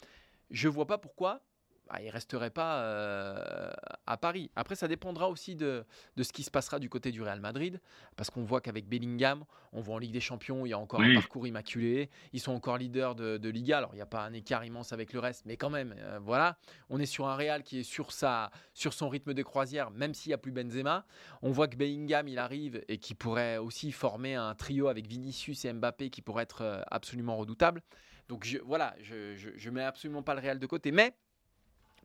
je 0.49 0.67
ne 0.67 0.73
vois 0.73 0.87
pas 0.87 0.97
pourquoi 0.97 1.41
bah, 1.87 1.97
il 2.01 2.07
ne 2.07 2.11
resterait 2.11 2.49
pas 2.49 2.79
euh, 2.79 3.71
à 4.07 4.17
Paris. 4.17 4.49
Après, 4.55 4.75
ça 4.75 4.87
dépendra 4.87 5.29
aussi 5.29 5.55
de, 5.55 5.85
ce 6.17 6.33
qui 6.33 6.41
se 6.41 6.49
passera 6.49 6.79
du 6.79 6.89
côté 6.89 7.11
du 7.11 7.21
Real 7.21 7.39
Madrid, 7.39 7.79
parce 8.15 8.31
qu'on 8.31 8.43
voit 8.43 8.59
qu'avec 8.59 8.87
Bellingham, 8.87 9.45
on 9.71 9.81
voit 9.81 9.95
en 9.95 9.97
Ligue 9.99 10.11
des 10.11 10.19
Champions, 10.19 10.65
il 10.65 10.69
y 10.69 10.73
a 10.73 10.79
encore 10.79 11.01
un 11.01 11.13
parcours 11.13 11.45
immaculé. 11.45 12.09
Ils 12.33 12.39
sont 12.39 12.53
encore 12.53 12.77
leaders 12.77 13.13
de, 13.15 13.49
Liga. 13.49 13.77
Alors, 13.77 13.91
il 13.93 13.97
n'y 13.97 14.01
a 14.01 14.07
pas 14.07 14.23
un 14.23 14.33
écart 14.33 14.65
immense 14.65 14.93
avec 14.93 15.13
le 15.13 15.19
reste, 15.19 15.45
mais 15.45 15.57
quand 15.57 15.69
même, 15.69 15.93
euh, 15.99 16.19
voilà. 16.21 16.57
On 16.89 16.99
est 16.99 17.05
sur 17.05 17.27
un 17.27 17.35
Real 17.35 17.61
qui 17.61 17.79
est 17.79 17.83
sur, 17.83 18.11
sa, 18.11 18.49
sur 18.73 18.93
son 18.93 19.07
rythme 19.07 19.33
de 19.33 19.43
croisière, 19.43 19.91
même 19.91 20.13
s'il 20.13 20.31
n'y 20.31 20.33
a 20.33 20.39
plus 20.39 20.51
Benzema. 20.51 21.05
On 21.43 21.51
voit 21.51 21.67
que 21.67 21.75
Bellingham, 21.75 22.27
il 22.27 22.39
arrive 22.39 22.83
et 22.87 22.97
qui 22.97 23.13
pourrait 23.13 23.57
aussi 23.57 23.91
former 23.91 24.33
un 24.33 24.55
trio 24.55 24.87
avec 24.87 25.05
Vinicius 25.07 25.65
et 25.65 25.73
Mbappé 25.73 26.09
qui 26.09 26.21
pourrait 26.23 26.43
être 26.43 26.63
euh, 26.63 26.81
absolument 26.87 27.37
redoutable. 27.37 27.83
Donc, 28.27 28.43
je, 28.43 28.57
voilà, 28.57 28.95
je 29.01 29.69
ne 29.69 29.71
mets 29.71 29.83
absolument 29.83 30.23
pas 30.23 30.33
le 30.33 30.41
Real 30.41 30.57
de 30.57 30.65
côté, 30.65 30.91
mais 30.91 31.15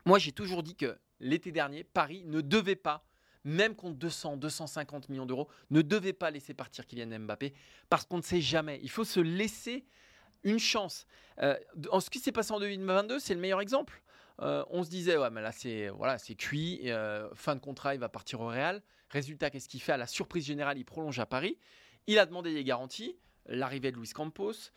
moi, 0.04 0.18
j'ai 0.18 0.32
toujours 0.32 0.62
dit 0.62 0.76
que 0.76 0.98
l'été 1.20 1.52
dernier, 1.52 1.84
Paris 1.84 2.24
ne 2.26 2.40
devait 2.40 2.76
pas, 2.76 3.04
même 3.44 3.74
contre 3.74 3.96
200, 3.96 4.36
250 4.36 5.08
millions 5.08 5.26
d'euros, 5.26 5.48
ne 5.70 5.82
devait 5.82 6.12
pas 6.12 6.30
laisser 6.30 6.54
partir 6.54 6.86
Kylian 6.86 7.20
Mbappé 7.20 7.54
parce 7.88 8.04
qu'on 8.04 8.18
ne 8.18 8.22
sait 8.22 8.40
jamais. 8.40 8.80
Il 8.82 8.90
faut 8.90 9.04
se 9.04 9.20
laisser 9.20 9.86
une 10.42 10.58
chance. 10.58 11.06
Euh, 11.42 11.56
en 11.90 12.00
ce 12.00 12.10
qui 12.10 12.18
s'est 12.18 12.32
passé 12.32 12.52
en 12.52 12.60
2022, 12.60 13.18
c'est 13.18 13.34
le 13.34 13.40
meilleur 13.40 13.60
exemple. 13.60 14.02
Euh, 14.40 14.64
on 14.70 14.82
se 14.82 14.90
disait, 14.90 15.16
ouais, 15.16 15.30
mais 15.30 15.42
là, 15.42 15.52
c'est 15.52 15.88
voilà, 15.88 16.18
c'est 16.18 16.34
cuit. 16.34 16.80
Euh, 16.90 17.28
fin 17.34 17.54
de 17.54 17.60
contrat, 17.60 17.94
il 17.94 18.00
va 18.00 18.08
partir 18.08 18.40
au 18.40 18.48
Real. 18.48 18.82
Résultat, 19.10 19.50
qu'est-ce 19.50 19.68
qu'il 19.68 19.82
fait? 19.82 19.92
À 19.92 19.96
la 19.96 20.06
surprise 20.06 20.46
générale, 20.46 20.78
il 20.78 20.84
prolonge 20.84 21.18
à 21.18 21.26
Paris. 21.26 21.58
Il 22.06 22.18
a 22.18 22.26
demandé 22.26 22.54
des 22.54 22.64
garanties. 22.64 23.16
L'arrivée 23.46 23.90
de 23.90 23.96
Luis 23.96 24.10
Campos. 24.10 24.70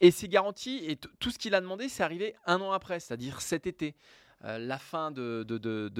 Et 0.00 0.10
ces 0.10 0.28
garanties 0.28 0.84
et 0.84 0.96
tout 0.96 1.30
ce 1.30 1.38
qu'il 1.38 1.54
a 1.54 1.60
demandé, 1.60 1.88
c'est 1.88 2.02
arrivé 2.02 2.36
un 2.46 2.60
an 2.60 2.72
après, 2.72 3.00
c'est-à-dire 3.00 3.40
cet 3.40 3.66
été. 3.66 3.94
Euh, 4.44 4.58
la 4.58 4.78
fin 4.78 5.10
de, 5.10 5.44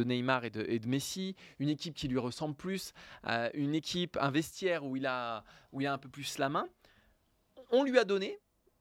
Neymar 0.04 0.44
et, 0.44 0.50
de, 0.50 0.86
Messi, 0.86 1.34
une 1.58 1.68
équipe 1.68 1.94
qui 1.94 2.06
lui 2.06 2.18
ressemble 2.18 2.54
plus, 2.54 2.92
euh, 3.26 3.50
une 3.54 3.74
équipe, 3.74 4.16
un 4.20 4.30
vestiaire 4.30 4.84
où 4.84 4.96
il, 4.96 5.06
a, 5.06 5.42
où 5.72 5.80
il 5.80 5.88
a 5.88 5.92
un 5.92 5.98
peu 5.98 6.08
plus 6.08 6.38
la 6.38 6.48
main. 6.48 6.68
On 7.70 7.82
lui 7.82 7.98
a 7.98 8.04
donné. 8.04 8.38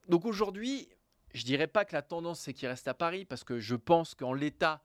Donc 0.08 0.24
aujourd'hui, 0.24 0.88
je 1.34 1.44
dirais 1.44 1.66
pas 1.66 1.84
que 1.84 1.92
la 1.92 2.02
tendance 2.02 2.40
c'est 2.40 2.52
qu'il 2.54 2.68
reste 2.68 2.86
à 2.86 2.94
Paris 2.94 3.24
parce 3.24 3.42
que 3.42 3.58
je 3.58 3.74
pense 3.74 4.14
qu'en 4.14 4.32
l'état 4.32 4.82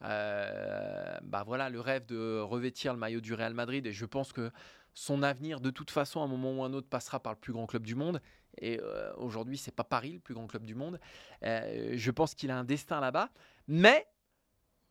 bah 0.00 1.42
voilà, 1.46 1.70
le 1.70 1.80
rêve 1.80 2.04
de 2.04 2.38
revêtir 2.40 2.92
le 2.92 2.98
maillot 2.98 3.20
du 3.20 3.32
Real 3.32 3.54
Madrid. 3.54 3.86
Et 3.86 3.92
je 3.92 4.04
pense 4.04 4.32
que 4.32 4.50
son 4.96 5.22
avenir, 5.22 5.60
de 5.60 5.70
toute 5.70 5.90
façon, 5.90 6.22
à 6.22 6.24
un 6.24 6.26
moment 6.26 6.52
ou 6.52 6.64
un 6.64 6.72
autre, 6.72 6.88
passera 6.88 7.20
par 7.20 7.34
le 7.34 7.38
plus 7.38 7.52
grand 7.52 7.66
club 7.66 7.84
du 7.84 7.94
monde. 7.94 8.20
Et 8.62 8.80
aujourd'hui, 9.18 9.58
c'est 9.58 9.74
pas 9.74 9.84
Paris, 9.84 10.14
le 10.14 10.20
plus 10.20 10.34
grand 10.34 10.46
club 10.46 10.64
du 10.64 10.74
monde. 10.74 10.98
je 11.42 12.10
pense 12.10 12.34
qu'il 12.34 12.50
a 12.50 12.58
un 12.58 12.64
destin 12.64 13.00
là-bas. 13.00 13.28
Mais 13.68 14.06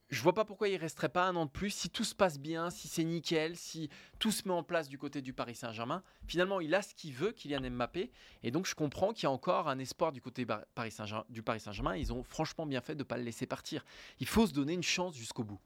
je 0.10 0.22
vois 0.22 0.36
pas 0.36 0.46
pourquoi 0.46 0.70
il 0.70 0.78
resterait 0.78 1.10
pas 1.10 1.28
un 1.28 1.36
an 1.36 1.48
de 1.48 1.50
plus 1.50 1.72
si 1.72 1.90
tout 1.90 2.04
se 2.04 2.14
passe 2.14 2.40
bien, 2.40 2.70
si 2.70 2.88
c'est 2.88 3.04
nickel, 3.04 3.56
si 3.56 3.90
tout 4.20 4.30
se 4.30 4.48
met 4.48 4.54
en 4.54 4.62
place 4.62 4.88
du 4.88 5.00
côté 5.00 5.24
du 5.24 5.34
Paris 5.34 5.56
Saint-Germain. 5.56 6.04
Finalement, 6.28 6.62
il 6.62 6.76
a 6.76 6.84
ce 6.84 6.94
qu'il 6.94 7.12
veut, 7.12 7.32
Kylian 7.32 7.72
Mbappé, 7.72 8.12
et 8.44 8.52
donc 8.52 8.68
je 8.68 8.76
comprends 8.76 9.12
qu'il 9.12 9.24
y 9.24 9.26
a 9.26 9.32
encore 9.32 9.68
un 9.68 9.80
espoir 9.80 10.12
du 10.12 10.22
côté 10.22 10.46
du 10.46 10.54
Paris 10.76 10.92
Saint-Germain. 10.92 11.96
Ils 11.96 12.14
ont 12.14 12.22
franchement 12.22 12.68
bien 12.68 12.82
fait 12.82 12.94
de 12.94 13.04
pas 13.04 13.18
le 13.18 13.24
laisser 13.24 13.48
partir. 13.48 13.84
Il 14.20 14.28
faut 14.28 14.46
se 14.46 14.54
donner 14.54 14.74
une 14.74 14.84
chance 14.84 15.16
jusqu'au 15.16 15.44
bout. 15.44 15.60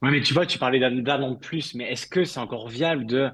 Oui, 0.00 0.10
mais 0.10 0.22
tu 0.22 0.32
vois, 0.32 0.46
tu 0.46 0.58
parlais 0.58 0.78
d'un 0.78 1.22
an 1.22 1.32
de 1.32 1.36
plus, 1.36 1.74
mais 1.74 1.92
est-ce 1.92 2.06
que 2.06 2.24
c'est 2.24 2.40
encore 2.40 2.68
viable 2.68 3.04
de 3.04 3.30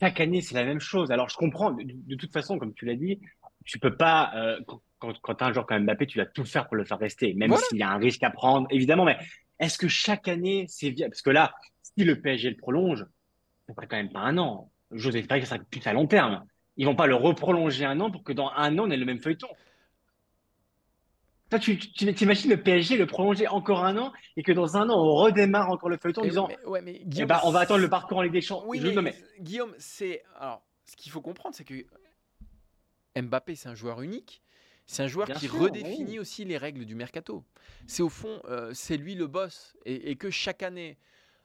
chaque 0.00 0.20
année, 0.20 0.40
c'est 0.40 0.54
la 0.54 0.64
même 0.64 0.80
chose 0.80 1.10
Alors 1.10 1.28
je 1.28 1.36
comprends, 1.36 1.72
de, 1.72 2.14
toute 2.14 2.32
façon, 2.32 2.58
comme 2.58 2.74
tu 2.74 2.84
l'as 2.84 2.96
dit, 2.96 3.20
tu 3.64 3.78
peux 3.78 3.96
pas. 3.96 4.32
Euh, 4.34 4.60
quand, 4.98 5.18
quand 5.20 5.34
tu 5.34 5.44
as 5.44 5.46
un 5.48 5.52
joueur 5.52 5.66
comme 5.66 5.84
Mbappé, 5.84 6.06
tu 6.06 6.18
vas 6.18 6.26
tout 6.26 6.44
faire 6.44 6.66
pour 6.66 6.76
le 6.76 6.84
faire 6.84 6.98
rester, 6.98 7.34
même 7.34 7.54
s'il 7.56 7.78
y 7.78 7.82
a 7.82 7.90
un 7.90 7.98
risque 7.98 8.22
à 8.22 8.30
prendre, 8.30 8.66
évidemment. 8.70 9.04
Mais 9.04 9.18
est-ce 9.60 9.78
que 9.78 9.88
chaque 9.88 10.28
année, 10.28 10.66
c'est 10.68 10.90
viable 10.90 11.12
Parce 11.12 11.22
que 11.22 11.30
là, 11.30 11.54
si 11.82 12.04
le 12.04 12.20
PSG 12.20 12.50
le 12.50 12.56
prolonge, 12.56 13.04
ça 13.66 13.74
ferait 13.74 13.86
quand 13.86 13.96
même 13.96 14.12
pas 14.12 14.20
un 14.20 14.38
an. 14.38 14.70
J'ose 14.92 15.16
espérer 15.16 15.40
que 15.40 15.46
ça 15.46 15.56
sera 15.56 15.64
plus 15.64 15.86
à 15.86 15.92
long 15.92 16.06
terme. 16.06 16.44
Ils 16.76 16.86
vont 16.86 16.94
pas 16.94 17.06
le 17.06 17.14
reprolonger 17.14 17.84
un 17.84 18.00
an 18.00 18.10
pour 18.10 18.22
que 18.22 18.32
dans 18.32 18.50
un 18.56 18.78
an, 18.78 18.84
on 18.86 18.90
ait 18.90 18.96
le 18.96 19.04
même 19.04 19.20
feuilleton. 19.20 19.48
Toi, 21.50 21.58
tu, 21.58 21.78
t'imagines 21.78 22.50
le 22.50 22.62
PSG 22.62 22.96
le 22.96 23.06
prolonger 23.06 23.48
encore 23.48 23.84
un 23.84 23.96
an 23.96 24.12
et 24.36 24.42
que 24.42 24.52
dans 24.52 24.76
un 24.76 24.90
an, 24.90 24.98
on 24.98 25.14
redémarre 25.14 25.70
encore 25.70 25.88
le 25.88 25.96
feuilleton 25.96 26.22
en 26.22 26.24
disant 26.24 26.48
ouais, 26.66 26.82
mais 26.82 27.00
eh 27.04 27.24
ben, 27.24 27.40
on 27.44 27.50
va 27.50 27.60
attendre 27.60 27.80
le 27.80 27.88
parcours 27.88 28.18
en 28.18 28.22
Ligue 28.22 28.32
des 28.32 28.42
Champions. 28.42 28.68
Oui, 28.68 28.80
mais, 28.80 29.14
Guillaume, 29.40 29.74
c'est. 29.78 30.22
Alors, 30.38 30.62
ce 30.84 30.96
qu'il 30.96 31.10
faut 31.10 31.22
comprendre, 31.22 31.54
c'est 31.54 31.64
que 31.64 31.84
Mbappé, 33.20 33.54
c'est 33.54 33.68
un 33.68 33.74
joueur 33.74 34.02
unique. 34.02 34.42
C'est 34.86 35.02
un 35.02 35.06
joueur 35.06 35.28
qui 35.28 35.48
redéfinit 35.48 36.18
aussi 36.18 36.46
les 36.46 36.56
règles 36.56 36.86
du 36.86 36.94
mercato. 36.94 37.44
C'est 37.86 38.02
au 38.02 38.08
fond, 38.08 38.40
euh, 38.46 38.72
c'est 38.72 38.96
lui 38.96 39.14
le 39.14 39.26
boss. 39.26 39.76
Et, 39.84 40.16
que 40.16 40.30
chaque 40.30 40.62
année, 40.62 40.96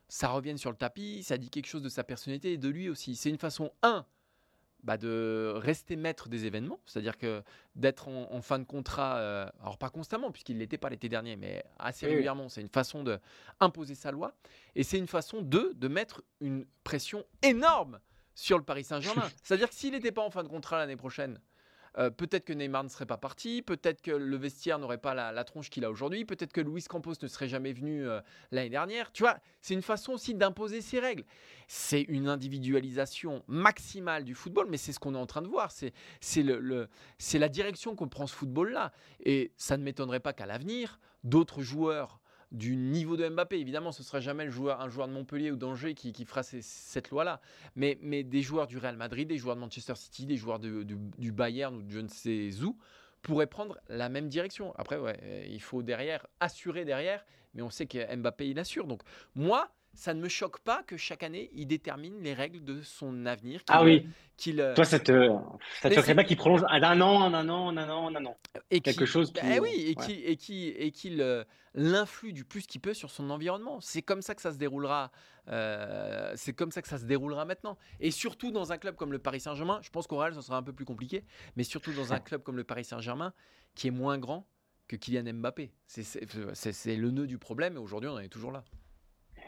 ça 0.08 0.30
revienne 0.30 0.58
sur 0.58 0.72
le 0.72 0.78
tapis, 0.78 1.24
ça 1.24 1.38
dit 1.38 1.50
quelque 1.50 1.66
chose 1.68 1.82
de 1.82 1.90
sa 1.90 2.06
personnalité 2.06 2.54
et 2.54 2.58
de 2.58 2.70
lui 2.70 2.88
aussi. 2.88 3.18
C'est 3.18 3.30
une 3.30 3.38
façon, 3.38 3.72
un, 3.82 4.06
bah 4.84 4.98
de 4.98 5.54
rester 5.56 5.96
maître 5.96 6.30
des 6.30 6.46
événements, 6.46 6.80
c'est-à-dire 6.86 7.18
que 7.18 7.42
d'être 7.76 8.10
en, 8.10 8.42
fin 8.42 8.60
de 8.60 8.66
contrat, 8.66 9.18
euh, 9.18 9.48
alors 9.62 9.78
pas 9.78 9.90
constamment 9.90 10.32
puisqu'il 10.32 10.58
l'était 10.58 10.78
pas 10.78 10.90
l'été 10.90 11.08
dernier, 11.10 11.36
mais 11.38 11.64
assez 11.80 12.06
régulièrement, 12.06 12.50
c'est 12.50 12.62
une 12.62 12.70
façon 12.70 13.04
de 13.04 13.20
imposer 13.60 13.96
sa 13.96 14.12
loi, 14.12 14.36
et 14.76 14.84
c'est 14.84 14.98
une 14.98 15.08
façon 15.08 15.42
deux 15.42 15.74
de 15.76 15.88
mettre 15.88 16.22
une 16.42 16.66
pression 16.84 17.24
énorme 17.42 18.00
sur 18.36 18.58
le 18.58 18.64
Paris 18.64 18.84
Saint-Germain. 18.84 19.30
c'est-à-dire 19.44 19.70
que 19.70 19.76
s'il 19.76 19.94
n'était 19.94 20.12
pas 20.12 20.22
en 20.22 20.30
fin 20.30 20.44
de 20.44 20.50
contrat 20.50 20.78
l'année 20.78 20.98
prochaine, 20.98 21.40
euh, 21.98 22.10
peut-être 22.10 22.46
que 22.46 22.54
Neymar 22.54 22.84
ne 22.84 22.90
serait 22.90 23.06
pas 23.06 23.18
parti, 23.18 23.62
peut-être 23.62 24.02
que 24.02 24.12
le 24.12 24.38
vestiaire 24.38 24.80
n'aurait 24.80 24.98
pas 24.98 25.14
la, 25.14 25.44
tronche 25.44 25.70
qu'il 25.70 25.86
a 25.86 25.92
aujourd'hui, 25.92 26.26
peut-être 26.26 26.52
que 26.52 26.62
Luis 26.62 26.84
Campos 26.84 27.14
ne 27.22 27.28
serait 27.28 27.48
jamais 27.48 27.74
venu 27.74 28.08
euh, 28.08 28.20
l'année 28.52 28.70
dernière. 28.70 29.12
Tu 29.12 29.24
vois, 29.24 29.38
c'est 29.62 29.74
une 29.74 29.82
façon 29.82 30.14
aussi 30.14 30.34
d'imposer 30.34 30.82
ses 30.82 31.00
règles. 31.00 31.24
C'est 31.68 32.02
une 32.02 32.28
individualisation 32.28 33.44
maximale 33.48 34.24
du 34.24 34.34
football, 34.34 34.68
mais 34.70 34.78
c'est 34.78 34.92
ce 34.92 35.00
qu'on 35.00 35.16
est 35.16 35.20
en 35.20 35.26
train 35.26 35.42
de 35.42 35.48
voir. 35.48 35.72
C'est 35.72 36.44
le, 36.44 36.90
la 37.34 37.50
direction 37.50 37.96
qu'on 37.96 38.10
prend 38.10 38.28
ce 38.28 38.36
football-là. 38.36 38.92
Et 39.24 39.52
ça 39.58 39.78
ne 39.78 39.84
m'étonnerait 39.84 40.20
pas 40.20 40.34
qu'à 40.34 40.46
l'avenir, 40.46 41.00
d'autres 41.24 41.62
joueurs 41.62 42.20
du 42.54 42.76
niveau 42.76 43.18
de 43.18 43.28
Mbappé. 43.28 43.58
Évidemment, 43.58 43.92
ce 43.92 44.02
ne 44.02 44.06
sera 44.06 44.20
jamais 44.20 44.46
le 44.46 44.52
joueur, 44.52 44.80
un 44.80 44.90
joueur 44.90 45.08
de 45.08 45.14
Montpellier 45.14 45.52
ou 45.52 45.56
d'Angers 45.56 45.96
qui, 45.96 46.14
fera 46.26 46.44
cette 46.44 47.10
loi-là. 47.10 47.42
Mais, 47.76 47.98
mais 48.02 48.24
des 48.24 48.42
joueurs 48.42 48.68
du 48.68 48.78
Real 48.78 48.96
Madrid, 48.96 49.28
des 49.28 49.38
joueurs 49.38 49.56
de 49.56 49.62
Manchester 49.62 49.96
City, 49.96 50.26
des 50.26 50.38
joueurs 50.38 50.60
du 50.60 51.32
Bayern 51.32 51.76
ou 51.76 51.82
de 51.82 51.90
je 51.92 52.00
ne 52.00 52.08
sais 52.08 52.50
où 52.64 52.78
pourraient 53.22 53.48
prendre 53.48 53.80
la 53.90 54.10
même 54.10 54.28
direction. 54.28 54.74
Après, 54.76 54.98
ouais, 54.98 55.48
il 55.50 55.62
faut 55.62 55.82
derrière 55.82 56.28
assurer 56.40 56.86
derrière, 56.86 57.26
mais 57.54 57.62
on 57.62 57.70
sait 57.70 57.88
que 57.88 58.16
Mbappé 58.16 58.50
il 58.50 58.60
assure. 58.60 58.86
Donc 58.86 59.02
moi, 59.34 59.72
ça 59.94 60.14
ne 60.14 60.22
me 60.22 60.28
choque 60.28 60.60
pas 60.60 60.84
que 60.84 60.98
chaque 60.98 61.24
année, 61.24 61.50
il 61.54 61.68
détermine 61.68 62.22
les 62.22 62.34
règles 62.34 62.64
de 62.64 62.82
son 62.82 63.26
avenir. 63.26 63.62
Ah 63.70 63.84
oui. 63.84 64.08
Qu'il, 64.38 64.60
euh, 64.60 64.74
Toi, 64.74 64.86
ça 64.86 65.00
te, 65.00 65.30
ça 65.82 65.90
te 65.90 65.96
choquerait 65.96 66.16
pas 66.16 66.24
qu'il 66.24 66.38
prolonge 66.38 66.62
d'un 66.62 67.02
an, 67.02 67.22
un 67.22 67.50
an, 67.50 67.78
un 67.78 67.90
an, 67.90 68.16
un 68.16 68.26
an. 68.26 68.38
Et 68.72 68.82
Quelque 68.82 69.06
chose 69.06 69.32
qui. 69.32 69.42
Eh 69.46 69.60
oui, 69.60 69.70
et 69.88 69.96
qu'il 69.96 70.26
et 70.26 70.36
qui, 70.36 70.68
et 70.70 70.92
qu'il 70.92 71.22
euh, 71.22 71.44
l'influe 71.76 72.34
du 72.34 72.44
plus 72.44 72.66
qu'il 72.66 72.82
peut 72.82 72.96
sur 72.96 73.12
son 73.12 73.30
environnement. 73.30 73.80
C'est 73.82 74.02
comme 74.02 74.24
ça 74.24 74.34
que 74.34 74.42
ça 74.42 74.52
se 74.52 74.58
déroulera. 74.58 75.12
Euh, 75.50 76.34
c'est 76.36 76.54
comme 76.54 76.72
ça 76.72 76.82
que 76.82 76.88
ça 76.88 76.98
se 76.98 77.06
déroulera 77.06 77.46
maintenant. 77.46 77.78
Et 78.00 78.10
surtout 78.10 78.50
dans 78.50 78.72
un 78.72 78.78
club 78.80 78.96
comme 78.96 79.12
le 79.12 79.20
Paris 79.20 79.42
Saint-Germain, 79.42 79.80
je 79.84 79.90
pense 79.90 80.08
qu'au 80.08 80.18
Real, 80.18 80.34
ça 80.34 80.42
sera 80.42 80.58
un 80.58 80.64
peu 80.64 80.74
plus 80.74 80.86
compliqué, 80.86 81.24
mais 81.56 81.64
surtout 81.64 81.94
dans 81.94 82.14
un 82.14 82.20
club 82.20 82.42
comme 82.42 82.56
le 82.56 82.64
Paris 82.64 82.86
Saint-Germain, 82.86 83.34
qui 83.76 83.88
est 83.88 83.92
moins 83.92 84.18
grand 84.18 84.48
que 84.88 84.96
Kylian 84.96 85.34
Mbappé. 85.34 85.72
C'est, 85.86 86.04
c'est 86.04 86.96
le 86.96 87.12
nœud 87.12 87.28
du 87.28 87.38
problème, 87.38 87.76
et 87.76 87.80
aujourd'hui, 87.80 88.10
on 88.10 88.14
en 88.14 88.20
est 88.20 88.30
toujours 88.30 88.52
là. 88.52 88.64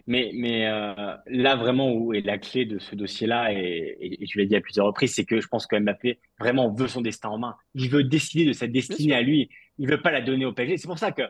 Mais, 0.08 0.32
mais 0.34 0.68
euh, 0.68 1.16
là, 1.28 1.56
vraiment, 1.56 1.92
où 1.92 2.14
est 2.14 2.22
la 2.22 2.38
clé 2.38 2.66
de 2.66 2.80
ce 2.80 2.96
dossier-là, 2.96 3.54
et, 3.54 3.98
et, 4.00 4.26
tu 4.26 4.38
l'as 4.38 4.46
dit 4.46 4.56
à 4.56 4.62
plusieurs 4.62 4.86
reprises, 4.86 5.16
c'est 5.16 5.26
que 5.26 5.42
je 5.42 5.48
pense 5.48 5.66
que 5.68 5.76
Mbappé 5.76 6.20
vraiment 6.40 6.72
veut 6.72 6.88
son 6.88 7.02
destin 7.02 7.30
en 7.30 7.38
main. 7.38 7.56
Il 7.74 7.90
veut 7.90 8.04
décider 8.04 8.46
de 8.46 8.54
sa 8.54 8.68
destinée 8.68 9.16
à 9.16 9.22
lui. 9.22 9.50
Il 9.78 9.90
veut 9.90 10.02
pas 10.02 10.12
la 10.12 10.22
donner 10.22 10.46
au 10.46 10.54
PSG. 10.54 10.78
C'est 10.78 10.88
pour 10.88 11.00
ça 11.00 11.12
que 11.12 11.24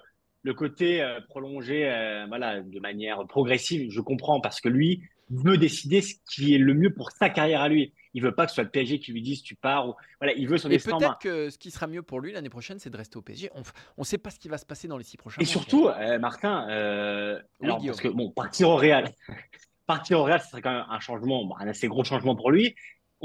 le 0.45 0.53
côté 0.53 1.01
euh, 1.01 1.19
prolongé, 1.27 1.89
euh, 1.89 2.25
voilà, 2.27 2.61
de 2.61 2.79
manière 2.79 3.25
progressive, 3.27 3.89
je 3.89 3.99
comprends 3.99 4.39
parce 4.39 4.61
que 4.61 4.69
lui 4.69 5.01
veut 5.31 5.57
décider 5.57 6.01
ce 6.01 6.13
qui 6.31 6.53
est 6.53 6.59
le 6.59 6.75
mieux 6.75 6.93
pour 6.93 7.11
sa 7.11 7.29
carrière 7.29 7.61
à 7.61 7.69
lui. 7.69 7.93
Il 8.15 8.23
veut 8.23 8.33
pas 8.33 8.45
que 8.45 8.51
ce 8.51 8.55
soit 8.55 8.63
le 8.63 8.69
PSG 8.69 8.99
qui 8.99 9.11
lui 9.11 9.21
dise 9.21 9.43
tu 9.43 9.55
pars. 9.55 9.89
Ou... 9.89 9.93
Voilà, 10.21 10.33
il 10.33 10.47
veut 10.47 10.57
son 10.57 10.69
Et 10.71 10.79
peut-être 10.79 11.19
que 11.19 11.49
ce 11.49 11.57
qui 11.57 11.69
sera 11.69 11.85
mieux 11.85 12.01
pour 12.01 12.21
lui 12.21 12.31
l'année 12.31 12.49
prochaine, 12.49 12.79
c'est 12.79 12.89
de 12.89 12.95
rester 12.95 13.17
au 13.17 13.21
PSG. 13.21 13.51
On 13.53 13.61
ne 13.97 14.05
sait 14.05 14.17
pas 14.17 14.29
ce 14.29 14.39
qui 14.39 14.47
va 14.47 14.57
se 14.57 14.65
passer 14.65 14.87
dans 14.87 14.97
les 14.97 15.03
six 15.03 15.17
prochains 15.17 15.41
mois. 15.41 15.43
Et 15.43 15.45
surtout, 15.45 15.89
euh, 15.89 16.17
Martin, 16.17 16.65
euh, 16.69 17.41
parce 17.59 17.99
que 17.99 18.07
bon, 18.07 18.31
partir 18.31 18.69
au 18.69 18.77
Real, 18.77 19.11
partir 19.85 20.21
au 20.21 20.23
Real, 20.23 20.39
ce 20.39 20.47
serait 20.47 20.61
quand 20.61 20.71
même 20.71 20.85
un 20.89 20.99
changement, 21.01 21.57
un 21.59 21.67
assez 21.67 21.89
gros 21.89 22.05
changement 22.05 22.37
pour 22.37 22.51
lui. 22.51 22.73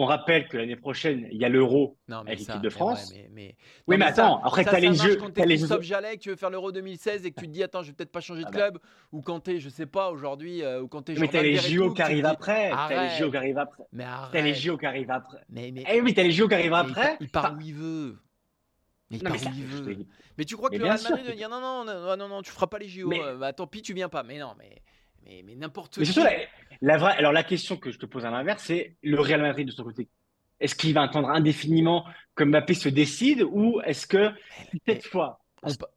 On 0.00 0.06
rappelle 0.06 0.48
que 0.48 0.56
l'année 0.56 0.76
prochaine, 0.76 1.28
il 1.30 1.36
y 1.36 1.44
a 1.44 1.50
l'Euro 1.50 1.98
avec 2.10 2.38
l'équipe 2.38 2.62
de 2.62 2.70
France. 2.70 3.12
Mais, 3.32 3.54
oui, 3.86 3.98
mais, 3.98 4.06
attends, 4.06 4.42
après 4.42 4.64
tu 4.64 4.70
as 4.70 4.80
les 4.80 4.94
jeux. 4.94 5.16
Quand 5.16 5.30
tu 5.30 5.42
es 5.42 5.44
Christophe 5.44 5.82
Jallet, 5.82 6.16
que 6.16 6.22
tu 6.22 6.30
veux 6.30 6.36
faire 6.36 6.48
l'Euro 6.48 6.72
2016 6.72 7.26
et 7.26 7.32
que 7.32 7.38
tu 7.38 7.46
te 7.46 7.52
dis, 7.52 7.62
attends, 7.62 7.82
je 7.82 7.88
vais 7.88 7.92
peut-être 7.92 8.10
pas 8.10 8.22
changer 8.22 8.40
de 8.40 8.46
ah 8.46 8.50
bah. 8.50 8.56
club, 8.56 8.78
ou 9.12 9.20
quand 9.20 9.40
tu 9.40 9.50
es, 9.50 9.60
je 9.60 9.68
sais 9.68 9.84
pas, 9.84 10.10
aujourd'hui, 10.10 10.62
euh, 10.62 10.80
ou 10.80 10.88
quand 10.88 11.02
tu 11.02 11.12
es 11.12 11.18
Mais 11.18 11.28
tu 11.28 11.36
as 11.36 11.42
les 11.42 11.56
JO 11.56 11.92
qui 11.92 12.00
arrivent 12.00 12.24
après. 12.24 12.70
Tu 12.70 12.94
as 12.94 13.08
les 13.08 13.18
JO 13.18 13.30
qui 13.30 13.36
arrivent 13.36 13.58
après. 13.58 13.84
Mais 13.92 14.06
Tu 14.32 14.38
as 14.38 14.40
les 14.40 14.54
JO 14.54 14.78
qui 14.78 14.86
arrivent 14.86 15.10
après. 15.10 15.44
Mais, 15.50 15.70
mais... 15.70 15.84
Eh 15.86 16.00
oui, 16.00 16.14
tu 16.14 16.20
as 16.20 16.22
les 16.22 16.32
JO 16.32 16.48
qui 16.48 16.54
arrivent 16.54 16.72
après. 16.72 17.18
Il 17.20 17.28
part 17.28 17.54
où 17.58 17.60
il 17.60 17.74
veut. 17.74 18.18
Mais 19.10 19.18
où 19.18 19.34
il 19.54 19.64
veut. 19.64 20.06
Mais 20.38 20.46
tu 20.46 20.56
crois 20.56 20.70
que 20.70 20.76
le 20.76 20.84
Real 20.84 21.02
Madrid 21.02 21.26
va 21.26 21.34
dire, 21.34 21.50
non, 21.50 21.60
non, 21.60 21.84
non, 21.84 22.16
non, 22.16 22.28
non, 22.28 22.40
tu 22.40 22.52
feras 22.52 22.68
pas 22.68 22.78
les 22.78 22.88
JO. 22.88 23.12
Euh, 23.12 23.36
bah, 23.36 23.52
tant 23.52 23.66
pis, 23.66 23.82
tu 23.82 23.92
viens 23.92 24.08
pas. 24.08 24.22
Mais 24.22 24.38
non, 24.38 24.54
mais. 24.58 24.80
Mais, 25.30 25.42
mais 25.46 25.54
n'importe 25.54 26.02
qui. 26.02 26.20
La, 26.82 26.98
vraie, 26.98 27.12
alors 27.12 27.32
la 27.32 27.44
question 27.44 27.76
que 27.76 27.92
je 27.92 27.98
te 27.98 28.06
pose 28.06 28.24
à 28.24 28.30
l'inverse, 28.30 28.64
c'est 28.64 28.96
le 29.02 29.20
Real 29.20 29.40
Madrid 29.40 29.66
de 29.66 29.70
son 29.72 29.84
côté. 29.84 30.08
Est-ce 30.58 30.74
qu'il 30.74 30.92
va 30.92 31.02
attendre 31.02 31.28
indéfiniment 31.30 32.04
que 32.34 32.42
Mbappé 32.42 32.74
se 32.74 32.88
décide 32.88 33.42
ou 33.42 33.80
est-ce 33.84 34.06
que 34.06 34.30
cette 34.86 35.06
fois 35.06 35.40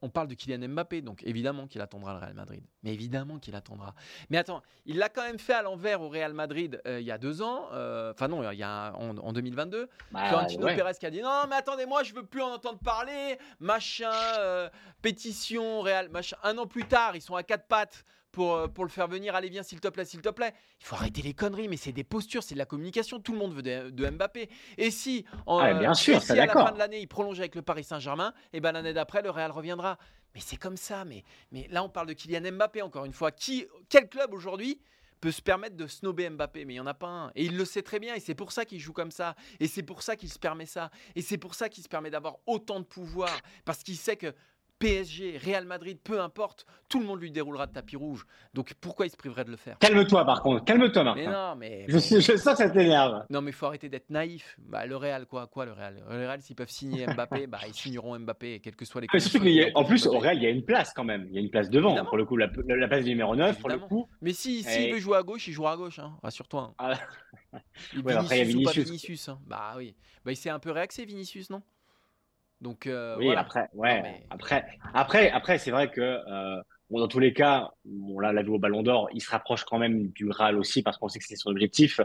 on, 0.01 0.09
parle 0.09 0.27
de 0.27 0.33
Kylian 0.33 0.67
Mbappé, 0.67 1.01
donc 1.01 1.23
évidemment 1.23 1.67
qu'il 1.67 1.79
attendra 1.79 2.13
le 2.13 2.19
Real 2.19 2.33
Madrid. 2.33 2.63
Mais 2.83 2.93
évidemment 2.93 3.39
qu'il 3.39 3.55
attendra. 3.55 3.95
Mais 4.29 4.37
attends, 4.37 4.61
il 4.85 4.97
l'a 4.97 5.07
quand 5.07 5.23
même 5.23 5.39
fait 5.39 5.53
à 5.53 5.61
l'envers 5.61 6.01
au 6.01 6.09
Real 6.09 6.33
Madrid 6.33 6.81
euh, 6.85 6.99
il 6.99 7.05
y 7.05 7.11
a 7.11 7.17
deux 7.17 7.41
ans. 7.41 7.69
Euh, 7.71 8.11
enfin 8.11 8.27
non, 8.27 8.51
il 8.51 8.59
y 8.59 8.63
a 8.63 8.93
en, 8.97 9.31
2022. 9.31 9.89
Bah, 10.11 10.25
Florentino 10.27 10.67
Pérez 10.67 10.91
qui 10.99 11.05
a 11.05 11.11
dit 11.11 11.21
non, 11.21 11.45
mais 11.49 11.55
attendez, 11.55 11.85
moi 11.85 12.03
je 12.03 12.13
veux 12.13 12.25
plus 12.25 12.41
en 12.41 12.51
entendre 12.51 12.79
parler. 12.79 13.37
Machin, 13.61 14.11
euh, 14.37 14.69
pétition, 15.01 15.79
Real, 15.79 16.09
machin. 16.09 16.35
Un 16.43 16.57
an 16.57 16.67
plus 16.67 16.83
tard, 16.83 17.15
ils 17.15 17.21
sont 17.21 17.35
à 17.35 17.43
quatre 17.43 17.67
pattes 17.67 18.03
pour, 18.33 18.55
euh, 18.55 18.67
pour 18.67 18.83
le 18.83 18.89
faire 18.89 19.07
venir. 19.07 19.33
Allez, 19.35 19.47
viens, 19.47 19.63
s'il 19.63 19.79
te 19.79 19.87
plaît, 19.87 20.03
s'il 20.03 20.21
te 20.21 20.29
plaît. 20.29 20.53
Il 20.81 20.85
faut 20.85 20.95
arrêter 20.95 21.21
les 21.21 21.33
conneries, 21.33 21.69
mais 21.69 21.77
c'est 21.77 21.93
des 21.93 22.03
postures, 22.03 22.43
c'est 22.43 22.55
de 22.55 22.59
la 22.59 22.65
communication. 22.65 23.21
Tout 23.21 23.31
le 23.31 23.37
monde 23.37 23.53
veut 23.53 23.61
de, 23.61 24.09
Mbappé. 24.09 24.49
Et 24.77 24.91
si, 24.91 25.23
en, 25.45 25.59
ah, 25.59 25.73
bien 25.73 25.93
sûr, 25.93 26.19
à 26.29 26.35
la 26.35 26.47
fin 26.49 26.71
de 26.73 26.79
l'année, 26.79 26.99
il 26.99 27.07
prolonge 27.07 27.39
avec 27.39 27.55
le 27.55 27.61
Paris 27.61 27.85
Saint-Germain, 27.85 28.33
et 28.51 28.59
ben 28.59 28.73
l'année 28.73 28.93
d'après, 28.93 29.21
le 29.21 29.29
Real 29.29 29.51
reviendra. 29.51 29.97
Mais 30.35 30.41
c'est 30.41 30.57
comme 30.57 30.77
ça. 30.77 31.05
Mais, 31.05 31.23
mais 31.51 31.67
là, 31.69 31.83
on 31.83 31.89
parle 31.89 32.07
de 32.07 32.13
Kylian 32.13 32.51
Mbappé, 32.51 32.81
encore 32.81 33.05
une 33.05 33.13
fois. 33.13 33.31
Qui, 33.31 33.67
quel 33.87 34.09
club 34.09 34.33
aujourd'hui 34.33 34.81
peut 35.21 35.31
se 35.31 35.41
permettre 35.41 35.77
de 35.77 35.87
snober 35.87 36.29
Mbappé, 36.29 36.65
mais 36.65 36.73
il 36.73 36.77
n'y 36.77 36.81
en 36.81 36.87
a 36.87 36.93
pas 36.95 37.07
un. 37.07 37.31
Et 37.35 37.45
il 37.45 37.55
le 37.55 37.65
sait 37.65 37.83
très 37.83 37.99
bien, 37.99 38.15
et 38.15 38.19
c'est 38.19 38.35
pour 38.35 38.51
ça 38.51 38.65
qu'il 38.65 38.79
joue 38.79 38.91
comme 38.91 39.11
ça, 39.11 39.35
et 39.59 39.67
c'est 39.67 39.83
pour 39.83 40.01
ça 40.01 40.15
qu'il 40.17 40.29
se 40.29 40.39
permet 40.39 40.65
ça, 40.65 40.89
et 41.15 41.21
c'est 41.21 41.37
pour 41.37 41.55
ça 41.55 41.69
qu'il 41.69 41.83
se 41.83 41.87
permet 41.87 42.09
d'avoir 42.09 42.39
autant 42.45 42.79
de 42.79 42.85
pouvoir, 42.85 43.29
parce 43.63 43.83
qu'il 43.83 43.95
sait 43.95 44.17
que 44.17 44.33
PSG, 44.79 45.37
Real 45.37 45.65
Madrid, 45.65 45.97
peu 46.03 46.19
importe, 46.19 46.65
tout 46.89 46.99
le 46.99 47.05
monde 47.05 47.21
lui 47.21 47.31
déroulera 47.31 47.67
de 47.67 47.71
tapis 47.71 47.95
rouge. 47.95 48.25
Donc 48.53 48.73
pourquoi 48.81 49.05
il 49.05 49.09
se 49.09 49.15
priverait 49.15 49.45
de 49.45 49.51
le 49.51 49.55
faire? 49.57 49.77
Calme-toi 49.79 50.25
par 50.25 50.41
contre, 50.41 50.65
calme-toi 50.65 51.03
Martin. 51.05 51.21
Mais 51.21 51.31
non, 51.31 51.55
mais. 51.55 51.85
Je, 51.87 51.97
je 51.99 52.35
sens 52.37 52.57
que 52.57 52.63
ça 52.63 52.69
t'énerve. 52.69 53.23
Non, 53.29 53.41
mais 53.41 53.51
il 53.51 53.53
faut 53.53 53.65
arrêter 53.65 53.87
d'être 53.87 54.09
naïf. 54.09 54.57
Bah, 54.59 54.85
le 54.85 54.97
Real, 54.97 55.25
quoi, 55.25 55.47
quoi 55.47 55.65
le 55.65 55.71
Real? 55.71 56.03
Le 56.09 56.27
Real, 56.27 56.41
s'ils 56.41 56.55
peuvent 56.55 56.69
signer 56.69 57.05
Mbappé, 57.07 57.47
bah, 57.47 57.59
ils 57.65 57.73
signeront 57.73 58.19
Mbappé, 58.19 58.59
quelles 58.59 58.75
que 58.75 58.83
soient 58.83 58.99
les 59.01 59.07
Mais 59.13 59.19
surtout 59.19 59.39
conditions 59.39 59.67
y 59.67 59.71
a- 59.71 59.77
en 59.77 59.85
plus, 59.85 60.05
au 60.07 60.19
Real, 60.19 60.35
il 60.37 60.43
y 60.43 60.47
a 60.47 60.49
une 60.49 60.65
place 60.65 60.91
quand 60.93 61.05
même. 61.05 61.27
Il 61.29 61.35
y 61.35 61.37
a 61.37 61.41
une 61.41 61.49
place 61.49 61.69
devant, 61.69 61.89
Évidemment. 61.89 62.09
pour 62.09 62.17
le 62.17 62.25
coup, 62.25 62.35
la, 62.35 62.49
la- 62.67 62.75
la 62.75 62.87
place 62.89 63.03
du 63.05 63.11
numéro 63.11 63.35
9, 63.37 63.59
pour 63.59 63.69
le 63.69 63.77
coup. 63.79 64.09
Mais 64.21 64.33
si, 64.33 64.63
s'il 64.63 64.89
Eh. 64.89 64.91
veut 64.91 64.99
jouer 64.99 65.17
à 65.17 65.23
gauche, 65.23 65.47
il 65.47 65.53
jouera 65.53 65.73
à 65.73 65.77
gauche, 65.77 65.99
hein, 65.99 66.17
rassure-toi. 66.23 66.73
hein. 66.79 66.95
Ah. 67.53 67.59
Après, 67.61 67.61
il 67.93 68.01
y 68.05 68.41
a 68.41 68.43
Vinicius 68.43 68.55
ou 68.55 68.63
pas 68.63 68.71
Vinicius. 68.71 68.85
Vinicius 68.85 69.29
hein. 69.29 69.39
Bah 69.45 69.73
oui. 69.77 69.95
Bah, 70.25 70.31
il 70.31 70.35
s'est 70.35 70.49
un 70.49 70.59
peu 70.59 70.71
réaxé, 70.71 71.05
Vinicius, 71.05 71.49
non? 71.49 71.61
Donc, 72.63 72.87
euh, 72.87 73.15
oui, 73.17 73.25
voilà. 73.25 73.41
après, 73.41 73.67
ouais, 73.73 73.97
Non, 73.97 74.03
mais- 74.03 74.23
après, 74.29 74.65
après, 74.93 75.29
après, 75.29 75.57
c'est 75.59 75.69
vrai 75.71 75.91
que 75.91 76.01
euh, 76.01 76.61
bon, 76.89 76.99
dans 76.99 77.07
tous 77.09 77.19
les 77.19 77.33
cas, 77.33 77.69
on 78.09 78.19
l'a 78.19 78.41
vu 78.41 78.49
au 78.49 78.57
Ballon 78.59 78.81
d'Or, 78.81 79.09
il 79.13 79.21
se 79.21 79.29
rapproche 79.29 79.65
quand 79.65 79.77
même 79.77 80.07
du 80.07 80.25
Graal 80.25 80.57
aussi 80.57 80.81
parce 80.81 80.97
qu'on 80.97 81.09
sait 81.09 81.19
que 81.19 81.25
c'est 81.25 81.35
son 81.35 81.49
objectif. 81.51 81.99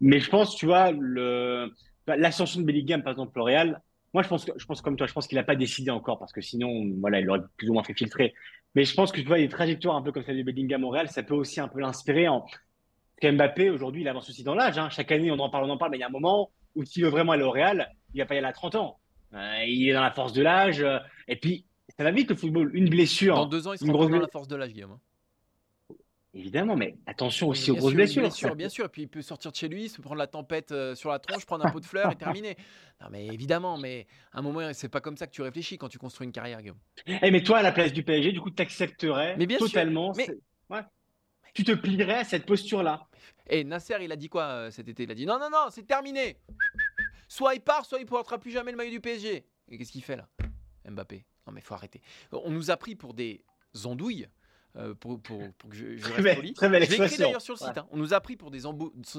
Mais 0.00 0.18
je 0.18 0.30
pense, 0.30 0.56
tu 0.56 0.66
vois, 0.66 0.90
le 0.90 1.70
l'ascension 2.06 2.60
de 2.60 2.64
Bellingham, 2.66 3.02
par 3.02 3.12
exemple, 3.12 3.38
au 3.38 3.44
Real, 3.44 3.80
moi, 4.14 4.22
je 4.24 4.28
pense, 4.28 4.44
que, 4.44 4.50
je 4.56 4.64
pense 4.66 4.80
comme 4.82 4.96
toi, 4.96 5.06
je 5.06 5.12
pense 5.12 5.28
qu'il 5.28 5.36
n'a 5.36 5.44
pas 5.44 5.54
décidé 5.54 5.90
encore 5.90 6.18
parce 6.18 6.32
que 6.32 6.40
sinon, 6.40 6.90
voilà, 6.98 7.20
il 7.20 7.30
aurait 7.30 7.42
plus 7.56 7.68
ou 7.68 7.74
moins 7.74 7.84
fait 7.84 7.94
filtrer. 7.94 8.34
Mais 8.74 8.84
je 8.84 8.94
pense 8.94 9.12
que 9.12 9.20
tu 9.20 9.26
vois, 9.26 9.38
les 9.38 9.48
trajectoires 9.48 9.94
un 9.96 10.02
peu 10.02 10.10
comme 10.10 10.24
celle 10.24 10.38
de 10.38 10.42
Bellingham 10.42 10.82
au 10.84 10.88
Real, 10.90 11.08
ça 11.08 11.22
peut 11.22 11.34
aussi 11.34 11.60
un 11.60 11.68
peu 11.68 11.80
l'inspirer 11.80 12.26
en. 12.26 12.40
Parce 13.20 13.34
Mbappé, 13.34 13.68
aujourd'hui, 13.70 14.00
il 14.00 14.08
avance 14.08 14.28
aussi 14.30 14.42
dans 14.42 14.54
l'âge. 14.54 14.78
hein. 14.78 14.88
Chaque 14.90 15.12
année, 15.12 15.30
on 15.30 15.38
en 15.38 15.50
parle, 15.50 15.66
on 15.66 15.70
en 15.70 15.76
parle, 15.76 15.90
mais 15.90 15.98
il 15.98 16.00
y 16.00 16.04
a 16.04 16.06
un 16.06 16.10
moment 16.10 16.50
où 16.74 16.84
s'il 16.84 17.04
veut 17.04 17.10
vraiment 17.10 17.32
aller 17.32 17.42
au 17.42 17.50
Real, 17.50 17.90
il 18.14 18.20
va 18.20 18.26
pas 18.26 18.34
y 18.34 18.38
aller 18.38 18.46
à 18.46 18.52
30 18.52 18.74
ans. 18.76 18.98
Euh, 19.34 19.64
il 19.66 19.88
est 19.88 19.92
dans 19.92 20.02
la 20.02 20.10
force 20.10 20.32
de 20.32 20.42
l'âge. 20.42 20.80
euh, 20.82 20.98
et 21.28 21.36
puis, 21.36 21.64
ça 21.96 22.04
va 22.04 22.10
vite 22.10 22.30
le 22.30 22.36
football. 22.36 22.70
Une 22.74 22.88
blessure, 22.88 23.34
Dans 23.36 23.46
deux 23.46 23.66
ans, 23.68 23.72
il 23.72 23.78
sera 23.78 23.92
grosse 23.92 24.10
dans 24.10 24.18
la 24.18 24.28
force 24.28 24.48
de 24.48 24.56
l'âge, 24.56 24.72
Guillaume. 24.72 24.92
hein. 24.92 25.94
évidemment, 26.34 26.76
mais 26.76 26.96
attention 27.06 27.48
aussi 27.48 27.70
aux 27.70 27.74
grosses 27.76 27.90
sûr, 27.90 27.96
blessures. 27.96 28.22
Bien 28.22 28.30
sûr, 28.30 28.56
bien 28.56 28.68
sûr. 28.68 28.84
Et 28.84 28.88
puis 28.88 29.02
il 29.02 29.08
peut 29.08 29.22
sortir 29.22 29.50
de 29.50 29.56
chez 29.56 29.68
lui, 29.68 29.88
se 29.88 30.00
prendre 30.00 30.16
la 30.16 30.26
tempête 30.28 30.70
euh, 30.72 30.94
sur 30.94 31.10
la 31.10 31.18
tronche, 31.18 31.44
prendre 31.44 31.66
un 31.66 31.70
pot 31.70 31.80
de 31.80 31.84
fleurs 31.86 32.12
et 32.12 32.16
terminer. 32.16 32.56
Non, 33.00 33.08
mais 33.10 33.26
évidemment, 33.26 33.78
mais 33.78 34.06
à 34.32 34.38
un 34.38 34.42
moment, 34.42 34.72
c'est 34.72 34.88
pas 34.88 35.00
comme 35.00 35.16
ça 35.16 35.26
que 35.26 35.32
tu 35.32 35.42
réfléchis 35.42 35.76
quand 35.78 35.88
tu 35.88 35.98
construis 35.98 36.26
une 36.26 36.32
carrière, 36.32 36.60
Guillaume. 36.60 36.78
Eh, 37.06 37.30
mais 37.30 37.42
toi, 37.42 37.58
à 37.58 37.62
la 37.62 37.72
place 37.72 37.92
du 37.92 38.02
PSG, 38.04 38.32
du 38.32 38.40
coup, 38.40 38.50
tu 38.50 38.62
accepterais 38.62 39.36
Mais 39.38 39.46
bien 39.46 39.58
sûr, 39.58 39.66
totalement. 39.66 40.12
mais- 40.16 40.28
ouais. 40.70 40.82
Tu 41.52 41.64
te 41.64 41.72
plierais 41.72 42.18
à 42.18 42.24
cette 42.24 42.46
posture-là. 42.46 43.08
Et 43.48 43.64
Nasser, 43.64 43.96
il 44.00 44.12
a 44.12 44.16
dit 44.16 44.28
quoi 44.28 44.70
cet 44.70 44.86
été? 44.86 45.02
Il 45.02 45.10
a 45.10 45.14
dit 45.14 45.26
non, 45.26 45.40
non, 45.40 45.48
non, 45.50 45.66
c'est 45.70 45.82
terminé. 45.84 46.36
Soit 47.32 47.54
il 47.54 47.60
part, 47.60 47.86
soit 47.86 47.98
il 48.00 48.02
ne 48.04 48.08
portera 48.08 48.38
plus 48.38 48.50
jamais 48.50 48.72
le 48.72 48.76
maillot 48.76 48.90
du 48.90 49.00
PSG. 49.00 49.46
Et 49.68 49.78
qu'est-ce 49.78 49.92
qu'il 49.92 50.02
fait 50.02 50.16
là? 50.16 50.28
Mbappé. 50.90 51.24
Non, 51.46 51.52
mais 51.52 51.60
faut 51.60 51.74
arrêter. 51.74 52.00
On 52.32 52.50
nous 52.50 52.72
a 52.72 52.76
pris 52.76 52.96
pour 52.96 53.14
des 53.14 53.44
andouilles. 53.84 54.28
euh, 54.76 54.94
pour, 54.94 55.20
pour- 55.22 55.52
pour 55.54 55.70
que 55.70 55.76
je, 55.76 55.96
je 55.96 56.00
Très 56.02 56.12
reste 56.12 56.22
belle- 56.24 56.36
poli. 56.36 56.52
très 56.54 56.68
belle 56.68 56.82
écrit 56.82 57.16
d'ailleurs 57.18 57.40
sur 57.40 57.54
le 57.54 57.58
site. 57.58 57.78
hein. 57.78 57.86
On 57.92 57.96
nous 57.96 58.12
a 58.14 58.20
pris 58.20 58.36
pour 58.36 58.50
des, 58.50 58.62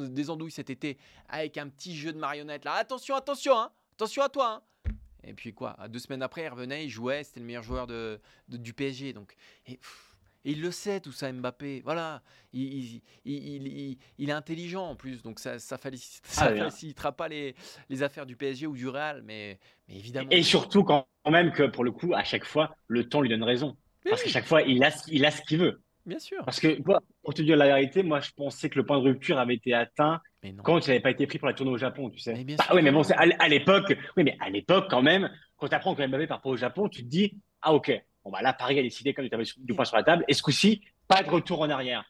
des 0.09 0.29
andouilles 0.29 0.51
cet 0.51 0.69
été 0.69 0.97
avec 1.29 1.57
un 1.57 1.67
petit 1.69 1.95
jeu 1.95 2.11
de 2.13 2.17
marionnettes 2.17 2.65
là. 2.65 2.73
Attention, 2.73 3.15
attention, 3.15 3.57
hein. 3.57 3.71
attention 3.93 4.23
à 4.23 4.29
toi. 4.29 4.61
hein. 4.87 4.91
Et 5.23 5.33
puis 5.33 5.53
quoi? 5.53 5.77
Deux 5.89 5.99
semaines 5.99 6.23
après, 6.23 6.43
il 6.43 6.49
revenait, 6.49 6.85
il 6.85 6.89
jouait, 6.89 7.23
c'était 7.23 7.39
le 7.41 7.45
meilleur 7.45 7.63
joueur 7.63 7.85
de, 7.87 8.19
de- 8.49 8.57
du 8.57 8.73
PSG. 8.73 9.13
Donc, 9.13 9.35
et, 9.67 9.77
pff, 9.77 10.10
et 10.45 10.51
il 10.51 10.61
le 10.61 10.71
sait 10.71 10.99
tout 11.01 11.11
ça, 11.11 11.31
Mbappé. 11.31 11.81
Voilà, 11.83 12.21
il, 12.53 12.61
il, 12.63 13.01
il- 13.25 13.47
il- 13.55 13.67
il- 13.67 13.97
il 14.17 14.29
est 14.29 14.33
intelligent 14.33 14.85
en 14.87 14.95
plus, 14.95 15.21
donc 15.21 15.39
ça, 15.39 15.57
Ah, 16.37 16.51
bien. 16.51 16.65
facilitera 16.65 17.11
pas 17.11 17.27
les, 17.27 17.55
les 17.89 18.03
affaires 18.03 18.25
du 18.25 18.35
PSG 18.35 18.67
ou 18.67 18.75
du 18.75 18.87
Real, 18.87 19.21
mais, 19.23 19.59
mais 19.87 19.95
évidemment. 19.97 20.31
Et 20.31 20.43
surtout, 20.43 20.83
quand 20.83 21.07
même, 21.29 21.51
que 21.51 21.63
pour 21.63 21.83
le 21.83 21.91
coup, 21.91 22.13
à 22.15 22.23
chaque 22.23 22.45
fois, 22.45 22.75
le 22.87 23.07
temps 23.07 23.21
lui 23.21 23.29
donne 23.29 23.43
raison. 23.43 23.77
Mais 24.05 24.11
Parce 24.11 24.21
oui, 24.21 24.27
qu'à 24.27 24.39
chaque 24.39 24.45
fois, 24.47 24.61
il 24.63 24.83
a, 24.83 24.89
il 25.07 25.25
a 25.25 25.31
ce 25.31 25.41
qu'il 25.43 25.59
veut. 25.59 25.81
bien 26.05 26.19
sûr. 26.19 26.43
Parce 26.45 26.59
que, 26.59 26.81
moi, 26.85 27.01
pour 27.23 27.33
te 27.33 27.41
dire 27.41 27.55
la 27.57 27.67
vérité, 27.67 28.03
moi, 28.03 28.19
je 28.19 28.31
pensais 28.35 28.69
que 28.69 28.79
le 28.79 28.85
point 28.85 28.97
de 28.97 29.03
rupture 29.03 29.37
avait 29.39 29.55
été 29.55 29.73
atteint 29.73 30.19
Mais 30.43 30.51
non. 30.51 30.63
quand 30.63 30.79
il 30.85 30.89
n'avait 30.89 30.99
pas 31.01 31.11
été 31.11 31.27
pris 31.27 31.39
pour 31.39 31.47
la 31.47 31.53
tournée 31.53 31.71
au 31.71 31.77
Japon, 31.77 32.09
tu 32.09 32.19
sais. 32.19 32.33
Mais 32.33 32.45
Bah 32.57 32.65
oui, 32.73 32.81
mais 32.81 32.91
bon, 32.91 33.01
à 33.11 33.25
à 33.39 33.47
l'époque, 33.47 33.93
oui, 34.17 34.23
mais 34.23 34.37
à 34.39 34.49
l'époque, 34.49 34.87
quand 34.89 35.01
même, 35.01 35.29
quand 35.57 35.67
tu 35.67 35.75
apprends 35.75 35.95
que 35.95 36.05
Mbappé 36.05 36.27
part 36.27 36.41
pas 36.41 36.49
au 36.49 36.57
Japon, 36.57 36.87
tu 36.89 37.03
te 37.03 37.07
dis, 37.07 37.39
ah, 37.61 37.73
ok, 37.73 37.91
bon, 38.23 38.31
bah 38.31 38.41
là, 38.41 38.53
Paris 38.53 38.79
a 38.79 38.81
décidé, 38.83 39.13
comme 39.13 39.27
tu 39.27 39.33
avais 39.35 39.45
du 39.57 39.73
point 39.73 39.85
sur 39.85 39.97
la 39.97 40.03
table, 40.03 40.23
et 40.27 40.33
ce 40.33 40.41
coup-ci, 40.41 40.81
pas 41.07 41.23
de 41.23 41.29
retour 41.29 41.61
en 41.61 41.69
arrière. 41.69 42.05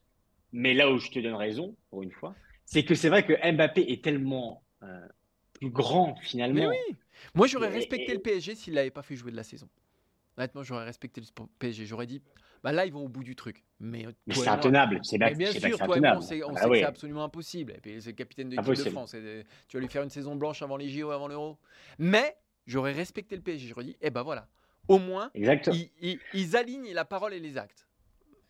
Mais 0.53 0.73
là 0.73 0.91
où 0.91 0.97
je 0.97 1.09
te 1.09 1.19
donne 1.19 1.35
raison, 1.35 1.75
pour 1.89 2.03
une 2.03 2.11
fois, 2.11 2.35
c'est 2.65 2.83
que 2.83 2.95
c'est 2.95 3.09
vrai 3.09 3.25
que 3.25 3.33
Mbappé 3.51 3.81
est 3.91 4.03
tellement 4.03 4.63
euh, 4.83 5.07
plus 5.53 5.69
grand, 5.69 6.15
finalement. 6.23 6.59
Mais 6.61 6.67
oui. 6.67 6.97
Moi, 7.35 7.47
j'aurais 7.47 7.69
respecté 7.69 8.11
et- 8.11 8.15
le 8.15 8.19
PSG 8.19 8.55
s'il 8.55 8.73
l'avait 8.73 8.91
pas 8.91 9.03
fait 9.03 9.15
jouer 9.15 9.31
de 9.31 9.37
la 9.37 9.43
saison. 9.43 9.69
Honnêtement, 10.37 10.63
j'aurais 10.63 10.85
respecté 10.85 11.21
le 11.21 11.27
PSG. 11.59 11.85
J'aurais 11.85 12.07
dit, 12.07 12.21
bah 12.63 12.71
là, 12.71 12.85
ils 12.85 12.93
vont 12.93 13.03
au 13.05 13.09
bout 13.09 13.23
du 13.23 13.35
truc. 13.35 13.63
Mais, 13.79 14.05
euh, 14.05 14.11
Mais 14.27 14.33
c'est 14.33 14.47
intenable. 14.47 14.99
C'est 15.03 15.17
bien 15.17 15.33
que 15.53 15.59
sûr, 15.59 15.77
c'est 15.77 15.85
toi 15.85 15.97
et 15.97 16.01
moi, 16.01 16.17
on 16.17 16.21
sait, 16.21 16.43
on 16.43 16.55
Ah 16.55 16.61
sait 16.61 16.69
que 16.69 16.77
c'est 16.77 16.83
absolument 16.83 17.23
impossible. 17.23 17.73
Et 17.77 17.81
puis, 17.81 18.01
c'est 18.01 18.11
le 18.11 18.15
capitaine 18.15 18.49
de 18.49 18.55
l'équipe 18.55 18.73
de. 18.73 18.89
France. 18.89 19.13
et 19.13 19.45
tu 19.67 19.77
vas 19.77 19.81
lui 19.81 19.89
faire 19.89 20.03
une 20.03 20.09
saison 20.09 20.35
blanche 20.35 20.61
avant 20.61 20.77
les 20.77 20.89
JO, 20.89 21.11
avant 21.11 21.27
l'Euro. 21.27 21.57
Mais 21.99 22.35
j'aurais 22.65 22.93
respecté 22.93 23.35
le 23.35 23.41
PSG. 23.41 23.67
J'aurais 23.67 23.83
dit, 23.83 23.97
eh 24.01 24.09
ben 24.09 24.23
voilà, 24.23 24.47
au 24.87 24.97
moins, 24.99 25.31
ils, 25.35 25.89
ils- 26.01 26.19
ils 26.33 26.55
alignent 26.55 26.91
la 26.93 27.05
parole 27.05 27.33
et 27.33 27.39
les 27.39 27.57
actes. 27.57 27.87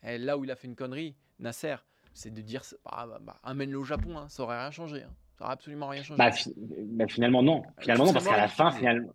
Et 0.04 0.18
là 0.18 0.38
où 0.38 0.44
il 0.44 0.52
a 0.52 0.56
fait 0.56 0.68
une 0.68 0.76
connerie, 0.76 1.16
Nasser, 1.40 1.76
c'est 2.14 2.34
de 2.34 2.42
dire, 2.42 2.62
ah, 2.86 3.06
bah, 3.08 3.20
bah, 3.22 3.40
amène-le 3.44 3.78
au 3.78 3.84
Japon. 3.84 4.18
hein. 4.18 4.28
Ça 4.30 4.44
aurait 4.44 4.60
rien 4.60 4.72
changé. 4.72 5.04
hein. 5.04 5.14
Ça 5.38 5.46
aurait 5.46 5.54
absolument 5.54 5.88
rien 5.88 6.04
changé. 6.04 6.18
Bah, 6.18 6.32
fi- 6.32 6.54
bah, 6.58 7.06
finalement, 7.08 7.42
non. 7.44 7.64
Finalement, 7.80 8.06
non, 8.06 8.14
parce 8.14 8.26
qu'à 8.28 8.38
la 8.38 8.48
fin, 8.48 8.72
finalement. 8.72 9.14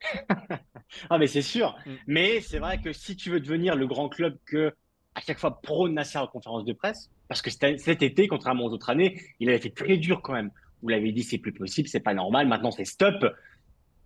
ah, 1.10 1.18
mais 1.18 1.26
c'est 1.26 1.42
sûr. 1.42 1.76
Mm. 1.86 1.90
Mais 2.06 2.40
c'est 2.40 2.58
vrai 2.58 2.80
que 2.80 2.92
si 2.92 3.16
tu 3.16 3.30
veux 3.30 3.40
devenir 3.40 3.76
le 3.76 3.86
grand 3.86 4.08
club 4.08 4.36
que, 4.46 4.72
à 5.14 5.20
chaque 5.20 5.38
fois, 5.38 5.60
prône 5.60 5.94
Nasser 5.94 6.18
en 6.18 6.26
conférence 6.26 6.64
de 6.64 6.72
presse, 6.72 7.10
parce 7.28 7.42
que 7.42 7.50
cet 7.50 8.02
été, 8.02 8.26
contrairement 8.28 8.64
aux 8.64 8.70
autres 8.72 8.90
années, 8.90 9.20
il 9.38 9.48
avait 9.48 9.58
été 9.58 9.70
très 9.72 9.96
dur 9.98 10.22
quand 10.22 10.32
même. 10.32 10.50
Vous 10.82 10.88
l'avez 10.88 11.12
dit, 11.12 11.22
c'est 11.22 11.38
plus 11.38 11.52
possible, 11.52 11.88
c'est 11.88 12.00
pas 12.00 12.14
normal, 12.14 12.46
maintenant 12.48 12.70
c'est 12.70 12.84
stop. 12.86 13.24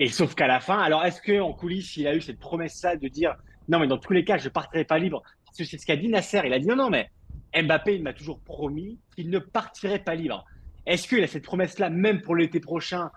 Et 0.01 0.09
sauf 0.09 0.35
qu'à 0.35 0.47
la 0.47 0.61
fin, 0.61 0.79
alors 0.79 1.05
est-ce 1.05 1.23
qu'en 1.23 1.53
coulisses, 1.53 1.97
il 1.97 2.07
a 2.07 2.15
eu 2.15 2.21
cette 2.21 2.39
promesse-là 2.39 2.97
de 2.97 3.09
dire 3.09 3.35
non, 3.69 3.79
mais 3.79 3.87
dans 3.87 3.99
tous 3.99 4.13
les 4.13 4.25
cas, 4.25 4.39
je 4.39 4.49
partirai 4.49 4.85
pas 4.85 4.99
libre? 4.99 5.23
Parce 5.47 5.59
que 5.59 5.65
c'est 5.65 5.79
ce 5.79 5.87
qu'a 5.87 5.97
dit 5.97 6.09
Nasser. 6.09 6.43
Il 6.45 6.53
a 6.53 6.59
dit 6.59 6.67
non, 6.67 6.77
non, 6.77 6.91
mais 6.91 7.11
Mbappé, 7.55 7.95
il 7.95 8.03
m'a 8.03 8.13
toujours 8.13 8.41
promis 8.41 8.99
qu'il 9.15 9.31
ne 9.31 9.39
partirait 9.39 10.01
pas 10.01 10.15
libre. 10.15 10.45
Est-ce 10.87 11.09
qu'il 11.09 11.23
a 11.23 11.27
cette 11.27 11.45
promesse-là 11.45 11.91
même 11.91 12.21
pour 12.21 12.37
l'été 12.37 12.61
prochain? 12.61 13.11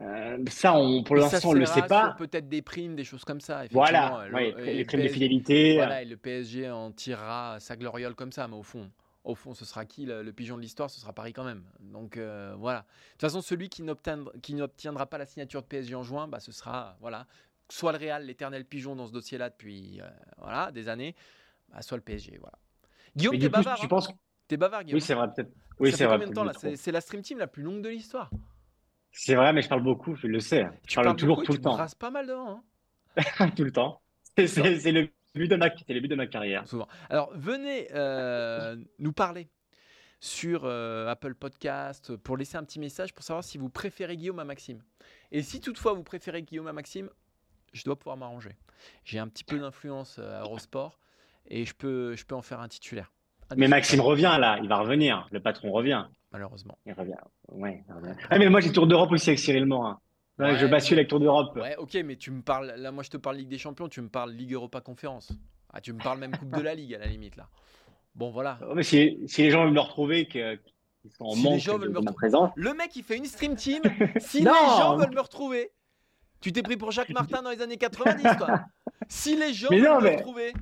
Euh, 0.00 0.38
Ça, 0.48 0.74
on, 0.74 1.02
pour 1.04 1.16
l'instant, 1.16 1.50
on 1.50 1.54
ne 1.54 1.60
le 1.60 1.66
sait 1.66 1.82
pas. 1.82 2.14
Peut-être 2.18 2.48
des 2.48 2.62
primes, 2.62 2.96
des 2.96 3.04
choses 3.04 3.24
comme 3.24 3.40
ça. 3.40 3.64
Voilà, 3.70 4.26
ouais, 4.32 4.54
les 4.58 4.84
primes 4.84 5.02
de 5.02 5.08
fidélité. 5.08 5.74
Voilà, 5.76 6.02
et 6.02 6.06
le 6.06 6.16
PSG 6.16 6.70
en 6.70 6.90
tirera 6.90 7.60
sa 7.60 7.76
gloriole 7.76 8.14
comme 8.14 8.32
ça, 8.32 8.48
mais 8.48 8.56
au 8.56 8.62
fond, 8.62 8.90
au 9.24 9.34
fond, 9.34 9.54
ce 9.54 9.64
sera 9.64 9.84
qui 9.84 10.04
le, 10.04 10.22
le 10.22 10.32
pigeon 10.32 10.56
de 10.56 10.62
l'histoire 10.62 10.90
Ce 10.90 11.00
sera 11.00 11.12
Paris 11.12 11.32
quand 11.32 11.44
même. 11.44 11.64
Donc 11.80 12.16
euh, 12.16 12.54
voilà. 12.58 12.80
De 12.80 12.84
toute 13.12 13.20
façon, 13.22 13.40
celui 13.40 13.68
qui 13.68 13.82
n'obtiendra, 13.82 15.06
pas 15.06 15.18
la 15.18 15.26
signature 15.26 15.62
de 15.62 15.66
PSG 15.66 15.94
en 15.94 16.02
juin, 16.02 16.28
bah, 16.28 16.40
ce 16.40 16.52
sera 16.52 16.96
voilà, 17.00 17.26
soit 17.70 17.92
le 17.92 17.98
Real, 17.98 18.26
l'éternel 18.26 18.64
pigeon 18.64 18.96
dans 18.96 19.06
ce 19.06 19.12
dossier-là 19.12 19.50
depuis 19.50 20.00
euh, 20.00 20.08
voilà 20.38 20.72
des 20.72 20.88
années, 20.88 21.14
bah, 21.72 21.82
soit 21.82 21.96
le 21.96 22.02
PSG. 22.02 22.38
Voilà. 22.40 22.58
Guillaume, 23.16 23.38
t'es 23.38 23.48
bavard. 23.48 23.78
tu 23.78 23.84
hein 23.84 23.88
penses 23.88 24.08
T'es 24.48 24.56
bavard, 24.56 24.82
Guillaume. 24.84 24.96
Oui, 24.96 25.00
c'est 25.00 25.14
vrai, 25.14 25.28
peut-être. 25.34 25.52
Oui, 25.78 25.92
c'est 25.92 26.04
vrai. 26.04 26.14
combien 26.16 26.28
de 26.28 26.34
temps 26.34 26.44
là? 26.44 26.52
C'est 26.76 26.92
la 26.92 27.00
stream 27.00 27.22
team 27.22 27.38
la 27.38 27.46
plus 27.46 27.62
longue 27.62 27.82
de 27.82 27.88
l'histoire. 27.88 28.30
C'est 29.12 29.34
vrai, 29.34 29.52
mais 29.52 29.62
je 29.62 29.68
parle 29.68 29.82
beaucoup, 29.82 30.14
je 30.16 30.26
le 30.26 30.40
sais. 30.40 30.66
Je 30.86 30.88
Tu 30.88 30.94
parle 31.00 31.16
toujours 31.16 31.36
beaucoup 31.36 31.46
tout 31.46 31.52
tu 31.52 31.58
le 31.58 31.62
temps. 31.62 31.74
rases 31.76 31.94
pas 31.94 32.10
mal 32.10 32.26
devant. 32.26 32.50
hein. 32.50 32.62
tout 33.56 33.64
le 33.64 33.72
temps. 33.72 34.00
C'est 34.36 34.92
le 34.92 35.08
but 35.34 35.48
de 35.48 35.56
ma, 35.56 35.70
c'est 35.70 35.94
le 35.94 36.00
but 36.00 36.08
de 36.08 36.14
ma 36.14 36.26
carrière. 36.26 36.66
souvent. 36.68 36.88
Alors, 37.10 37.30
venez 37.34 37.88
euh, 37.94 38.76
nous 38.98 39.12
parler 39.12 39.48
sur 40.20 40.62
euh, 40.64 41.08
Apple 41.08 41.34
Podcast 41.34 42.16
pour 42.16 42.36
laisser 42.36 42.56
un 42.56 42.64
petit 42.64 42.78
message 42.78 43.12
pour 43.12 43.24
savoir 43.24 43.42
si 43.42 43.58
vous 43.58 43.68
préférez 43.68 44.16
Guillaume 44.16 44.38
à 44.38 44.44
Maxime. 44.44 44.82
Et 45.32 45.42
si 45.42 45.60
toutefois 45.60 45.94
vous 45.94 46.04
préférez 46.04 46.42
Guillaume 46.42 46.68
à 46.68 46.72
Maxime, 46.72 47.08
je 47.72 47.82
dois 47.84 47.98
pouvoir 47.98 48.16
m'arranger. 48.16 48.56
J'ai 49.04 49.18
un 49.18 49.28
petit 49.28 49.44
peu 49.44 49.58
d'influence 49.58 50.18
à 50.18 50.40
Eurosport 50.42 50.98
et 51.46 51.64
je 51.64 51.74
peux, 51.74 52.14
je 52.14 52.24
peux 52.24 52.34
en 52.34 52.42
faire 52.42 52.60
un 52.60 52.68
titulaire. 52.68 53.12
Un 53.50 53.56
Mais 53.56 53.66
titulaire, 53.66 53.70
Maxime 53.70 54.00
revient 54.00 54.36
là, 54.38 54.58
il 54.62 54.68
va 54.68 54.78
revenir. 54.78 55.26
Le 55.32 55.40
patron 55.40 55.72
revient. 55.72 56.04
Malheureusement. 56.30 56.78
Il 56.86 56.92
revient. 56.92 57.12
Ouais, 57.50 57.82
il 57.88 57.92
revient. 57.94 58.14
Ah, 58.30 58.38
mais 58.38 58.48
moi, 58.48 58.60
j'ai 58.60 58.72
Tour 58.72 58.86
d'Europe 58.86 59.10
aussi 59.12 59.30
avec 59.30 59.38
Cyril 59.38 59.66
Morin. 59.66 60.00
Ouais, 60.38 60.56
je 60.58 60.66
bascule 60.66 60.98
avec 60.98 61.08
Tour 61.08 61.20
d'Europe. 61.20 61.54
Ouais, 61.56 61.76
ok, 61.76 61.94
mais 62.04 62.16
tu 62.16 62.30
me 62.30 62.42
parles. 62.42 62.74
Là, 62.76 62.90
moi, 62.90 63.02
je 63.02 63.10
te 63.10 63.16
parle 63.16 63.36
Ligue 63.36 63.48
des 63.48 63.58
Champions, 63.58 63.88
tu 63.88 64.00
me 64.00 64.08
parles 64.08 64.32
Ligue 64.32 64.52
Europa 64.54 64.80
Conférence. 64.80 65.32
Ah, 65.72 65.80
tu 65.80 65.92
me 65.92 65.98
parles 66.02 66.18
même 66.18 66.32
Coupe 66.36 66.50
de 66.50 66.60
la 66.60 66.74
Ligue 66.74 66.94
à 66.94 66.98
la 66.98 67.06
limite 67.06 67.36
là. 67.36 67.48
Bon, 68.14 68.30
voilà. 68.30 68.58
Oh, 68.68 68.74
mais 68.74 68.82
si, 68.82 69.18
si 69.26 69.42
les 69.42 69.50
gens 69.50 69.64
veulent 69.64 69.72
me 69.74 69.80
retrouver, 69.80 70.26
que- 70.26 70.56
qu'ils 71.00 71.10
sont 71.12 71.24
en 71.24 71.32
Si 71.34 71.48
les 71.48 71.58
gens 71.58 71.78
veulent 71.78 71.88
me 71.88 71.94
de 71.94 71.98
retrouver. 71.98 72.14
présence. 72.16 72.50
Le 72.56 72.74
mec, 72.74 72.94
il 72.96 73.02
fait 73.04 73.16
une 73.16 73.24
stream 73.24 73.56
team. 73.56 73.82
Si 74.20 74.42
Non. 74.42 74.52
les 74.52 74.68
gens 74.82 74.96
veulent 74.96 75.14
me 75.14 75.20
retrouver, 75.20 75.70
tu 76.40 76.52
t'es 76.52 76.62
pris 76.62 76.76
pour 76.76 76.90
Jacques 76.90 77.10
Martin 77.10 77.42
dans 77.42 77.50
les 77.50 77.62
années 77.62 77.76
90, 77.78 78.22
toi. 78.38 78.60
Si 79.08 79.36
les 79.36 79.52
gens 79.52 79.68
Mais 79.70 79.78
veulent 79.80 79.88
non, 79.88 79.98
me 80.00 80.04
mais- 80.04 80.16
retrouver, 80.16 80.52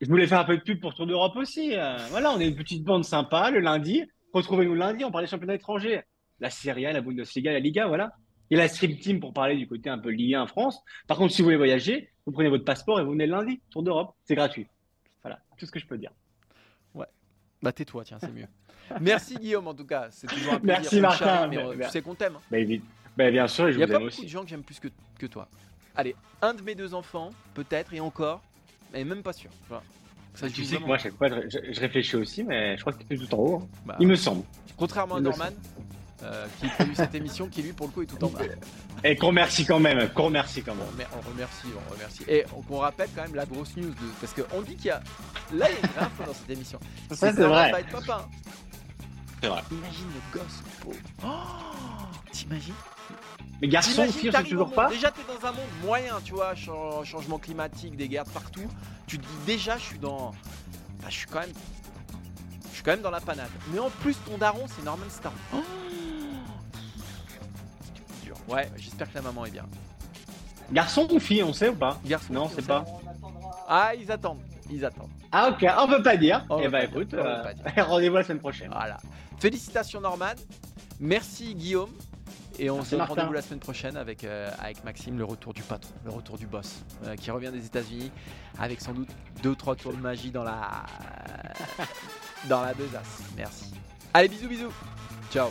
Je 0.00 0.06
voulais 0.08 0.26
faire 0.26 0.40
un 0.40 0.44
peu 0.44 0.56
de 0.56 0.62
pub 0.62 0.80
pour 0.80 0.94
Tour 0.94 1.06
d'Europe 1.06 1.36
aussi. 1.36 1.76
euh, 1.76 1.96
voilà, 2.10 2.30
on 2.32 2.40
est 2.40 2.48
une 2.48 2.56
petite 2.56 2.84
bande 2.84 3.04
sympa 3.04 3.50
le 3.50 3.60
lundi. 3.60 4.02
Retrouvez-nous 4.32 4.74
lundi, 4.74 5.04
on 5.04 5.10
parle 5.10 5.24
des 5.24 5.30
championnats 5.30 5.54
étrangers. 5.54 6.02
La 6.40 6.48
Serie 6.50 6.86
A, 6.86 6.92
la 6.92 7.00
Bundesliga, 7.02 7.52
la 7.52 7.58
Liga, 7.60 7.86
voilà. 7.86 8.12
Il 8.50 8.56
y 8.56 8.60
a 8.60 8.64
la 8.64 8.68
Stream 8.68 8.96
Team 8.98 9.20
pour 9.20 9.32
parler 9.32 9.56
du 9.56 9.66
côté 9.68 9.88
un 9.90 9.98
peu 9.98 10.10
lié 10.10 10.36
en 10.36 10.46
France. 10.46 10.80
Par 11.06 11.16
contre, 11.16 11.32
si 11.32 11.40
vous 11.42 11.46
voulez 11.46 11.56
voyager, 11.56 12.10
vous 12.26 12.32
prenez 12.32 12.48
votre 12.48 12.64
passeport 12.64 12.98
et 13.00 13.04
vous 13.04 13.12
venez 13.12 13.26
lundi, 13.26 13.60
tour 13.70 13.82
d'Europe. 13.82 14.14
C'est 14.24 14.34
gratuit. 14.34 14.66
Voilà, 15.22 15.38
tout 15.56 15.66
ce 15.66 15.70
que 15.70 15.78
je 15.78 15.86
peux 15.86 15.98
dire. 15.98 16.10
Ouais. 16.94 17.06
Bah 17.62 17.72
tais-toi, 17.72 18.04
tiens, 18.04 18.18
c'est 18.20 18.32
mieux. 18.32 18.46
Merci 19.00 19.36
Guillaume 19.36 19.68
en 19.68 19.74
tout 19.74 19.86
cas, 19.86 20.08
c'est 20.10 20.26
toujours 20.26 20.54
un 20.54 20.58
plaisir. 20.60 20.80
Merci 20.80 21.00
Martin. 21.00 21.46
mais, 21.46 21.58
mais, 21.76 21.84
tu 21.84 21.90
sais 21.92 22.02
qu'on 22.02 22.14
t'aime. 22.16 22.34
hein. 22.36 22.40
Bah, 22.50 22.58
bah, 23.16 23.30
bien 23.30 23.46
sûr, 23.46 23.68
et 23.68 23.72
je 23.72 23.76
Il 23.76 23.78
n'y 23.78 23.82
a 23.84 23.86
vous 23.86 23.92
pas 23.92 23.98
aime 23.98 24.04
beaucoup 24.04 24.14
aussi. 24.16 24.22
de 24.24 24.28
gens 24.30 24.42
que 24.42 24.48
j'aime 24.48 24.62
plus 24.64 24.80
que, 24.80 24.88
que 25.18 25.26
toi. 25.26 25.46
Allez, 25.94 26.16
un 26.42 26.54
de 26.54 26.62
mes 26.62 26.74
deux 26.74 26.94
enfants, 26.94 27.30
peut-être, 27.54 27.92
et 27.94 28.00
encore, 28.00 28.42
mais 28.92 29.04
même 29.04 29.22
pas 29.22 29.32
sûr. 29.32 29.50
Voilà. 29.68 29.82
Ça 30.34 30.48
se 30.48 30.54
Tu 30.54 30.64
sais 30.64 30.76
que 30.78 30.84
moi, 30.84 30.96
à 30.96 30.98
chaque 30.98 31.14
fois, 31.16 31.28
je, 31.28 31.80
réfléchis 31.80 32.16
aussi, 32.16 32.42
mais 32.44 32.76
je 32.76 32.80
crois 32.80 32.92
que 32.92 33.02
tu 33.02 33.14
es 33.14 33.16
tout 33.16 33.32
en 33.34 33.38
haut. 33.38 33.56
hein. 33.62 33.68
Bah, 33.84 33.96
Il 34.00 34.06
me 34.08 34.14
semble. 34.16 34.44
Contrairement 34.76 35.16
à 35.16 35.20
Norman, 35.20 35.50
euh, 36.22 36.46
qui 36.60 36.68
produit 36.68 36.94
cette 36.96 37.14
émission, 37.14 37.48
qui 37.48 37.62
lui, 37.62 37.72
pour 37.72 37.86
le 37.86 37.92
coup, 37.92 38.02
est 38.02 38.06
tout 38.06 38.22
en 38.24 38.28
bas. 38.28 38.40
Et 39.04 39.16
qu'on 39.16 39.28
remercie 39.28 39.64
quand 39.64 39.80
même. 39.80 40.08
Qu'on 40.10 40.24
remercie 40.24 40.62
quand 40.62 40.74
même. 40.74 40.86
On 41.16 41.28
remercie, 41.30 41.66
on 41.88 41.92
remercie. 41.94 42.22
Et 42.28 42.44
on, 42.54 42.74
on 42.74 42.78
rappelle 42.78 43.08
quand 43.14 43.22
même 43.22 43.34
la 43.34 43.46
grosse 43.46 43.76
news, 43.76 43.88
de, 43.90 43.96
parce 44.20 44.34
qu'on 44.34 44.60
dit 44.62 44.76
qu'il 44.76 44.86
y 44.86 44.90
a. 44.90 45.00
Là, 45.52 45.68
il 45.70 45.72
y 45.72 45.76
a 45.76 45.80
une 45.82 45.88
vraie 45.94 46.04
info 46.04 46.24
dans 46.26 46.34
cette 46.34 46.50
émission. 46.50 46.78
Ça, 47.10 47.32
c'est 47.32 47.42
vrai. 47.42 47.70
va 47.72 47.80
être 47.80 47.90
papa. 47.90 48.28
C'est 49.42 49.48
vrai. 49.48 49.62
Imagine 49.70 50.06
le 50.14 50.38
gosse, 50.38 50.62
pauvre. 50.82 50.96
Oh, 51.24 52.28
T'imagines? 52.30 52.74
Mais 53.62 53.68
garçon, 53.68 54.06
t'arrives 54.06 54.34
au 54.36 54.42
toujours 54.42 54.66
monde- 54.66 54.74
pas. 54.74 54.88
Déjà, 54.90 55.10
t'es 55.10 55.20
dans 55.26 55.46
un 55.46 55.52
monde 55.52 55.66
moyen, 55.84 56.14
tu 56.24 56.32
vois, 56.34 56.54
ch- 56.54 56.68
changement 57.04 57.38
climatique, 57.38 57.96
des 57.96 58.08
guerres 58.08 58.24
partout. 58.24 58.68
Tu 59.06 59.18
te 59.18 59.22
dis 59.22 59.44
déjà, 59.46 59.76
je 59.78 59.82
suis 59.84 59.98
dans. 59.98 60.30
Bah, 61.02 61.08
je 61.08 61.14
suis 61.16 61.26
quand 61.26 61.40
même. 61.40 61.52
Je 62.70 62.74
suis 62.74 62.82
quand 62.82 62.92
même 62.92 63.02
dans 63.02 63.10
la 63.10 63.20
panade. 63.20 63.50
Mais 63.72 63.78
en 63.78 63.90
plus, 63.90 64.16
ton 64.26 64.38
daron, 64.38 64.64
c'est 64.74 64.84
Norman 64.84 65.04
Star. 65.10 65.32
Oh 65.54 65.58
C'est. 65.62 65.89
Ouais, 68.50 68.68
j'espère 68.76 69.08
que 69.10 69.14
la 69.14 69.22
maman 69.22 69.46
est 69.46 69.50
bien. 69.50 69.64
Garçon 70.72 71.08
ou 71.10 71.18
fille, 71.18 71.42
on 71.42 71.52
sait 71.52 71.68
ou 71.68 71.74
pas 71.74 71.98
Garçon, 72.04 72.32
Non, 72.32 72.50
c'est 72.54 72.66
pas. 72.66 72.84
Ah, 73.68 73.92
ils 73.98 74.10
attendent. 74.10 74.40
Ils 74.70 74.84
attendent. 74.84 75.10
Ah, 75.32 75.48
ok, 75.50 75.64
on 75.78 75.88
peut 75.88 76.02
pas 76.02 76.16
dire. 76.16 76.44
On 76.48 76.58
eh 76.60 76.68
bah 76.68 76.84
écoute, 76.84 77.14
euh, 77.14 77.44
rendez-vous 77.78 78.16
la 78.16 78.24
semaine 78.24 78.38
prochaine. 78.40 78.70
Voilà. 78.72 78.98
Félicitations, 79.38 80.00
Norman. 80.00 80.34
Merci, 81.00 81.54
Guillaume. 81.54 81.90
Et 82.58 82.68
on 82.68 82.74
Merci, 82.76 82.90
se 82.90 82.94
donne 82.96 82.98
Martin. 83.00 83.14
rendez-vous 83.14 83.32
la 83.32 83.42
semaine 83.42 83.58
prochaine 83.60 83.96
avec, 83.96 84.22
euh, 84.24 84.50
avec 84.60 84.84
Maxime, 84.84 85.16
le 85.18 85.24
retour 85.24 85.54
du 85.54 85.62
patron, 85.62 85.90
le 86.04 86.10
retour 86.10 86.36
du 86.36 86.46
boss, 86.46 86.82
euh, 87.04 87.16
qui 87.16 87.30
revient 87.30 87.50
des 87.52 87.64
États-Unis 87.64 88.10
avec 88.58 88.80
sans 88.80 88.92
doute 88.92 89.08
deux 89.42 89.54
trois 89.54 89.76
tours 89.76 89.92
de 89.92 89.98
magie 90.00 90.30
dans 90.30 90.44
la 90.44 90.84
dans 92.48 92.60
la 92.62 92.74
besace. 92.74 93.22
Merci. 93.36 93.72
Allez, 94.12 94.28
bisous, 94.28 94.48
bisous. 94.48 94.72
Ciao. 95.32 95.50